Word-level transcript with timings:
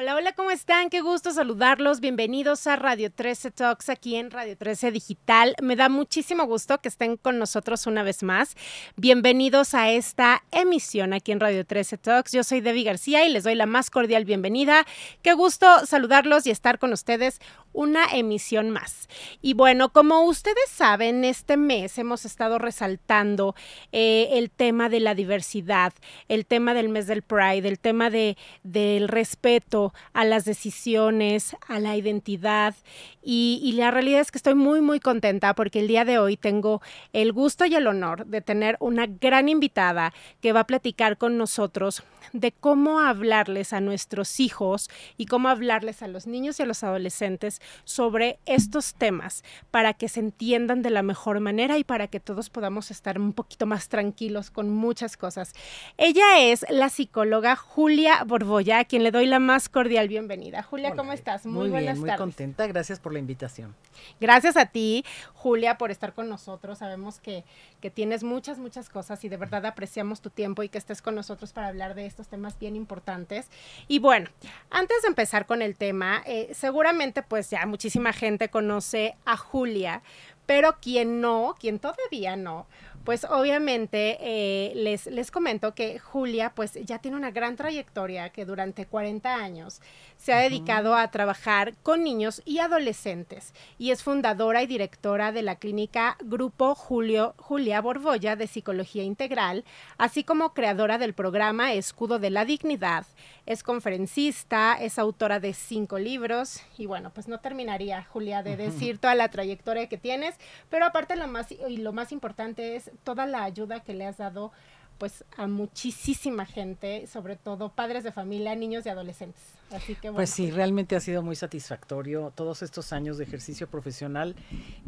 Hola, 0.00 0.14
hola, 0.14 0.32
¿cómo 0.32 0.52
están? 0.52 0.90
Qué 0.90 1.00
gusto 1.00 1.32
saludarlos. 1.32 1.98
Bienvenidos 1.98 2.68
a 2.68 2.76
Radio 2.76 3.10
13 3.10 3.50
Talks 3.50 3.88
aquí 3.88 4.14
en 4.14 4.30
Radio 4.30 4.56
13 4.56 4.92
Digital. 4.92 5.56
Me 5.60 5.74
da 5.74 5.88
muchísimo 5.88 6.46
gusto 6.46 6.78
que 6.78 6.88
estén 6.88 7.16
con 7.16 7.40
nosotros 7.40 7.84
una 7.88 8.04
vez 8.04 8.22
más. 8.22 8.54
Bienvenidos 8.94 9.74
a 9.74 9.90
esta 9.90 10.44
emisión 10.52 11.14
aquí 11.14 11.32
en 11.32 11.40
Radio 11.40 11.66
13 11.66 11.98
Talks. 11.98 12.30
Yo 12.30 12.44
soy 12.44 12.60
Debbie 12.60 12.84
García 12.84 13.26
y 13.26 13.32
les 13.32 13.42
doy 13.42 13.56
la 13.56 13.66
más 13.66 13.90
cordial 13.90 14.24
bienvenida. 14.24 14.86
Qué 15.22 15.32
gusto 15.32 15.66
saludarlos 15.84 16.46
y 16.46 16.52
estar 16.52 16.78
con 16.78 16.92
ustedes 16.92 17.40
una 17.78 18.06
emisión 18.06 18.70
más. 18.70 19.08
Y 19.40 19.54
bueno, 19.54 19.90
como 19.90 20.22
ustedes 20.24 20.68
saben, 20.68 21.22
este 21.22 21.56
mes 21.56 21.96
hemos 21.96 22.24
estado 22.24 22.58
resaltando 22.58 23.54
eh, 23.92 24.30
el 24.32 24.50
tema 24.50 24.88
de 24.88 24.98
la 24.98 25.14
diversidad, 25.14 25.92
el 26.26 26.44
tema 26.44 26.74
del 26.74 26.88
mes 26.88 27.06
del 27.06 27.22
Pride, 27.22 27.68
el 27.68 27.78
tema 27.78 28.10
de, 28.10 28.36
del 28.64 29.06
respeto 29.06 29.94
a 30.12 30.24
las 30.24 30.44
decisiones, 30.44 31.56
a 31.68 31.78
la 31.78 31.96
identidad. 31.96 32.74
Y, 33.22 33.60
y 33.62 33.72
la 33.72 33.92
realidad 33.92 34.22
es 34.22 34.32
que 34.32 34.38
estoy 34.38 34.56
muy, 34.56 34.80
muy 34.80 34.98
contenta 34.98 35.54
porque 35.54 35.78
el 35.78 35.86
día 35.86 36.04
de 36.04 36.18
hoy 36.18 36.36
tengo 36.36 36.82
el 37.12 37.32
gusto 37.32 37.64
y 37.64 37.76
el 37.76 37.86
honor 37.86 38.26
de 38.26 38.40
tener 38.40 38.76
una 38.80 39.06
gran 39.06 39.48
invitada 39.48 40.12
que 40.40 40.52
va 40.52 40.60
a 40.60 40.66
platicar 40.66 41.16
con 41.16 41.38
nosotros 41.38 42.02
de 42.32 42.52
cómo 42.52 43.00
hablarles 43.00 43.72
a 43.72 43.80
nuestros 43.80 44.40
hijos 44.40 44.90
y 45.16 45.26
cómo 45.26 45.48
hablarles 45.48 46.02
a 46.02 46.08
los 46.08 46.26
niños 46.26 46.58
y 46.58 46.62
a 46.62 46.66
los 46.66 46.82
adolescentes 46.82 47.60
sobre 47.84 48.38
estos 48.46 48.94
temas 48.94 49.44
para 49.70 49.94
que 49.94 50.08
se 50.08 50.20
entiendan 50.20 50.82
de 50.82 50.90
la 50.90 51.02
mejor 51.02 51.40
manera 51.40 51.78
y 51.78 51.84
para 51.84 52.08
que 52.08 52.20
todos 52.20 52.50
podamos 52.50 52.90
estar 52.90 53.18
un 53.18 53.32
poquito 53.32 53.66
más 53.66 53.88
tranquilos 53.88 54.50
con 54.50 54.70
muchas 54.70 55.16
cosas. 55.16 55.52
Ella 55.96 56.40
es 56.40 56.64
la 56.68 56.88
psicóloga 56.88 57.56
Julia 57.56 58.24
Borboya, 58.24 58.80
a 58.80 58.84
quien 58.84 59.02
le 59.02 59.10
doy 59.10 59.26
la 59.26 59.38
más 59.38 59.68
cordial 59.68 60.08
bienvenida. 60.08 60.62
Julia, 60.62 60.94
¿cómo 60.94 61.12
estás? 61.12 61.46
Muy, 61.46 61.68
muy 61.68 61.80
bien, 61.80 61.98
muy 61.98 62.14
contenta. 62.16 62.66
Gracias 62.66 63.00
por 63.00 63.12
la 63.12 63.18
invitación. 63.18 63.74
Gracias 64.20 64.56
a 64.56 64.66
ti, 64.66 65.04
Julia, 65.34 65.78
por 65.78 65.90
estar 65.90 66.12
con 66.14 66.28
nosotros. 66.28 66.78
Sabemos 66.78 67.20
que, 67.20 67.44
que 67.80 67.90
tienes 67.90 68.22
muchas, 68.22 68.58
muchas 68.58 68.88
cosas 68.88 69.24
y 69.24 69.28
de 69.28 69.36
verdad 69.36 69.66
apreciamos 69.66 70.20
tu 70.20 70.30
tiempo 70.30 70.62
y 70.62 70.68
que 70.68 70.78
estés 70.78 71.02
con 71.02 71.14
nosotros 71.14 71.52
para 71.52 71.68
hablar 71.68 71.94
de 71.94 72.06
estos 72.06 72.28
temas 72.28 72.58
bien 72.58 72.76
importantes. 72.76 73.48
Y 73.86 73.98
bueno, 73.98 74.30
antes 74.70 75.02
de 75.02 75.08
empezar 75.08 75.46
con 75.46 75.62
el 75.62 75.76
tema, 75.76 76.22
eh, 76.26 76.50
seguramente 76.52 77.22
pues 77.22 77.50
ya 77.50 77.57
muchísima 77.66 78.12
gente 78.12 78.48
conoce 78.48 79.16
a 79.24 79.36
Julia, 79.36 80.02
pero 80.46 80.78
quien 80.80 81.20
no, 81.20 81.56
quien 81.60 81.78
todavía 81.78 82.36
no, 82.36 82.66
pues 83.04 83.24
obviamente 83.24 84.18
eh, 84.20 84.72
les, 84.74 85.06
les 85.06 85.30
comento 85.30 85.74
que 85.74 85.98
Julia 85.98 86.52
pues 86.54 86.74
ya 86.84 86.98
tiene 86.98 87.16
una 87.16 87.30
gran 87.30 87.56
trayectoria 87.56 88.30
que 88.30 88.44
durante 88.44 88.86
40 88.86 89.34
años 89.34 89.80
se 90.18 90.32
ha 90.32 90.40
dedicado 90.40 90.94
a 90.94 91.10
trabajar 91.10 91.74
con 91.82 92.02
niños 92.02 92.42
y 92.44 92.58
adolescentes 92.58 93.54
y 93.78 93.92
es 93.92 94.02
fundadora 94.02 94.62
y 94.62 94.66
directora 94.66 95.32
de 95.32 95.42
la 95.42 95.56
clínica 95.56 96.16
Grupo 96.20 96.74
Julio, 96.74 97.34
Julia 97.38 97.80
Borbolla 97.80 98.36
de 98.36 98.46
Psicología 98.46 99.04
Integral, 99.04 99.64
así 99.96 100.24
como 100.24 100.52
creadora 100.52 100.98
del 100.98 101.14
programa 101.14 101.72
Escudo 101.72 102.18
de 102.18 102.30
la 102.30 102.44
Dignidad. 102.44 103.06
Es 103.46 103.62
conferencista, 103.62 104.76
es 104.78 104.98
autora 104.98 105.40
de 105.40 105.54
cinco 105.54 105.98
libros 105.98 106.60
y 106.76 106.86
bueno, 106.86 107.10
pues 107.14 107.28
no 107.28 107.38
terminaría, 107.40 108.04
Julia, 108.04 108.42
de 108.42 108.56
decir 108.56 108.98
toda 108.98 109.14
la 109.14 109.30
trayectoria 109.30 109.88
que 109.88 109.96
tienes, 109.96 110.34
pero 110.68 110.84
aparte 110.84 111.16
lo 111.16 111.28
más, 111.28 111.50
y 111.52 111.78
lo 111.78 111.92
más 111.92 112.12
importante 112.12 112.76
es 112.76 112.87
toda 113.04 113.26
la 113.26 113.44
ayuda 113.44 113.80
que 113.80 113.94
le 113.94 114.06
has 114.06 114.18
dado 114.18 114.52
pues 114.98 115.24
a 115.36 115.46
muchísima 115.46 116.44
gente, 116.44 117.06
sobre 117.06 117.36
todo 117.36 117.68
padres 117.68 118.02
de 118.02 118.10
familia, 118.10 118.56
niños 118.56 118.84
y 118.84 118.88
adolescentes. 118.88 119.40
Así 119.70 119.94
que 119.94 120.10
Pues 120.10 120.30
sí, 120.30 120.50
realmente 120.50 120.96
ha 120.96 121.00
sido 121.00 121.22
muy 121.22 121.36
satisfactorio 121.36 122.32
todos 122.34 122.62
estos 122.62 122.92
años 122.92 123.16
de 123.16 123.24
ejercicio 123.24 123.68
profesional 123.68 124.34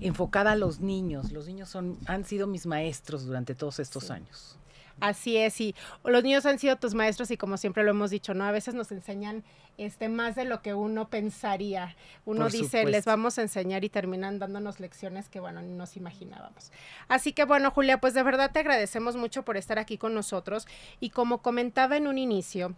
enfocada 0.01 0.53
a 0.53 0.57
los 0.57 0.81
niños. 0.81 1.31
Los 1.31 1.47
niños 1.47 1.69
son 1.69 1.97
han 2.07 2.25
sido 2.25 2.49
mis 2.49 2.67
maestros 2.67 3.25
durante 3.25 3.55
todos 3.55 3.79
estos 3.79 4.11
años. 4.11 4.57
Así 5.01 5.37
es, 5.37 5.61
y 5.61 5.75
los 6.05 6.23
niños 6.23 6.47
han 6.47 6.59
sido 6.59 6.77
tus 6.77 6.95
maestros 6.95 7.31
y 7.31 7.37
como 7.37 7.57
siempre 7.57 7.85
lo 7.85 7.91
hemos 7.91 8.11
dicho, 8.11 8.35
¿no? 8.35 8.45
A 8.45 8.51
veces 8.51 8.75
nos 8.75 8.93
enseñan 8.93 9.45
este 9.79 10.09
más 10.09 10.35
de 10.37 10.45
lo 10.45 10.63
que 10.63 10.75
uno 10.75 11.09
pensaría. 11.09 11.97
Uno 12.27 12.49
dice, 12.49 12.85
les 12.85 13.05
vamos 13.05 13.39
a 13.39 13.43
enseñar 13.43 13.85
y 13.85 13.89
terminan 13.89 14.39
dándonos 14.39 14.81
lecciones 14.81 15.29
que, 15.29 15.41
bueno, 15.41 15.63
ni 15.63 15.73
nos 15.73 15.97
imaginábamos. 15.97 16.71
Así 17.09 17.33
que, 17.33 17.45
bueno, 17.45 17.71
Julia, 17.71 17.99
pues 17.99 18.15
de 18.15 18.23
verdad 18.23 18.51
te 18.53 18.61
agradecemos 18.61 19.17
mucho 19.17 19.43
por 19.43 19.57
estar 19.57 19.79
aquí 19.79 19.97
con 19.97 20.15
nosotros 20.15 20.67
y 21.01 21.11
como 21.11 21.39
comentaba 21.39 21.97
en 21.97 22.07
un 22.07 22.19
inicio, 22.19 22.75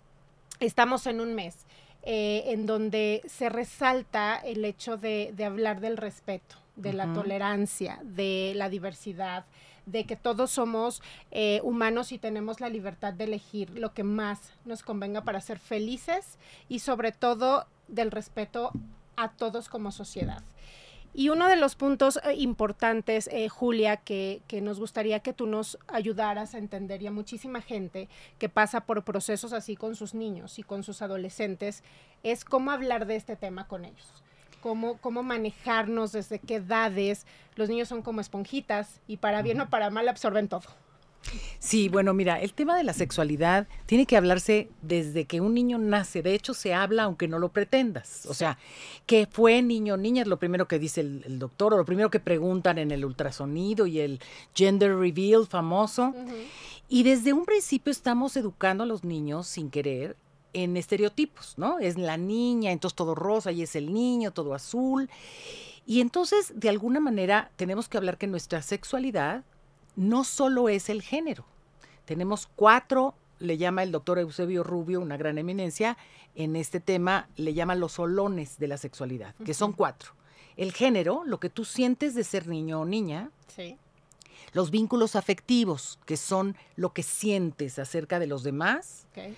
estamos 0.60 1.06
en 1.06 1.20
un 1.20 1.34
mes 1.34 1.66
eh, 2.04 2.44
en 2.46 2.66
donde 2.66 3.22
se 3.26 3.48
resalta 3.48 4.36
el 4.36 4.64
hecho 4.64 4.96
de, 4.96 5.32
de 5.36 5.44
hablar 5.44 5.80
del 5.80 5.96
respeto, 5.96 6.56
de 6.76 6.92
la 6.92 7.12
tolerancia, 7.12 8.00
de 8.02 8.52
la 8.56 8.68
diversidad, 8.68 9.44
de 9.86 10.04
que 10.04 10.16
todos 10.16 10.50
somos 10.50 11.02
eh, 11.30 11.60
humanos 11.62 12.12
y 12.12 12.18
tenemos 12.18 12.60
la 12.60 12.68
libertad 12.68 13.12
de 13.12 13.24
elegir 13.24 13.70
lo 13.70 13.92
que 13.92 14.04
más 14.04 14.52
nos 14.64 14.82
convenga 14.82 15.22
para 15.22 15.40
ser 15.40 15.58
felices 15.58 16.38
y 16.68 16.80
sobre 16.80 17.12
todo 17.12 17.66
del 17.88 18.10
respeto 18.10 18.72
a 19.16 19.30
todos 19.32 19.68
como 19.68 19.92
sociedad. 19.92 20.42
Y 21.14 21.28
uno 21.28 21.48
de 21.48 21.56
los 21.56 21.74
puntos 21.74 22.18
eh, 22.24 22.34
importantes, 22.36 23.28
eh, 23.30 23.50
Julia, 23.50 23.98
que, 23.98 24.40
que, 24.48 24.62
nos 24.62 24.80
gustaría 24.80 25.20
que 25.20 25.34
tú 25.34 25.46
nos 25.46 25.78
ayudaras 25.88 26.54
a 26.54 26.58
entender 26.58 27.02
y 27.02 27.06
a 27.06 27.12
muchísima 27.12 27.60
gente 27.60 28.08
que 28.38 28.48
pasa 28.48 28.86
por 28.86 29.04
procesos 29.04 29.52
así 29.52 29.76
con 29.76 29.94
sus 29.94 30.14
niños 30.14 30.58
y 30.58 30.62
con 30.62 30.82
sus 30.82 31.02
adolescentes, 31.02 31.84
es 32.22 32.46
cómo 32.46 32.70
hablar 32.70 33.06
de 33.06 33.16
este 33.16 33.36
tema 33.36 33.68
con 33.68 33.84
ellos 33.84 34.22
cómo, 34.62 34.96
cómo 34.98 35.22
manejarnos, 35.22 36.12
desde 36.12 36.38
qué 36.38 36.54
edades. 36.54 37.26
Los 37.56 37.68
niños 37.68 37.88
son 37.88 38.00
como 38.00 38.22
esponjitas 38.22 39.00
y 39.06 39.18
para 39.18 39.42
bien 39.42 39.60
o 39.60 39.68
para 39.68 39.90
mal 39.90 40.08
absorben 40.08 40.48
todo. 40.48 40.62
Sí, 41.58 41.88
bueno, 41.88 42.14
mira, 42.14 42.40
el 42.40 42.52
tema 42.52 42.76
de 42.76 42.82
la 42.82 42.92
sexualidad 42.92 43.68
tiene 43.86 44.06
que 44.06 44.16
hablarse 44.16 44.68
desde 44.82 45.24
que 45.24 45.40
un 45.40 45.54
niño 45.54 45.78
nace. 45.78 46.22
De 46.22 46.34
hecho, 46.34 46.54
se 46.54 46.74
habla 46.74 47.04
aunque 47.04 47.28
no 47.28 47.38
lo 47.38 47.50
pretendas. 47.50 48.26
O 48.26 48.34
sea, 48.34 48.58
que 49.06 49.28
fue 49.30 49.62
niño 49.62 49.94
o 49.94 49.96
niña 49.96 50.22
es 50.22 50.28
lo 50.28 50.38
primero 50.38 50.66
que 50.66 50.78
dice 50.78 51.00
el, 51.00 51.38
doctor 51.38 51.74
o 51.74 51.76
lo 51.76 51.84
primero 51.84 52.10
que 52.10 52.20
preguntan 52.20 52.78
en 52.78 52.90
el 52.90 53.04
ultrasonido 53.04 53.86
y 53.86 54.00
el 54.00 54.20
gender 54.54 54.96
reveal 54.96 55.46
famoso. 55.46 56.14
Y 56.88 57.04
desde 57.04 57.32
un 57.32 57.44
principio 57.44 57.90
estamos 57.90 58.36
educando 58.36 58.84
a 58.84 58.86
los 58.86 59.04
niños 59.04 59.46
sin 59.46 59.70
querer 59.70 60.16
en 60.52 60.76
estereotipos, 60.76 61.54
¿no? 61.56 61.78
Es 61.78 61.96
la 61.96 62.16
niña, 62.16 62.72
entonces 62.72 62.96
todo 62.96 63.14
rosa 63.14 63.52
y 63.52 63.62
es 63.62 63.76
el 63.76 63.92
niño, 63.92 64.32
todo 64.32 64.54
azul. 64.54 65.08
Y 65.86 66.00
entonces, 66.00 66.52
de 66.54 66.68
alguna 66.68 67.00
manera, 67.00 67.50
tenemos 67.56 67.88
que 67.88 67.96
hablar 67.96 68.18
que 68.18 68.26
nuestra 68.26 68.62
sexualidad 68.62 69.44
no 69.96 70.24
solo 70.24 70.68
es 70.68 70.88
el 70.88 71.02
género. 71.02 71.44
Tenemos 72.04 72.48
cuatro, 72.54 73.14
le 73.38 73.58
llama 73.58 73.82
el 73.82 73.92
doctor 73.92 74.18
Eusebio 74.18 74.62
Rubio, 74.62 75.00
una 75.00 75.16
gran 75.16 75.38
eminencia, 75.38 75.96
en 76.34 76.56
este 76.56 76.80
tema 76.80 77.28
le 77.36 77.54
llama 77.54 77.74
los 77.74 77.92
solones 77.92 78.58
de 78.58 78.68
la 78.68 78.78
sexualidad, 78.78 79.34
que 79.44 79.54
son 79.54 79.72
cuatro. 79.72 80.12
El 80.56 80.72
género, 80.72 81.22
lo 81.26 81.40
que 81.40 81.50
tú 81.50 81.64
sientes 81.64 82.14
de 82.14 82.24
ser 82.24 82.46
niño 82.46 82.80
o 82.80 82.84
niña. 82.84 83.30
Sí. 83.48 83.76
Los 84.52 84.70
vínculos 84.70 85.16
afectivos, 85.16 85.98
que 86.04 86.16
son 86.16 86.56
lo 86.76 86.92
que 86.92 87.02
sientes 87.02 87.78
acerca 87.78 88.18
de 88.18 88.26
los 88.26 88.42
demás. 88.42 89.06
Okay 89.12 89.36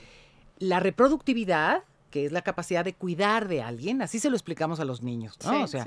la 0.59 0.81
reproductividad, 0.81 1.85
que 2.11 2.27
es 2.27 2.33
la 2.33 2.43
capacidad 2.43 2.85
de 2.85 2.95
cuidar 2.95 3.49
de 3.49 3.63
alguien, 3.63 4.01
así 4.01 4.21
se 4.21 4.31
lo 4.31 4.37
explicamos 4.37 4.79
a 4.81 4.85
los 4.85 5.03
niños, 5.03 5.37
¿no? 5.45 5.65
o 5.65 5.67
sea, 5.67 5.85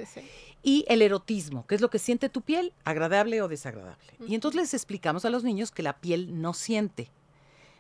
y 0.61 0.85
el 0.89 1.01
erotismo, 1.01 1.66
que 1.66 1.75
es 1.75 1.81
lo 1.81 1.89
que 1.89 2.00
siente 2.00 2.28
tu 2.29 2.41
piel, 2.41 2.73
agradable 2.83 3.41
o 3.41 3.47
desagradable. 3.47 4.13
Y 4.27 4.35
entonces 4.35 4.59
les 4.59 4.73
explicamos 4.73 5.23
a 5.23 5.29
los 5.29 5.44
niños 5.44 5.72
que 5.72 5.83
la 5.83 5.97
piel 5.97 6.41
no 6.41 6.53
siente. 6.53 7.09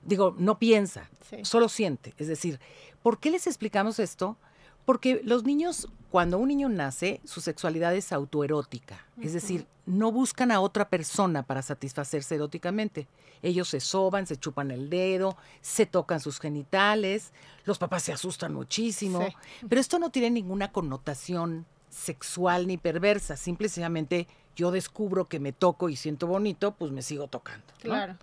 Digo, 0.03 0.33
no 0.37 0.57
piensa, 0.59 1.09
solo 1.41 1.67
siente. 1.67 2.13
Es 2.17 2.27
decir, 2.27 2.59
¿por 3.03 3.19
qué 3.19 3.31
les 3.31 3.47
explicamos 3.47 3.99
esto? 3.99 4.37
Porque 4.87 5.19
los 5.25 5.43
niños, 5.43 5.89
cuando 6.09 6.37
un 6.37 6.47
niño 6.47 6.69
nace, 6.69 7.19
su 7.25 7.41
sexualidad 7.41 7.93
es 7.93 8.13
autoerótica, 8.13 9.05
es 9.21 9.33
decir, 9.33 9.67
no 9.85 10.13
buscan 10.13 10.49
a 10.49 10.61
otra 10.61 10.87
persona 10.87 11.43
para 11.43 11.61
satisfacerse 11.61 12.35
eróticamente. 12.35 13.05
Ellos 13.41 13.67
se 13.67 13.81
soban, 13.81 14.27
se 14.27 14.37
chupan 14.37 14.71
el 14.71 14.89
dedo, 14.89 15.35
se 15.59 15.87
tocan 15.87 16.21
sus 16.21 16.39
genitales, 16.39 17.33
los 17.65 17.79
papás 17.79 18.03
se 18.03 18.13
asustan 18.13 18.53
muchísimo, 18.53 19.27
pero 19.67 19.81
esto 19.81 19.99
no 19.99 20.09
tiene 20.09 20.29
ninguna 20.29 20.71
connotación 20.71 21.65
sexual 21.89 22.65
ni 22.65 22.77
perversa, 22.77 23.35
simplemente 23.35 24.25
yo 24.55 24.71
descubro 24.71 25.27
que 25.27 25.41
me 25.41 25.51
toco 25.51 25.89
y 25.89 25.97
siento 25.97 26.27
bonito, 26.27 26.75
pues 26.75 26.93
me 26.93 27.01
sigo 27.01 27.27
tocando. 27.27 27.65
Claro. 27.81 28.15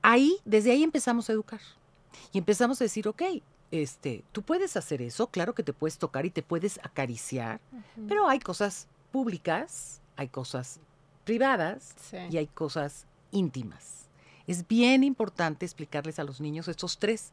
Ahí, 0.00 0.38
desde 0.46 0.70
ahí 0.70 0.84
empezamos 0.84 1.28
a 1.28 1.34
educar. 1.34 1.60
Y 2.32 2.38
empezamos 2.38 2.80
a 2.80 2.84
decir, 2.84 3.08
ok, 3.08 3.22
este, 3.72 4.22
tú 4.32 4.42
puedes 4.42 4.76
hacer 4.76 5.02
eso, 5.02 5.26
claro 5.28 5.54
que 5.54 5.62
te 5.62 5.72
puedes 5.72 5.98
tocar 5.98 6.26
y 6.26 6.30
te 6.30 6.42
puedes 6.42 6.78
acariciar, 6.84 7.58
pero 8.06 8.28
hay 8.28 8.38
cosas 8.38 8.86
públicas, 9.10 10.02
hay 10.14 10.28
cosas 10.28 10.78
privadas 11.24 11.94
y 12.30 12.36
hay 12.36 12.46
cosas 12.46 13.06
íntimas. 13.30 14.08
Es 14.46 14.68
bien 14.68 15.02
importante 15.02 15.64
explicarles 15.64 16.18
a 16.18 16.24
los 16.24 16.40
niños 16.40 16.68
estos 16.68 16.98
tres 16.98 17.32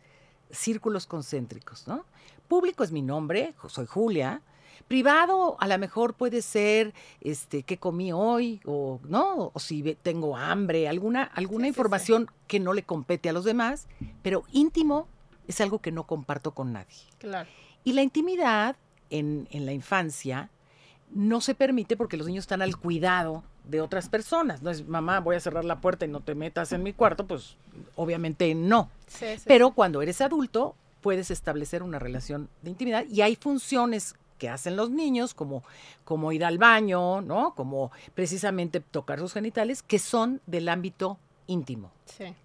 círculos 0.50 1.06
concéntricos, 1.06 1.88
¿no? 1.88 2.06
Público 2.47 2.83
es 2.83 2.92
mi 2.92 3.01
nombre, 3.01 3.53
soy 3.68 3.85
Julia. 3.85 4.42
Privado 4.88 5.57
a 5.59 5.68
lo 5.68 5.77
mejor 5.77 6.13
puede 6.13 6.42
ser 6.42 6.94
este 7.19 7.63
qué 7.63 7.77
comí 7.77 8.13
hoy 8.13 8.62
o 8.65 9.01
no, 9.03 9.51
o 9.53 9.59
si 9.59 9.83
tengo 10.01 10.38
hambre, 10.38 10.88
alguna 10.88 11.24
alguna 11.24 11.68
información 11.68 12.31
que 12.47 12.62
no 12.62 12.74
le 12.74 12.83
compete 12.83 13.27
a 13.27 13.33
los 13.33 13.44
demás, 13.44 13.88
pero 14.24 14.45
íntimo 14.53 15.07
es 15.50 15.60
algo 15.62 15.80
que 15.80 15.92
no 15.92 16.06
comparto 16.06 16.54
con 16.54 16.72
nadie. 16.72 16.96
Claro. 17.18 17.50
Y 17.84 17.94
la 17.94 18.04
intimidad 18.04 18.78
en, 19.10 19.48
en 19.51 19.66
la 19.66 19.74
infancia 19.74 20.50
no 21.12 21.42
se 21.42 21.56
permite 21.56 21.98
porque 21.98 22.18
los 22.18 22.28
niños 22.28 22.44
están 22.44 22.62
al 22.62 22.78
cuidado 22.78 23.44
de 23.66 23.81
otras 23.81 24.10
personas. 24.10 24.62
No 24.62 24.69
es, 24.69 24.88
mamá, 24.88 25.19
voy 25.19 25.36
a 25.36 25.40
cerrar 25.40 25.66
la 25.66 25.81
puerta 25.81 26.06
y 26.06 26.07
no 26.07 26.22
te 26.22 26.36
metas 26.36 26.72
en 26.72 26.84
mi 26.84 26.94
cuarto, 26.94 27.25
pues 27.25 27.57
obviamente 27.96 28.54
no. 28.54 28.90
Pero 29.46 29.72
cuando 29.72 30.01
eres 30.01 30.22
adulto, 30.22 30.75
puedes 31.01 31.31
establecer 31.31 31.81
una 31.81 31.98
relación 31.98 32.48
de 32.62 32.69
intimidad 32.69 33.06
y 33.10 33.22
hay 33.22 33.36
funciones 33.36 34.16
que 34.38 34.50
hacen 34.50 34.75
los 34.75 34.90
niños, 34.90 35.34
como, 35.34 35.63
como 36.06 36.31
ir 36.31 36.45
al 36.45 36.57
baño, 36.57 37.22
¿no? 37.22 37.54
Como 37.56 37.92
precisamente 38.13 38.80
tocar 38.80 39.19
sus 39.19 39.34
genitales, 39.34 39.84
que 39.84 40.00
son 40.00 40.42
del 40.45 40.69
ámbito 40.69 41.18
íntimo. 41.48 41.92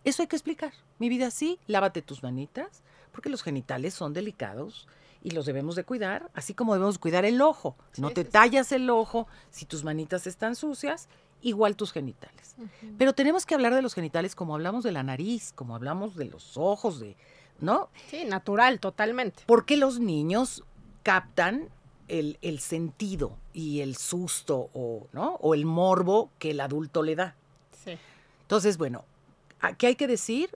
Eso 0.04 0.22
hay 0.22 0.28
que 0.28 0.36
explicar. 0.36 0.72
Mi 0.98 1.08
vida 1.08 1.30
sí, 1.30 1.58
lávate 1.66 2.02
tus 2.02 2.22
manitas, 2.22 2.82
porque 3.14 3.30
los 3.30 3.42
genitales 3.44 3.94
son 3.94 4.12
delicados 4.12 4.88
y 5.22 5.30
los 5.30 5.46
debemos 5.46 5.76
de 5.76 5.84
cuidar, 5.84 6.30
así 6.34 6.52
como 6.52 6.74
debemos 6.74 6.98
cuidar 6.98 7.24
el 7.24 7.40
ojo. 7.40 7.76
no 7.96 8.10
te 8.10 8.24
tallas 8.24 8.72
el 8.72 8.90
ojo 8.90 9.28
si 9.50 9.64
tus 9.64 9.84
manitas 9.84 10.26
están 10.26 10.56
sucias, 10.56 11.08
igual 11.40 11.76
tus 11.76 11.92
genitales. 11.92 12.56
Pero 12.98 13.12
tenemos 13.12 13.46
que 13.46 13.54
hablar 13.54 13.72
de 13.72 13.82
los 13.82 13.94
genitales 13.94 14.34
como 14.34 14.54
hablamos 14.54 14.82
de 14.82 14.90
la 14.90 15.04
nariz, 15.04 15.52
como 15.54 15.76
hablamos 15.76 16.16
de 16.16 16.24
los 16.24 16.56
ojos, 16.56 16.98
de, 16.98 17.16
¿no? 17.60 17.88
Sí, 18.10 18.24
natural, 18.24 18.80
totalmente. 18.80 19.44
Porque 19.46 19.76
los 19.76 20.00
niños 20.00 20.64
captan 21.04 21.68
el, 22.08 22.36
el 22.42 22.58
sentido 22.58 23.38
y 23.52 23.80
el 23.80 23.96
susto 23.96 24.70
o, 24.74 25.06
¿no? 25.12 25.36
o 25.36 25.54
el 25.54 25.64
morbo 25.64 26.30
que 26.40 26.50
el 26.50 26.60
adulto 26.60 27.02
le 27.04 27.14
da. 27.14 27.36
Sí. 27.84 27.96
Entonces, 28.42 28.76
bueno, 28.76 29.04
¿qué 29.78 29.86
hay 29.86 29.94
que 29.94 30.08
decir? 30.08 30.50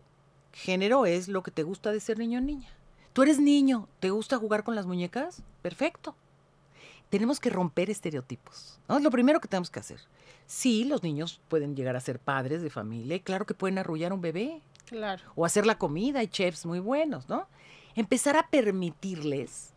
Género 0.58 1.06
es 1.06 1.28
lo 1.28 1.44
que 1.44 1.52
te 1.52 1.62
gusta 1.62 1.92
de 1.92 2.00
ser 2.00 2.18
niño 2.18 2.40
o 2.40 2.42
niña. 2.42 2.68
Tú 3.12 3.22
eres 3.22 3.38
niño, 3.38 3.88
¿te 4.00 4.10
gusta 4.10 4.38
jugar 4.38 4.64
con 4.64 4.74
las 4.74 4.86
muñecas? 4.86 5.40
Perfecto. 5.62 6.16
Tenemos 7.10 7.38
que 7.38 7.48
romper 7.48 7.90
estereotipos. 7.90 8.80
¿no? 8.88 8.96
Es 8.96 9.04
lo 9.04 9.10
primero 9.12 9.40
que 9.40 9.46
tenemos 9.46 9.70
que 9.70 9.78
hacer. 9.78 10.00
Sí, 10.46 10.82
los 10.82 11.04
niños 11.04 11.40
pueden 11.48 11.76
llegar 11.76 11.94
a 11.94 12.00
ser 12.00 12.18
padres 12.18 12.60
de 12.60 12.70
familia 12.70 13.14
y 13.14 13.20
claro 13.20 13.46
que 13.46 13.54
pueden 13.54 13.78
arrullar 13.78 14.12
un 14.12 14.20
bebé. 14.20 14.60
Claro. 14.86 15.22
O 15.36 15.46
hacer 15.46 15.64
la 15.64 15.78
comida, 15.78 16.18
hay 16.18 16.26
chefs 16.26 16.66
muy 16.66 16.80
buenos, 16.80 17.28
¿no? 17.28 17.46
Empezar 17.94 18.36
a 18.36 18.48
permitirles 18.48 19.74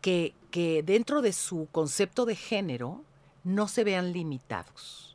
que, 0.00 0.34
que 0.50 0.82
dentro 0.82 1.22
de 1.22 1.32
su 1.32 1.68
concepto 1.70 2.26
de 2.26 2.34
género 2.34 3.04
no 3.44 3.68
se 3.68 3.84
vean 3.84 4.12
limitados. 4.12 5.14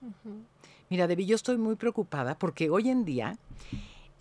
Mira, 0.89 1.07
Debbie, 1.07 1.25
yo 1.25 1.35
estoy 1.35 1.57
muy 1.57 1.75
preocupada 1.75 2.39
porque 2.39 2.69
hoy 2.69 2.89
en 2.89 3.03
día 3.03 3.37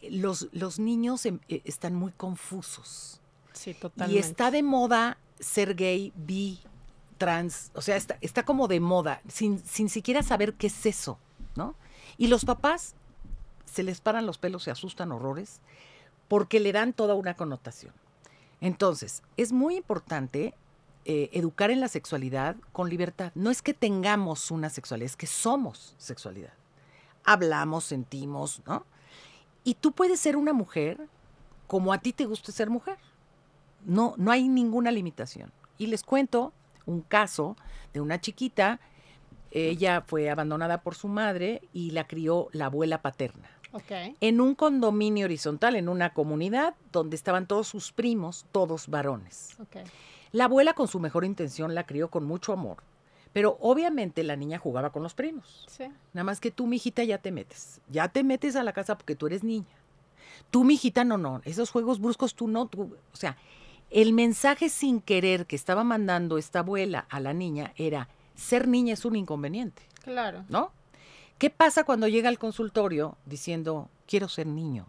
los, 0.02 0.49
los 0.52 0.79
niños 0.79 1.26
em, 1.26 1.41
eh, 1.49 1.62
están 1.64 1.94
muy 1.94 2.12
confusos. 2.12 3.20
Sí, 3.52 3.75
totalmente. 3.75 4.17
Y 4.17 4.19
está 4.19 4.50
de 4.50 4.62
moda 4.62 5.19
ser 5.38 5.75
gay, 5.75 6.12
bi, 6.17 6.61
trans, 7.19 7.70
o 7.75 7.82
sea, 7.82 7.97
está, 7.97 8.17
está 8.20 8.44
como 8.44 8.69
de 8.69 8.81
moda, 8.81 9.20
sin, 9.29 9.58
sin 9.58 9.88
siquiera 9.88 10.23
saber 10.23 10.55
qué 10.55 10.69
es 10.69 10.87
eso, 10.87 11.19
¿no? 11.55 11.75
Y 12.17 12.29
los 12.29 12.44
papás 12.44 12.94
se 13.64 13.82
les 13.82 14.00
paran 14.00 14.26
los 14.26 14.38
pelos, 14.38 14.62
se 14.62 14.70
asustan 14.70 15.12
horrores, 15.12 15.61
porque 16.29 16.61
le 16.61 16.73
dan 16.73 16.93
toda 16.93 17.14
una 17.14 17.35
connotación. 17.35 17.93
Entonces, 18.61 19.23
es 19.37 19.52
muy 19.52 19.76
importante 19.76 20.55
eh, 21.05 21.31
educar 21.32 21.70
en 21.70 21.81
la 21.81 21.88
sexualidad 21.88 22.56
con 22.73 22.88
libertad. 22.88 23.32
No 23.35 23.50
es 23.50 23.62
que 23.62 23.75
tengamos 23.75 24.50
una 24.50 24.70
sexualidad, 24.70 25.06
es 25.06 25.17
que 25.17 25.26
somos 25.26 25.94
sexualidad. 25.99 26.52
Hablamos, 27.25 27.85
sentimos, 27.85 28.62
¿no? 28.67 28.85
Y 29.65 29.75
tú 29.75 29.93
puedes 29.93 30.21
ser 30.21 30.37
una 30.37 30.53
mujer 30.53 31.09
como 31.67 31.93
a 31.93 31.99
ti 31.99 32.12
te 32.12 32.27
guste 32.27 32.53
ser 32.53 32.71
mujer. 32.71 32.97
No, 33.85 34.15
no 34.17 34.31
hay 34.31 34.49
ninguna 34.49 34.91
limitación. 34.91 35.53
Y 35.79 35.87
les 35.87 36.03
cuento 36.03 36.53
un 36.87 37.01
caso 37.01 37.57
de 37.93 38.01
una 38.01 38.21
chiquita. 38.21 38.81
Ella 39.51 40.03
fue 40.07 40.31
abandonada 40.31 40.83
por 40.83 40.95
su 40.95 41.09
madre 41.09 41.62
y 41.73 41.93
la 41.93 42.07
crió 42.07 42.49
la 42.53 42.67
abuela 42.67 43.03
paterna. 43.03 43.49
En 44.21 44.41
un 44.41 44.55
condominio 44.55 45.27
horizontal, 45.27 45.77
en 45.77 45.89
una 45.89 46.12
comunidad 46.12 46.75
donde 46.93 47.17
estaban 47.17 47.47
todos 47.47 47.69
sus 47.69 47.93
primos, 47.93 48.47
todos 48.51 48.89
varones. 48.89 49.57
La 50.33 50.45
abuela 50.45 50.75
con 50.75 50.89
su 50.89 50.99
mejor 50.99 51.25
intención 51.25 51.75
la 51.75 51.87
crió 51.87 52.11
con 52.11 52.25
mucho 52.25 52.53
amor. 52.53 52.79
Pero 53.32 53.56
obviamente 53.61 54.23
la 54.25 54.37
niña 54.37 54.59
jugaba 54.59 54.91
con 54.91 55.03
los 55.03 55.15
primos. 55.15 55.67
Nada 56.12 56.25
más 56.25 56.41
que 56.41 56.50
tú, 56.50 56.67
mijita, 56.67 57.05
ya 57.05 57.19
te 57.19 57.31
metes. 57.31 57.81
Ya 57.88 58.09
te 58.09 58.25
metes 58.25 58.56
a 58.56 58.65
la 58.65 58.73
casa 58.73 58.97
porque 58.97 59.15
tú 59.15 59.27
eres 59.27 59.44
niña. 59.44 59.77
Tú, 60.50 60.65
mijita, 60.65 61.05
no, 61.05 61.17
no. 61.17 61.41
Esos 61.44 61.71
juegos 61.71 62.00
bruscos 62.00 62.35
tú 62.35 62.49
no. 62.49 62.67
Tú, 62.67 62.97
o 63.12 63.17
sea, 63.17 63.37
el 63.91 64.12
mensaje 64.12 64.69
sin 64.69 65.00
querer 65.00 65.47
que 65.47 65.56
estaba 65.56 65.85
mandando 65.85 66.38
esta 66.38 66.61
abuela 66.61 67.06
a 67.09 67.21
la 67.21 67.32
niña 67.32 67.73
era, 67.77 68.09
ser 68.35 68.67
niña 68.67 68.94
es 68.94 69.05
un 69.05 69.17
inconveniente. 69.17 69.83
Claro. 70.03 70.44
¿No? 70.49 70.73
¿Qué 71.38 71.50
pasa 71.50 71.85
cuando 71.85 72.09
llega 72.09 72.29
al 72.29 72.38
consultorio 72.38 73.17
diciendo, 73.26 73.88
quiero 74.06 74.29
ser 74.29 74.47
niño? 74.47 74.87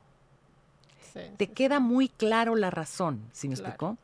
Te 1.38 1.48
queda 1.48 1.80
muy 1.80 2.08
claro 2.10 2.56
la 2.56 2.70
razón, 2.70 3.22
¿sí 3.34 3.48
me 3.48 3.56
explicó? 3.56 3.98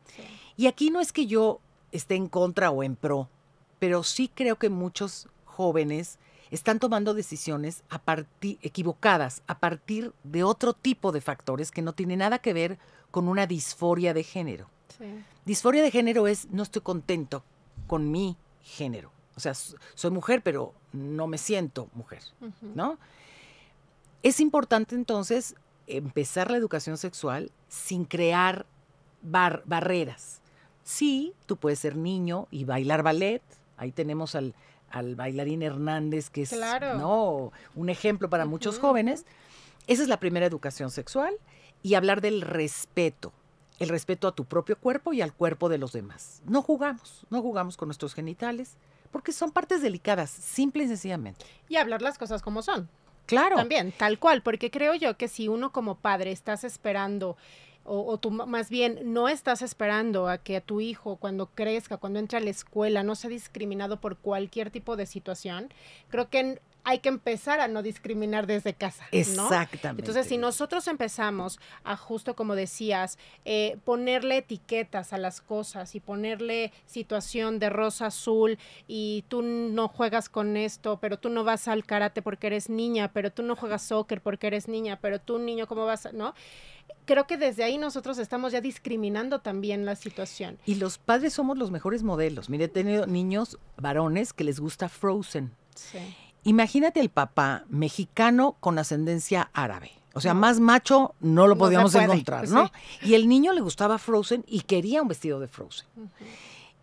Y 0.58 0.68
aquí 0.68 0.90
no 0.90 1.00
es 1.00 1.14
que 1.14 1.26
yo 1.26 1.62
esté 1.92 2.16
en 2.16 2.28
contra 2.28 2.70
o 2.70 2.84
en 2.84 2.96
pro, 2.96 3.30
pero 3.80 4.04
sí 4.04 4.30
creo 4.34 4.58
que 4.58 4.70
muchos 4.70 5.28
jóvenes 5.46 6.20
están 6.52 6.80
tomando 6.80 7.14
decisiones 7.14 7.84
a 7.90 8.00
partir, 8.00 8.58
equivocadas 8.62 9.44
a 9.48 9.60
partir 9.60 10.14
de 10.24 10.44
otro 10.44 10.74
tipo 10.74 11.12
de 11.12 11.22
factores 11.22 11.72
que 11.72 11.82
no 11.82 11.94
tienen 11.94 12.20
nada 12.20 12.40
que 12.40 12.54
ver 12.54 12.80
con 13.12 13.28
una 13.28 13.48
disforia 13.48 14.14
de 14.14 14.24
género. 14.24 14.70
Disforia 15.46 15.84
de 15.84 15.92
género 15.92 16.28
es 16.28 16.50
no 16.52 16.64
estoy 16.64 16.82
contento 16.82 17.44
con 17.86 18.12
mi 18.12 18.38
género. 18.62 19.12
O 19.36 19.40
sea, 19.40 19.54
soy 19.54 20.12
mujer, 20.12 20.42
pero 20.42 20.74
no 20.94 21.28
me 21.28 21.38
siento 21.38 21.90
mujer, 21.94 22.24
¿no? 22.62 22.98
Es 24.24 24.40
importante 24.40 24.96
entonces 24.96 25.56
empezar 25.86 26.50
la 26.50 26.58
educación 26.58 26.98
sexual 26.98 27.52
sin 27.70 28.06
crear 28.06 28.66
barreras. 29.22 30.42
Sí, 30.84 31.34
tú 31.46 31.58
puedes 31.58 31.80
ser 31.80 31.96
niño 31.96 32.48
y 32.50 32.66
bailar 32.66 33.04
ballet. 33.04 33.44
Ahí 33.78 33.92
tenemos 33.92 34.36
al, 34.36 34.54
al 34.90 35.16
bailarín 35.16 35.64
Hernández, 35.64 36.30
que 36.30 36.42
es 36.42 36.56
¿no? 36.98 37.52
un 37.76 37.90
ejemplo 37.90 38.30
para 38.30 38.46
muchos 38.46 38.80
jóvenes. 38.80 39.26
Esa 39.88 40.04
es 40.04 40.10
la 40.10 40.20
primera 40.20 40.46
educación 40.46 40.92
sexual 40.92 41.34
y 41.82 41.94
hablar 41.94 42.22
del 42.22 42.42
respeto 42.42 43.32
el 43.80 43.90
respeto 43.90 44.28
a 44.28 44.34
tu 44.34 44.46
propio 44.46 44.78
cuerpo 44.78 45.14
y 45.14 45.22
al 45.22 45.34
cuerpo 45.34 45.70
de 45.70 45.78
los 45.78 45.92
demás. 45.92 46.42
No 46.46 46.62
jugamos, 46.62 47.26
no 47.30 47.42
jugamos 47.42 47.78
con 47.78 47.88
nuestros 47.88 48.14
genitales, 48.14 48.76
porque 49.12 49.32
son 49.32 49.52
partes 49.52 49.82
delicadas, 49.82 50.30
simple 50.30 50.84
y 50.84 50.88
sencillamente. 50.88 51.46
Y 51.70 51.76
hablar 51.76 52.02
las 52.02 52.18
cosas 52.18 52.42
como 52.42 52.62
son. 52.62 52.90
Claro. 53.26 53.58
También, 53.58 53.92
tal 53.92 54.20
cual, 54.20 54.42
porque 54.42 54.72
creo 54.72 54.96
yo 54.96 55.18
que 55.18 55.28
si 55.28 55.48
uno 55.48 55.72
como 55.72 55.96
padre 55.96 56.32
estás 56.32 56.64
esperando 56.64 57.36
o, 57.88 58.06
o, 58.06 58.18
tú 58.18 58.32
más 58.32 58.70
bien 58.70 59.00
no 59.14 59.30
estás 59.30 59.62
esperando 59.62 60.28
a 60.28 60.38
que 60.38 60.58
a 60.58 60.62
tu 60.62 60.82
hijo 60.82 61.16
cuando 61.16 61.48
crezca, 61.48 61.98
cuando 61.98 62.20
entre 62.20 62.38
a 62.38 62.42
la 62.42 62.50
escuela, 62.50 63.04
no 63.04 63.16
sea 63.16 63.30
discriminado 63.30 64.00
por 64.00 64.18
cualquier 64.18 64.72
tipo 64.72 64.96
de 64.96 65.06
situación, 65.06 65.70
creo 66.10 66.30
que 66.30 66.60
hay 66.88 67.00
que 67.00 67.10
empezar 67.10 67.60
a 67.60 67.68
no 67.68 67.84
discriminar 67.84 68.48
desde 68.48 68.74
casa. 68.74 69.10
Exactamente. 69.12 70.04
Entonces, 70.04 70.26
si 70.26 70.38
nosotros 70.38 70.88
empezamos 70.88 71.60
a, 71.84 71.98
justo 71.98 72.34
como 72.34 72.56
decías, 72.56 73.20
eh, 73.44 73.78
ponerle 73.84 74.38
etiquetas 74.38 75.12
a 75.12 75.18
las 75.18 75.42
cosas 75.42 75.96
y 75.96 76.00
ponerle 76.00 76.72
situación 76.86 77.60
de 77.60 77.70
rosa 77.70 78.06
azul 78.06 78.58
y 78.88 79.26
tú 79.28 79.42
no 79.42 79.90
juegas 79.90 80.30
con 80.30 80.56
esto, 80.56 80.98
pero 81.02 81.20
tú 81.20 81.28
no 81.28 81.44
vas 81.44 81.68
al 81.68 81.84
karate 81.84 82.22
porque 82.22 82.48
eres 82.48 82.70
niña, 82.70 83.12
pero 83.12 83.34
tú 83.34 83.44
no 83.44 83.58
juegas 83.58 83.82
soccer 83.82 84.22
porque 84.22 84.48
eres 84.48 84.70
niña, 84.70 84.98
pero 85.02 85.20
tú 85.20 85.40
niño, 85.40 85.68
¿cómo 85.68 85.86
vas? 85.86 86.08
¿No? 86.14 86.36
Creo 87.08 87.26
que 87.26 87.38
desde 87.38 87.64
ahí 87.64 87.78
nosotros 87.78 88.18
estamos 88.18 88.52
ya 88.52 88.60
discriminando 88.60 89.40
también 89.40 89.86
la 89.86 89.96
situación. 89.96 90.60
Y 90.66 90.76
los 90.76 90.98
padres 90.98 91.32
somos 91.32 91.58
los 91.58 91.72
mejores 91.72 92.04
modelos. 92.04 92.50
Mire, 92.50 92.66
he 92.66 92.68
tenido 92.68 93.08
niños 93.08 93.58
varones 93.78 94.34
que 94.34 94.44
les 94.44 94.60
gusta 94.60 94.90
Frozen. 94.90 95.54
Sí. 95.74 96.00
Imagínate 96.44 97.00
el 97.00 97.10
papá 97.10 97.64
mexicano 97.70 98.58
con 98.60 98.78
ascendencia 98.78 99.50
árabe. 99.54 99.92
O 100.14 100.20
sea, 100.20 100.34
más 100.34 100.60
macho 100.60 101.16
no 101.22 101.48
lo 101.48 101.58
podíamos 101.58 101.96
encontrar, 101.96 102.50
¿no? 102.50 102.72
Y 103.02 103.14
el 103.14 103.30
niño 103.30 103.54
le 103.54 103.62
gustaba 103.62 103.98
Frozen 104.00 104.44
y 104.46 104.62
quería 104.62 105.02
un 105.02 105.08
vestido 105.08 105.40
de 105.40 105.48
Frozen. 105.48 105.88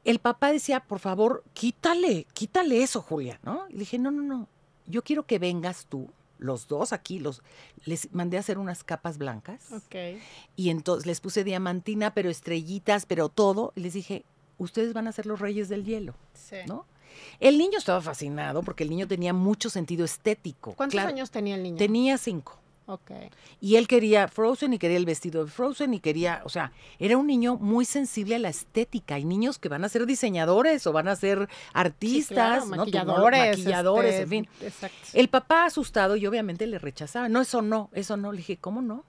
El 0.05 0.21
papá 0.21 0.53
decía, 0.53 0.81
por 0.81 1.01
favor, 1.01 1.45
quítale, 1.53 2.27
quítale 2.33 2.83
eso, 2.83 3.03
Julia, 3.03 3.41
¿no? 3.43 3.65
Y 3.69 3.77
dije, 3.77 3.99
no, 3.99 4.11
no, 4.11 4.23
no, 4.23 4.49
yo 4.87 5.03
quiero 5.03 5.27
que 5.27 5.39
vengas 5.39 5.87
tú 5.87 6.09
los 6.39 6.67
dos 6.69 6.93
aquí, 6.93 7.19
los 7.21 7.43
les 7.85 8.13
mandé 8.13 8.37
a 8.37 8.41
hacer 8.41 8.59
unas 8.59 8.85
capas 8.85 9.19
blancas. 9.19 9.73
Ok. 9.73 10.21
Y 10.57 10.71
entonces 10.71 11.07
les 11.07 11.21
puse 11.21 11.45
diamantina, 11.45 12.13
pero 12.15 12.31
estrellitas, 12.31 13.07
pero 13.07 13.29
todo. 13.29 13.73
Y 13.77 13.81
les 13.81 13.93
dije, 13.95 14.25
ustedes 14.59 14.93
van 14.93 15.07
a 15.09 15.13
ser 15.13 15.27
los 15.27 15.41
reyes 15.41 15.69
del 15.69 15.85
hielo, 15.85 16.15
Sí. 16.35 16.57
¿no? 16.67 16.87
El 17.39 17.59
niño 17.59 17.79
estaba 17.79 18.01
fascinado 18.01 18.63
porque 18.65 18.83
el 18.83 18.91
niño 18.91 19.07
tenía 19.07 19.33
mucho 19.33 19.71
sentido 19.71 20.05
estético. 20.05 20.73
¿Cuántos 20.73 20.95
Claro, 20.95 21.11
años 21.11 21.31
tenía 21.31 21.55
el 21.55 21.63
niño? 21.63 21.77
Tenía 21.77 22.19
cinco. 22.19 22.59
Ok. 22.87 23.11
Y 23.61 23.77
él 23.77 23.89
quería 23.89 24.29
Frozen 24.29 24.75
y 24.75 24.79
quería 24.79 24.99
el 24.99 25.07
vestido 25.07 25.45
de 25.45 25.51
Frozen 25.51 25.95
y 25.95 26.01
quería, 26.01 26.43
o 26.45 26.51
sea, 26.51 26.73
era 26.99 27.17
un 27.17 27.27
niño 27.27 27.57
muy 27.57 27.87
sensible 27.87 28.35
a 28.35 28.39
la 28.39 28.51
estética. 28.51 29.15
Hay 29.15 29.25
niños 29.25 29.59
que 29.59 29.71
van 29.71 29.85
a 29.85 29.89
ser 29.89 30.05
diseñadores 30.05 30.87
o 30.87 30.93
van 30.93 31.09
a 31.09 31.17
ser 31.17 31.49
Sí, 31.49 31.71
artistas, 31.73 32.65
claro, 32.65 32.67
¿no? 32.67 32.71
Tú, 32.71 32.77
¿no? 32.77 32.77
maquilladores. 32.79 33.59
maquilladores, 33.59 34.11
este, 34.13 34.23
en 34.23 34.29
fin. 34.29 34.49
Exacto. 34.61 34.97
El 35.15 35.29
papá 35.29 35.65
asustado 35.65 36.17
y 36.17 36.27
obviamente 36.27 36.67
le 36.67 36.79
rechazaba. 36.79 37.29
No, 37.29 37.41
eso 37.41 37.63
no, 37.63 37.89
eso 37.93 38.17
no. 38.19 38.33
Le 38.33 38.39
dije, 38.39 38.59
¿cómo 38.59 38.83
no? 38.83 39.05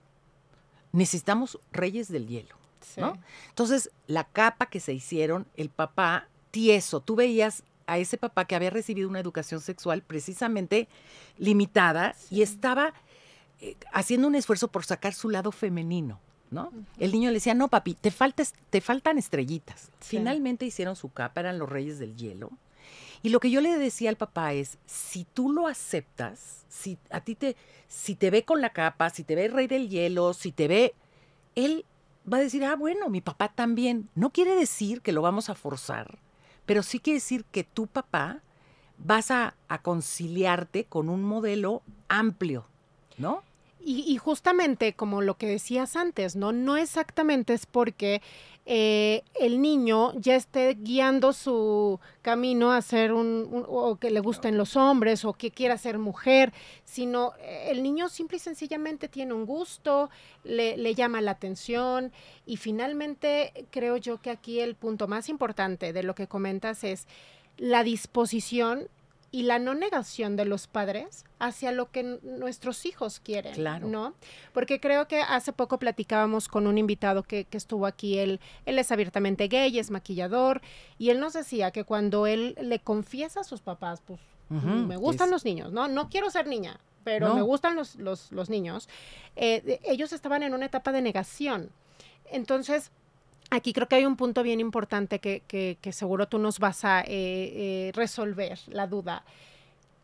Necesitamos 0.94 1.60
reyes 1.72 2.08
del 2.08 2.28
hielo. 2.28 2.56
Sí. 2.80 3.02
¿no? 3.02 3.18
Entonces, 3.50 3.90
la 4.08 4.24
capa 4.24 4.68
que 4.68 4.80
se 4.80 4.94
hicieron, 4.94 5.48
el 5.58 5.70
papá 5.70 6.30
tieso, 6.52 7.02
tú 7.02 7.16
veías 7.16 7.64
a 7.88 7.98
ese 7.98 8.18
papá 8.18 8.46
que 8.46 8.56
había 8.56 8.70
recibido 8.70 9.10
una 9.10 9.20
educación 9.20 9.60
sexual 9.60 10.02
precisamente 10.02 10.88
limitada 11.38 12.16
y 12.30 12.42
estaba 12.42 12.94
eh, 13.62 13.76
haciendo 13.94 14.28
un 14.28 14.36
esfuerzo 14.36 14.68
por 14.68 14.86
sacar 14.86 15.14
su 15.14 15.30
lado 15.30 15.52
femenino, 15.52 16.20
¿no? 16.52 16.72
El 17.00 17.12
niño 17.12 17.30
le 17.30 17.36
decía, 17.36 17.54
no, 17.54 17.68
papi, 17.68 17.96
te, 17.96 18.12
faltas, 18.12 18.54
te 18.70 18.82
faltan 18.82 19.18
estrellitas. 19.18 19.92
Sí. 20.00 20.18
Finalmente 20.18 20.66
hicieron 20.66 20.96
su 20.96 21.10
capa, 21.10 21.42
eran 21.42 21.60
los 21.60 21.70
reyes 21.70 22.00
del 22.00 22.16
hielo. 22.16 22.52
Y 23.24 23.30
lo 23.30 23.40
que 23.40 23.50
yo 23.50 23.62
le 23.62 23.78
decía 23.78 24.10
al 24.10 24.18
papá 24.18 24.54
es, 24.54 24.78
si 24.86 25.26
tú 25.26 25.52
lo 25.52 25.68
aceptas, 25.68 26.66
si 26.70 26.98
a 27.10 27.22
ti 27.22 27.36
te, 27.36 27.56
si 27.88 28.16
te 28.16 28.30
ve 28.30 28.44
con 28.44 28.62
la 28.62 28.70
capa, 28.70 29.10
si 29.10 29.24
te 29.24 29.36
ve 29.36 29.48
rey 29.48 29.68
del 29.68 29.90
hielo, 29.90 30.34
si 30.34 30.52
te 30.52 30.68
ve, 30.68 30.94
él 31.56 31.86
va 32.32 32.38
a 32.38 32.42
decir, 32.42 32.64
ah, 32.64 32.76
bueno, 32.76 33.10
mi 33.10 33.22
papá 33.22 33.50
también. 33.50 34.10
No 34.16 34.30
quiere 34.30 34.56
decir 34.56 35.02
que 35.02 35.12
lo 35.12 35.22
vamos 35.22 35.50
a 35.50 35.56
forzar, 35.56 36.20
pero 36.66 36.84
sí 36.84 37.00
quiere 37.00 37.18
decir 37.18 37.46
que 37.46 37.64
tu 37.64 37.88
papá 37.88 38.42
vas 38.98 39.32
a, 39.32 39.56
a 39.68 39.82
conciliarte 39.82 40.86
con 40.86 41.10
un 41.10 41.24
modelo 41.24 41.82
amplio, 42.08 42.68
¿no? 43.18 43.44
Y, 43.88 44.02
y 44.12 44.18
justamente 44.18 44.94
como 44.94 45.22
lo 45.22 45.38
que 45.38 45.46
decías 45.48 45.96
antes, 45.96 46.36
¿no? 46.36 46.52
No 46.52 46.76
exactamente 46.76 47.54
es 47.54 47.68
porque 47.68 48.20
eh, 48.66 49.22
el 49.40 49.62
niño 49.62 50.12
ya 50.16 50.36
esté 50.36 50.74
guiando 50.74 51.34
su 51.34 52.00
camino 52.24 52.72
a 52.72 52.82
ser 52.82 53.14
un, 53.14 53.48
un- 53.52 53.64
o 53.68 53.98
que 53.98 54.10
le 54.10 54.22
gusten 54.22 54.58
los 54.58 54.76
hombres 54.76 55.24
o 55.24 55.34
que 55.34 55.52
quiera 55.52 55.78
ser 55.78 56.00
mujer, 56.00 56.52
sino 56.84 57.34
eh, 57.40 57.68
el 57.70 57.84
niño 57.84 58.10
simple 58.10 58.38
y 58.38 58.40
sencillamente 58.40 59.08
tiene 59.08 59.34
un 59.36 59.46
gusto, 59.46 60.10
le, 60.44 60.78
le 60.78 60.96
llama 60.96 61.22
la 61.22 61.32
atención 61.32 62.12
y 62.48 62.58
finalmente 62.58 63.68
creo 63.70 63.98
yo 63.98 64.20
que 64.20 64.32
aquí 64.32 64.62
el 64.62 64.74
punto 64.74 65.08
más 65.08 65.30
importante 65.30 65.94
de 65.94 66.02
lo 66.02 66.16
que 66.16 66.26
comentas 66.28 66.84
es 66.84 67.06
la 67.58 67.84
disposición 67.84 68.88
y 69.36 69.44
la 69.44 69.60
no 69.60 69.74
negación 69.74 70.38
de 70.38 70.46
los 70.46 70.68
padres 70.68 71.26
hacia 71.40 71.74
lo 71.74 71.92
que 71.92 72.04
nuestros 72.24 72.86
hijos 72.86 73.20
quieren, 73.20 73.54
Claro. 73.54 73.86
¿no? 73.86 74.14
Porque 74.54 74.80
creo 74.80 75.10
que 75.10 75.20
hace 75.22 75.52
poco 75.52 75.78
platicábamos 75.78 76.48
con 76.48 76.68
un 76.68 76.78
invitado 76.78 77.22
que, 77.24 77.44
que 77.44 77.58
estuvo 77.58 77.86
aquí, 77.86 78.18
él, 78.18 78.40
él 78.66 78.80
es 78.80 78.94
abiertamente 78.94 79.50
gay, 79.50 79.78
es 79.78 79.92
maquillador, 79.92 80.62
y 80.98 81.10
él 81.10 81.20
nos 81.20 81.34
decía 81.34 81.72
que 81.72 81.84
cuando 81.84 82.28
él 82.28 82.56
le 82.62 82.80
confiesa 82.80 83.42
a 83.42 83.44
sus 83.44 83.60
papás, 83.60 84.02
pues 84.06 84.22
Ujú, 84.50 84.68
me 84.68 84.96
gustan 84.96 85.28
es- 85.28 85.32
los 85.32 85.44
niños, 85.44 85.74
¿no? 85.74 85.90
No 85.90 86.08
quiero 86.08 86.30
ser 86.30 86.48
niña, 86.48 86.80
pero 87.04 87.28
No. 87.28 87.36
me 87.36 87.42
gustan 87.42 87.76
los, 87.76 87.96
los, 87.98 88.32
los 88.32 88.50
niños, 88.50 88.88
eh, 89.36 89.82
ellos 89.84 90.14
estaban 90.14 90.44
en 90.44 90.54
una 90.54 90.68
etapa 90.68 90.94
de 90.94 91.02
negación. 91.02 91.72
Entonces, 92.32 92.90
aquí 93.56 93.74
creo 93.74 93.88
que 93.88 93.96
hay 93.96 94.06
un 94.06 94.16
punto 94.16 94.44
bien 94.44 94.60
importante 94.60 95.20
que, 95.20 95.78
seguro 95.92 96.28
tú 96.28 96.38
nos 96.40 96.60
vas 96.60 96.86
a 96.86 97.02
eh, 97.02 97.06
eh, 97.08 97.92
resolver 97.94 98.60
la 98.68 98.88
duda. 98.88 99.24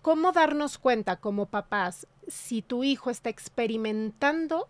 ¿Cómo 0.01 0.31
darnos 0.31 0.77
cuenta 0.77 1.17
como 1.17 1.45
papás 1.45 2.07
si 2.27 2.61
tu 2.61 2.83
hijo 2.83 3.09
está 3.11 3.29
experimentando 3.29 4.67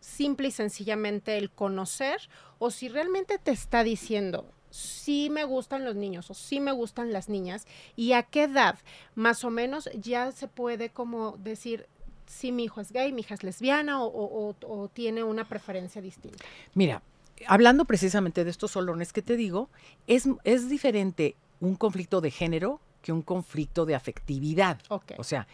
simple 0.00 0.48
y 0.48 0.50
sencillamente 0.52 1.36
el 1.36 1.50
conocer 1.50 2.20
o 2.58 2.70
si 2.70 2.88
realmente 2.88 3.38
te 3.38 3.50
está 3.50 3.82
diciendo, 3.82 4.46
sí 4.70 5.28
me 5.30 5.44
gustan 5.44 5.84
los 5.84 5.96
niños 5.96 6.30
o 6.30 6.34
sí 6.34 6.60
me 6.60 6.70
gustan 6.72 7.12
las 7.12 7.28
niñas 7.28 7.66
y 7.96 8.12
a 8.12 8.22
qué 8.22 8.44
edad 8.44 8.78
más 9.16 9.42
o 9.42 9.50
menos 9.50 9.88
ya 9.94 10.30
se 10.30 10.46
puede 10.46 10.90
como 10.90 11.36
decir, 11.38 11.86
si 12.26 12.52
mi 12.52 12.64
hijo 12.64 12.80
es 12.80 12.92
gay, 12.92 13.12
mi 13.12 13.22
hija 13.22 13.34
es 13.34 13.42
lesbiana 13.42 14.02
o- 14.02 14.54
o 14.66 14.88
tiene 14.88 15.24
una 15.24 15.48
preferencia 15.48 16.00
distinta. 16.00 16.44
Mira, 16.74 17.02
hablando 17.46 17.84
precisamente 17.84 18.44
de 18.44 18.50
estos 18.50 18.72
solones 18.72 19.12
que 19.12 19.22
te 19.22 19.36
digo, 19.36 19.70
es, 20.06 20.28
es 20.44 20.68
diferente 20.68 21.36
un 21.60 21.76
conflicto 21.76 22.20
de 22.20 22.30
género 22.30 22.80
que 23.02 23.12
un 23.12 23.22
conflicto 23.22 23.86
de 23.86 23.94
afectividad. 23.94 24.80
O 25.18 25.24
sea, 25.24 25.46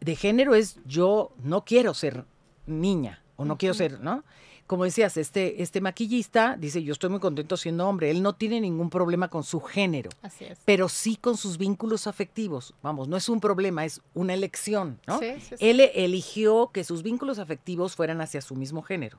de 0.00 0.16
género 0.16 0.54
es 0.54 0.78
yo 0.84 1.32
no 1.42 1.64
quiero 1.64 1.94
ser 1.94 2.24
niña 2.66 3.22
o 3.36 3.44
no 3.44 3.58
quiero 3.58 3.74
ser, 3.74 4.00
¿no? 4.00 4.24
Como 4.72 4.84
decías, 4.84 5.18
este, 5.18 5.60
este 5.62 5.82
maquillista 5.82 6.56
dice, 6.58 6.82
yo 6.82 6.94
estoy 6.94 7.10
muy 7.10 7.20
contento 7.20 7.58
siendo 7.58 7.86
hombre. 7.86 8.10
Él 8.10 8.22
no 8.22 8.34
tiene 8.34 8.58
ningún 8.58 8.88
problema 8.88 9.28
con 9.28 9.44
su 9.44 9.60
género, 9.60 10.08
Así 10.22 10.46
es. 10.46 10.58
pero 10.64 10.88
sí 10.88 11.16
con 11.16 11.36
sus 11.36 11.58
vínculos 11.58 12.06
afectivos. 12.06 12.72
Vamos, 12.82 13.06
no 13.06 13.18
es 13.18 13.28
un 13.28 13.38
problema, 13.38 13.84
es 13.84 14.00
una 14.14 14.32
elección, 14.32 14.98
¿no? 15.06 15.18
Sí, 15.18 15.34
sí, 15.40 15.56
sí. 15.58 15.68
Él 15.68 15.80
eligió 15.94 16.70
que 16.72 16.84
sus 16.84 17.02
vínculos 17.02 17.38
afectivos 17.38 17.96
fueran 17.96 18.22
hacia 18.22 18.40
su 18.40 18.54
mismo 18.56 18.80
género. 18.80 19.18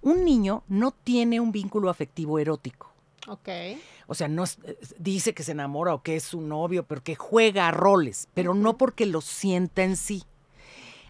Un 0.00 0.24
niño 0.24 0.62
no 0.68 0.92
tiene 0.92 1.38
un 1.38 1.52
vínculo 1.52 1.90
afectivo 1.90 2.38
erótico. 2.38 2.90
Ok. 3.28 3.50
O 4.06 4.14
sea, 4.14 4.28
no 4.28 4.44
es- 4.44 4.56
eh, 4.64 4.78
dice 4.98 5.34
que 5.34 5.42
se 5.42 5.52
enamora 5.52 5.92
o 5.92 6.02
que 6.02 6.16
es 6.16 6.22
su 6.24 6.40
novio, 6.40 6.86
pero 6.86 7.02
que 7.02 7.14
juega 7.14 7.68
a 7.68 7.72
roles, 7.72 8.26
pero 8.32 8.54
no 8.54 8.78
porque 8.78 9.04
lo 9.04 9.20
sienta 9.20 9.82
en 9.82 9.98
sí. 9.98 10.22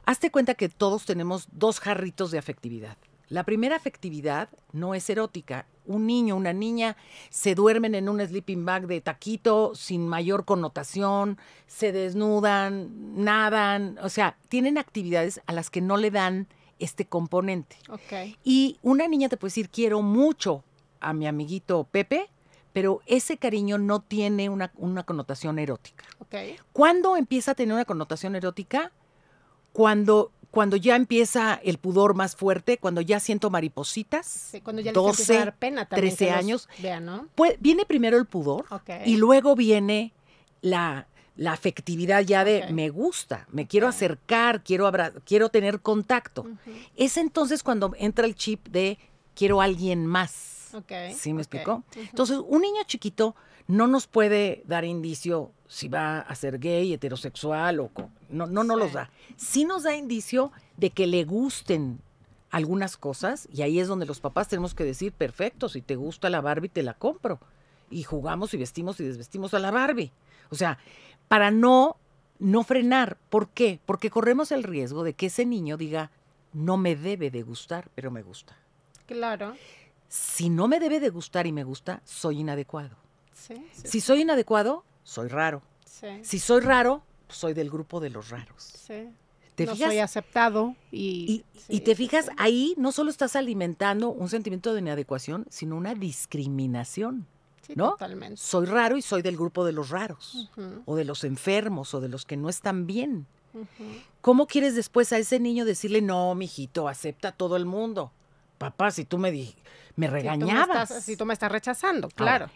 Hazte 0.05 0.33
cuenta 0.33 0.55
que 0.55 0.69
todos 0.69 1.05
tenemos 1.05 1.47
dos 1.53 1.79
jarritos 1.79 2.33
de 2.33 2.39
afectividad. 2.39 2.97
La 3.29 3.45
primera 3.45 3.77
afectividad 3.77 4.49
no 4.73 4.95
es 4.95 5.09
erótica. 5.09 5.67
Un 5.87 6.07
niño, 6.07 6.37
una 6.37 6.53
niña 6.53 6.97
se 7.31 7.55
duermen 7.55 7.95
en 7.95 8.09
un 8.09 8.21
sleeping 8.21 8.65
bag 8.65 8.87
de 8.87 9.01
taquito 9.01 9.75
sin 9.75 10.09
mayor 10.09 10.45
connotación, 10.45 11.39
se 11.67 11.93
desnudan, 11.93 13.23
nadan, 13.23 13.99
o 14.03 14.09
sea, 14.09 14.37
tienen 14.49 14.79
actividades 14.79 15.41
a 15.47 15.53
las 15.53 15.71
que 15.71 15.81
no 15.81 15.97
le 15.97 16.11
dan 16.11 16.47
este 16.79 17.07
componente. 17.07 17.77
Ok. 17.89 18.37
Y 18.45 18.79
una 18.83 19.09
niña 19.09 19.29
te 19.29 19.37
puede 19.37 19.51
decir, 19.51 19.69
quiero 19.71 20.03
mucho 20.03 20.65
a 21.01 21.13
mi 21.13 21.27
amiguito 21.27 21.85
Pepe, 21.91 22.31
pero 22.73 23.03
ese 23.07 23.37
cariño 23.37 23.79
no 23.79 24.01
tiene 24.01 24.49
una, 24.49 24.73
una 24.77 25.05
connotación 25.05 25.59
erótica. 25.59 26.05
Ok. 26.19 26.35
¿Cuándo 26.73 27.17
empieza 27.17 27.53
a 27.53 27.55
tener 27.55 27.75
una 27.75 27.85
connotación 27.85 28.35
erótica? 28.37 28.91
Cuando, 29.73 30.33
cuando 30.55 30.77
ya 30.77 30.97
empieza 30.97 31.55
el 31.63 31.79
pudor 31.79 32.15
más 32.15 32.37
fuerte, 32.37 32.79
cuando 32.79 33.01
ya 33.01 33.21
siento 33.21 33.51
maripositas. 33.51 34.27
Sí, 34.27 34.61
cuando 34.61 34.81
ya 34.81 34.93
les 34.93 34.95
12, 34.95 35.11
empieza 35.23 35.33
a 35.35 35.45
dar 35.45 35.57
pena 35.57 35.85
también. 35.87 36.15
13 36.17 36.25
que 36.25 36.31
los 36.31 36.39
años. 36.39 36.69
Vean, 36.81 37.05
¿no? 37.05 37.29
Pues, 37.35 37.57
viene 37.61 37.85
primero 37.85 38.17
el 38.17 38.27
pudor 38.27 38.65
y 39.05 39.17
luego 39.17 39.55
viene 39.57 40.13
la, 40.63 41.07
la 41.37 41.53
afectividad 41.53 42.23
ya 42.23 42.45
de 42.45 42.67
me 42.73 42.89
gusta, 42.91 43.47
me 43.51 43.67
quiero 43.67 43.87
acercar, 43.89 44.63
quiero, 44.63 44.87
abra- 44.87 45.13
quiero 45.25 45.49
tener 45.51 45.81
contacto. 45.81 46.47
Es 46.97 47.17
entonces 47.17 47.63
cuando 47.63 47.93
entra 47.99 48.25
el 48.27 48.35
chip 48.35 48.69
de 48.69 48.99
quiero 49.35 49.61
a 49.61 49.65
alguien 49.65 50.07
más. 50.07 50.71
¿Sí 51.17 51.33
me 51.33 51.41
explicó? 51.43 51.85
Entonces, 51.95 52.39
un 52.45 52.61
niño 52.63 52.83
chiquito 52.87 53.37
no 53.67 53.87
nos 53.87 54.07
puede 54.07 54.63
dar 54.67 54.85
indicio 54.85 55.53
si 55.69 55.89
va 55.89 56.19
a 56.21 56.35
ser 56.35 56.59
gay, 56.59 56.93
heterosexual 56.93 57.81
o 57.81 57.91
no, 58.29 58.47
no, 58.47 58.65
no 58.65 58.75
Sí. 58.75 58.81
los 58.81 58.93
da. 58.93 59.11
Sí 59.37 59.65
nos 59.65 59.83
da 59.85 59.97
indicio 59.97 60.53
de 60.77 60.91
que 60.91 61.07
le 61.07 61.25
gusten 61.25 62.01
algunas 62.51 62.97
cosas 62.97 63.49
y 63.53 63.63
ahí 63.63 63.81
es 63.81 63.89
donde 63.89 64.07
los 64.07 64.21
papás 64.21 64.49
tenemos 64.49 64.75
que 64.75 64.85
decir, 64.85 65.13
perfecto, 65.13 65.69
si 65.69 65.81
te 65.83 65.97
gusta 65.97 66.31
la 66.31 66.41
Barbie 66.41 66.69
te 66.69 66.83
la 66.83 66.95
compro 66.95 67.41
y 67.91 68.03
jugamos 68.05 68.55
y 68.55 68.59
vestimos 68.59 69.01
y 69.01 69.05
desvestimos 69.05 69.55
a 69.55 69.59
la 69.59 69.71
Barbie. 69.71 70.13
O 70.51 70.55
sea, 70.55 70.79
para 71.29 71.51
no 71.51 71.97
no 72.39 72.65
frenar, 72.65 73.17
¿por 73.31 73.49
qué? 73.49 73.81
Porque 73.87 74.11
corremos 74.11 74.53
el 74.53 74.65
riesgo 74.65 75.05
de 75.05 75.15
que 75.15 75.27
ese 75.27 75.47
niño 75.47 75.77
diga, 75.77 76.11
no 76.53 76.77
me 76.77 76.95
debe 76.97 77.31
de 77.31 77.43
gustar, 77.43 77.89
pero 77.95 78.11
me 78.11 78.23
gusta. 78.23 78.57
Claro. 79.07 79.55
Si 80.09 80.51
no 80.51 80.69
me 80.69 80.81
debe 80.81 81.01
de 81.01 81.11
gustar 81.11 81.47
y 81.47 81.53
me 81.53 81.65
gusta, 81.65 82.03
soy 82.05 82.41
inadecuado. 82.41 82.97
Sí. 83.35 83.67
sí, 83.73 83.89
Si 83.89 84.01
soy 84.01 84.23
inadecuado, 84.23 84.85
soy 85.03 85.29
raro. 85.29 85.63
Si 86.23 86.39
soy 86.39 86.61
raro, 86.61 87.03
soy 87.29 87.55
del 87.55 87.71
grupo 87.71 88.01
de 88.01 88.11
los 88.11 88.31
raros. 88.31 88.73
¿Te 89.55 89.67
no 89.67 89.75
fijas? 89.75 89.89
soy 89.89 89.99
aceptado 89.99 90.75
y... 90.91 91.45
Y, 91.67 91.81
te 91.81 91.95
fijas, 91.95 92.29
ahí 92.37 92.75
no 92.77 92.93
solo 92.93 93.09
estás 93.09 93.37
alimentando 93.37 94.11
un 94.11 94.29
sentimiento 94.29 94.75
de 94.75 94.81
inadecuación, 94.81 95.47
sino 95.49 95.77
una 95.77 95.95
discriminación. 95.95 97.27
Sí, 97.63 97.73
¿no? 97.75 97.93
Totalmente. 97.93 98.37
Soy 98.37 98.67
raro 98.67 98.99
y 98.99 99.03
soy 99.03 99.23
del 99.23 99.37
grupo 99.39 99.65
de 99.65 99.73
los 99.73 99.89
raros, 99.89 100.51
o 100.85 100.95
de 100.95 101.07
los 101.07 101.25
enfermos, 101.25 101.95
o 101.95 102.03
de 102.03 102.11
los 102.11 102.27
que 102.27 102.37
no 102.37 102.51
están 102.51 102.87
bien. 102.87 103.27
¿Cómo 104.21 104.47
quieres 104.47 104.75
después 104.75 105.11
a 105.15 105.19
ese 105.19 105.41
niño 105.41 105.65
decirle, 105.65 106.03
no, 106.03 106.35
mijito, 106.35 106.87
acepta 106.87 107.29
a 107.29 107.33
todo 107.33 107.57
el 107.57 107.65
mundo? 107.65 108.13
Papá, 108.59 108.91
si 108.91 109.07
tú 109.07 109.17
me, 109.17 109.33
di 109.33 109.55
me 109.97 110.09
regañabas. 110.09 111.03
Si 111.03 111.17
tú, 111.17 111.25
me 111.25 111.33
estás, 111.33 111.51
rechazando, 111.51 112.09
claro. 112.09 112.51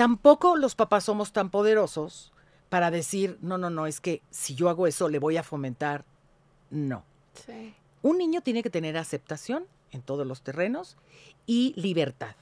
Tampoco 0.00 0.56
los 0.56 0.76
papás 0.76 1.04
somos 1.04 1.30
tan 1.30 1.50
poderosos 1.50 2.32
para 2.70 2.90
decir, 2.90 3.36
no, 3.42 3.58
no, 3.58 3.68
no, 3.68 3.86
es 3.86 4.00
que 4.00 4.22
si 4.30 4.54
yo 4.54 4.70
hago 4.70 4.86
eso 4.86 5.10
le 5.10 5.18
voy 5.18 5.36
a 5.36 5.42
fomentar. 5.42 6.06
No. 6.70 7.04
Un 8.00 8.16
niño 8.16 8.40
tiene 8.40 8.62
que 8.62 8.70
tener 8.70 8.96
aceptación 8.96 9.66
en 9.90 10.00
todos 10.00 10.26
los 10.26 10.40
terrenos 10.40 10.96
y 11.44 11.74
libertad. 11.76 12.34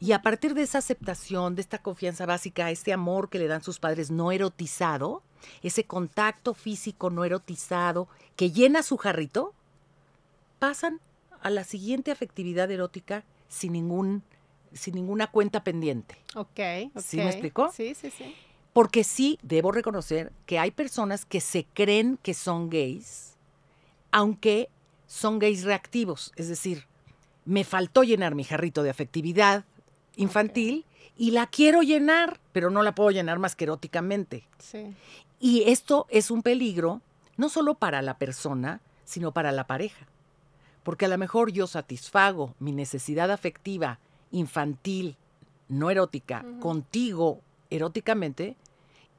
Y 0.00 0.12
a 0.12 0.22
partir 0.22 0.54
de 0.54 0.62
esa 0.62 0.78
aceptación, 0.78 1.54
de 1.54 1.60
esta 1.60 1.82
confianza 1.82 2.24
básica, 2.24 2.70
este 2.70 2.94
amor 2.94 3.28
que 3.28 3.38
le 3.38 3.46
dan 3.46 3.62
sus 3.62 3.78
padres 3.78 4.10
no 4.10 4.32
erotizado, 4.32 5.22
ese 5.62 5.84
contacto 5.84 6.54
físico 6.54 7.10
no 7.10 7.26
erotizado 7.26 8.08
que 8.36 8.52
llena 8.52 8.82
su 8.82 8.96
jarrito, 8.96 9.52
pasan 10.58 10.98
a 11.42 11.50
la 11.50 11.64
siguiente 11.64 12.10
afectividad 12.10 12.70
erótica 12.70 13.22
sin 13.50 13.74
ningún 13.74 14.22
sin 14.74 14.94
ninguna 14.94 15.26
cuenta 15.26 15.64
pendiente. 15.64 16.16
Ok, 16.34 16.60
¿Sí 16.98 17.16
me 17.18 17.26
explicó? 17.28 17.70
Sí, 17.72 17.94
sí, 17.94 18.10
sí. 18.10 18.34
Porque 18.72 19.04
sí, 19.04 19.38
debo 19.42 19.70
reconocer 19.70 20.32
que 20.46 20.58
hay 20.58 20.70
personas 20.70 21.24
que 21.24 21.40
se 21.40 21.66
creen 21.74 22.18
que 22.22 22.32
son 22.32 22.70
gays, 22.70 23.34
aunque 24.10 24.70
son 25.06 25.38
gays 25.38 25.64
reactivos. 25.64 26.32
Es 26.36 26.48
decir, 26.48 26.86
me 27.44 27.64
faltó 27.64 28.02
llenar 28.02 28.34
mi 28.34 28.44
jarrito 28.44 28.82
de 28.82 28.90
afectividad 28.90 29.64
infantil 30.16 30.86
y 31.16 31.32
la 31.32 31.46
quiero 31.46 31.82
llenar, 31.82 32.40
pero 32.52 32.70
no 32.70 32.82
la 32.82 32.94
puedo 32.94 33.10
llenar 33.10 33.38
más 33.38 33.54
que 33.54 33.64
eróticamente. 33.64 34.44
Sí. 34.58 34.94
Y 35.38 35.64
esto 35.70 36.06
es 36.08 36.30
un 36.30 36.42
peligro 36.42 37.02
no 37.36 37.48
solo 37.48 37.74
para 37.74 38.00
la 38.02 38.16
persona, 38.16 38.80
sino 39.04 39.32
para 39.32 39.52
la 39.52 39.66
pareja. 39.66 40.06
Porque 40.82 41.04
a 41.04 41.08
lo 41.08 41.18
mejor 41.18 41.52
yo 41.52 41.66
satisfago 41.66 42.54
mi 42.58 42.72
necesidad 42.72 43.30
afectiva 43.30 43.98
infantil, 44.32 45.16
no 45.68 45.90
erótica, 45.90 46.44
contigo 46.60 47.40
eróticamente, 47.70 48.56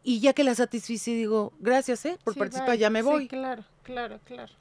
y 0.04 0.20
ya 0.20 0.34
que 0.34 0.44
la 0.44 0.54
satisfice 0.54 1.12
digo, 1.12 1.54
gracias 1.60 2.06
eh, 2.06 2.18
por 2.24 2.36
participar, 2.36 2.78
ya 2.78 2.90
me 2.90 3.02
voy. 3.02 3.24
Sí, 3.24 3.28
claro, 3.30 3.64
claro, 3.84 4.20
claro. 4.26 4.52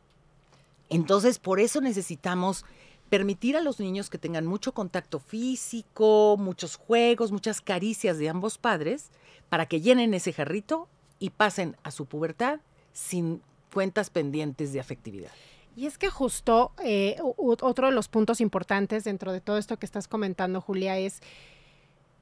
Entonces, 0.88 1.38
por 1.38 1.58
eso 1.58 1.80
necesitamos 1.80 2.64
permitir 3.08 3.56
a 3.56 3.60
los 3.60 3.80
niños 3.80 4.08
que 4.08 4.18
tengan 4.18 4.46
mucho 4.46 4.72
contacto 4.72 5.18
físico, 5.18 6.36
muchos 6.38 6.76
juegos, 6.76 7.32
muchas 7.32 7.60
caricias 7.60 8.18
de 8.18 8.28
ambos 8.28 8.56
padres, 8.56 9.10
para 9.48 9.66
que 9.66 9.80
llenen 9.80 10.14
ese 10.14 10.32
jarrito 10.32 10.88
y 11.18 11.30
pasen 11.30 11.76
a 11.82 11.90
su 11.90 12.06
pubertad 12.06 12.60
sin 12.92 13.42
cuentas 13.72 14.10
pendientes 14.10 14.72
de 14.72 14.80
afectividad. 14.80 15.32
Y 15.74 15.86
es 15.86 15.96
que 15.98 16.10
justo 16.10 16.72
eh, 16.84 17.16
otro 17.38 17.86
de 17.86 17.92
los 17.92 18.08
puntos 18.08 18.40
importantes 18.40 19.04
dentro 19.04 19.32
de 19.32 19.40
todo 19.40 19.58
esto 19.58 19.78
que 19.78 19.86
estás 19.86 20.06
comentando, 20.06 20.60
Julia, 20.60 20.98
es 20.98 21.20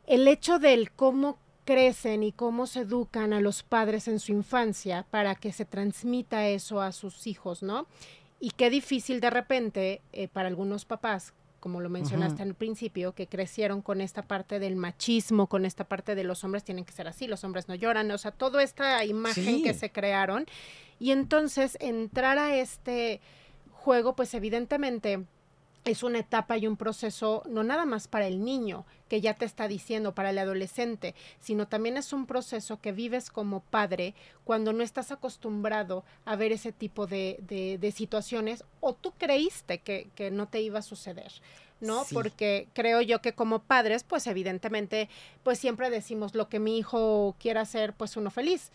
el 0.06 0.26
hecho 0.28 0.58
del 0.58 0.92
cómo 0.92 1.38
crecen 1.64 2.22
y 2.22 2.32
cómo 2.32 2.66
se 2.66 2.80
educan 2.80 3.32
a 3.32 3.40
los 3.40 3.62
padres 3.62 4.08
en 4.08 4.18
su 4.18 4.32
infancia 4.32 5.06
para 5.10 5.34
que 5.34 5.52
se 5.52 5.64
transmita 5.64 6.48
eso 6.48 6.80
a 6.80 6.92
sus 6.92 7.26
hijos, 7.26 7.62
¿no? 7.62 7.86
Y 8.40 8.50
qué 8.50 8.70
difícil 8.70 9.20
de 9.20 9.30
repente 9.30 10.00
eh, 10.12 10.28
para 10.28 10.48
algunos 10.48 10.84
papás, 10.84 11.34
como 11.60 11.80
lo 11.80 11.90
mencionaste 11.90 12.42
al 12.42 12.54
principio, 12.54 13.12
que 13.12 13.26
crecieron 13.26 13.82
con 13.82 14.00
esta 14.00 14.22
parte 14.22 14.58
del 14.58 14.76
machismo, 14.76 15.46
con 15.46 15.66
esta 15.66 15.84
parte 15.84 16.14
de 16.14 16.24
los 16.24 16.42
hombres 16.42 16.64
tienen 16.64 16.84
que 16.86 16.92
ser 16.92 17.06
así, 17.06 17.26
los 17.26 17.44
hombres 17.44 17.68
no 17.68 17.74
lloran, 17.74 18.10
o 18.10 18.18
sea, 18.18 18.30
toda 18.30 18.62
esta 18.62 19.04
imagen 19.04 19.62
que 19.62 19.74
se 19.74 19.92
crearon. 19.92 20.46
Y 20.98 21.10
entonces 21.10 21.76
entrar 21.80 22.38
a 22.38 22.56
este 22.56 23.20
juego, 23.80 24.14
pues 24.14 24.34
evidentemente 24.34 25.24
es 25.84 26.02
una 26.02 26.18
etapa 26.18 26.58
y 26.58 26.66
un 26.66 26.76
proceso 26.76 27.42
no 27.48 27.62
nada 27.62 27.86
más 27.86 28.06
para 28.06 28.26
el 28.26 28.44
niño, 28.44 28.84
que 29.08 29.20
ya 29.20 29.34
te 29.34 29.44
está 29.44 29.66
diciendo, 29.66 30.14
para 30.14 30.30
el 30.30 30.38
adolescente, 30.38 31.14
sino 31.40 31.66
también 31.66 31.96
es 31.96 32.12
un 32.12 32.26
proceso 32.26 32.80
que 32.80 32.92
vives 32.92 33.30
como 33.30 33.60
padre 33.60 34.14
cuando 34.44 34.72
no 34.72 34.82
estás 34.82 35.10
acostumbrado 35.10 36.04
a 36.24 36.36
ver 36.36 36.52
ese 36.52 36.72
tipo 36.72 37.06
de, 37.06 37.38
de, 37.80 37.92
situaciones 37.92 38.64
o 38.80 38.94
tú 38.94 39.12
creíste 39.18 39.78
que, 39.78 40.10
que, 40.14 40.30
no 40.30 40.48
te 40.48 40.60
iba 40.60 40.78
a 40.78 40.82
suceder. 40.82 41.32
¿No? 41.80 42.04
Porque 42.12 42.68
creo 42.72 43.00
yo 43.00 43.20
que 43.20 43.34
como 43.34 43.60
padres, 43.62 44.04
pues 44.04 44.26
evidentemente, 44.26 45.08
pues 45.42 45.58
siempre 45.58 45.90
decimos 45.90 46.34
lo 46.34 46.48
que 46.48 46.58
mi 46.58 46.78
hijo 46.78 47.36
quiera 47.38 47.62
hacer, 47.62 47.94
pues 47.94 48.16
uno 48.16 48.30
feliz 48.30 48.70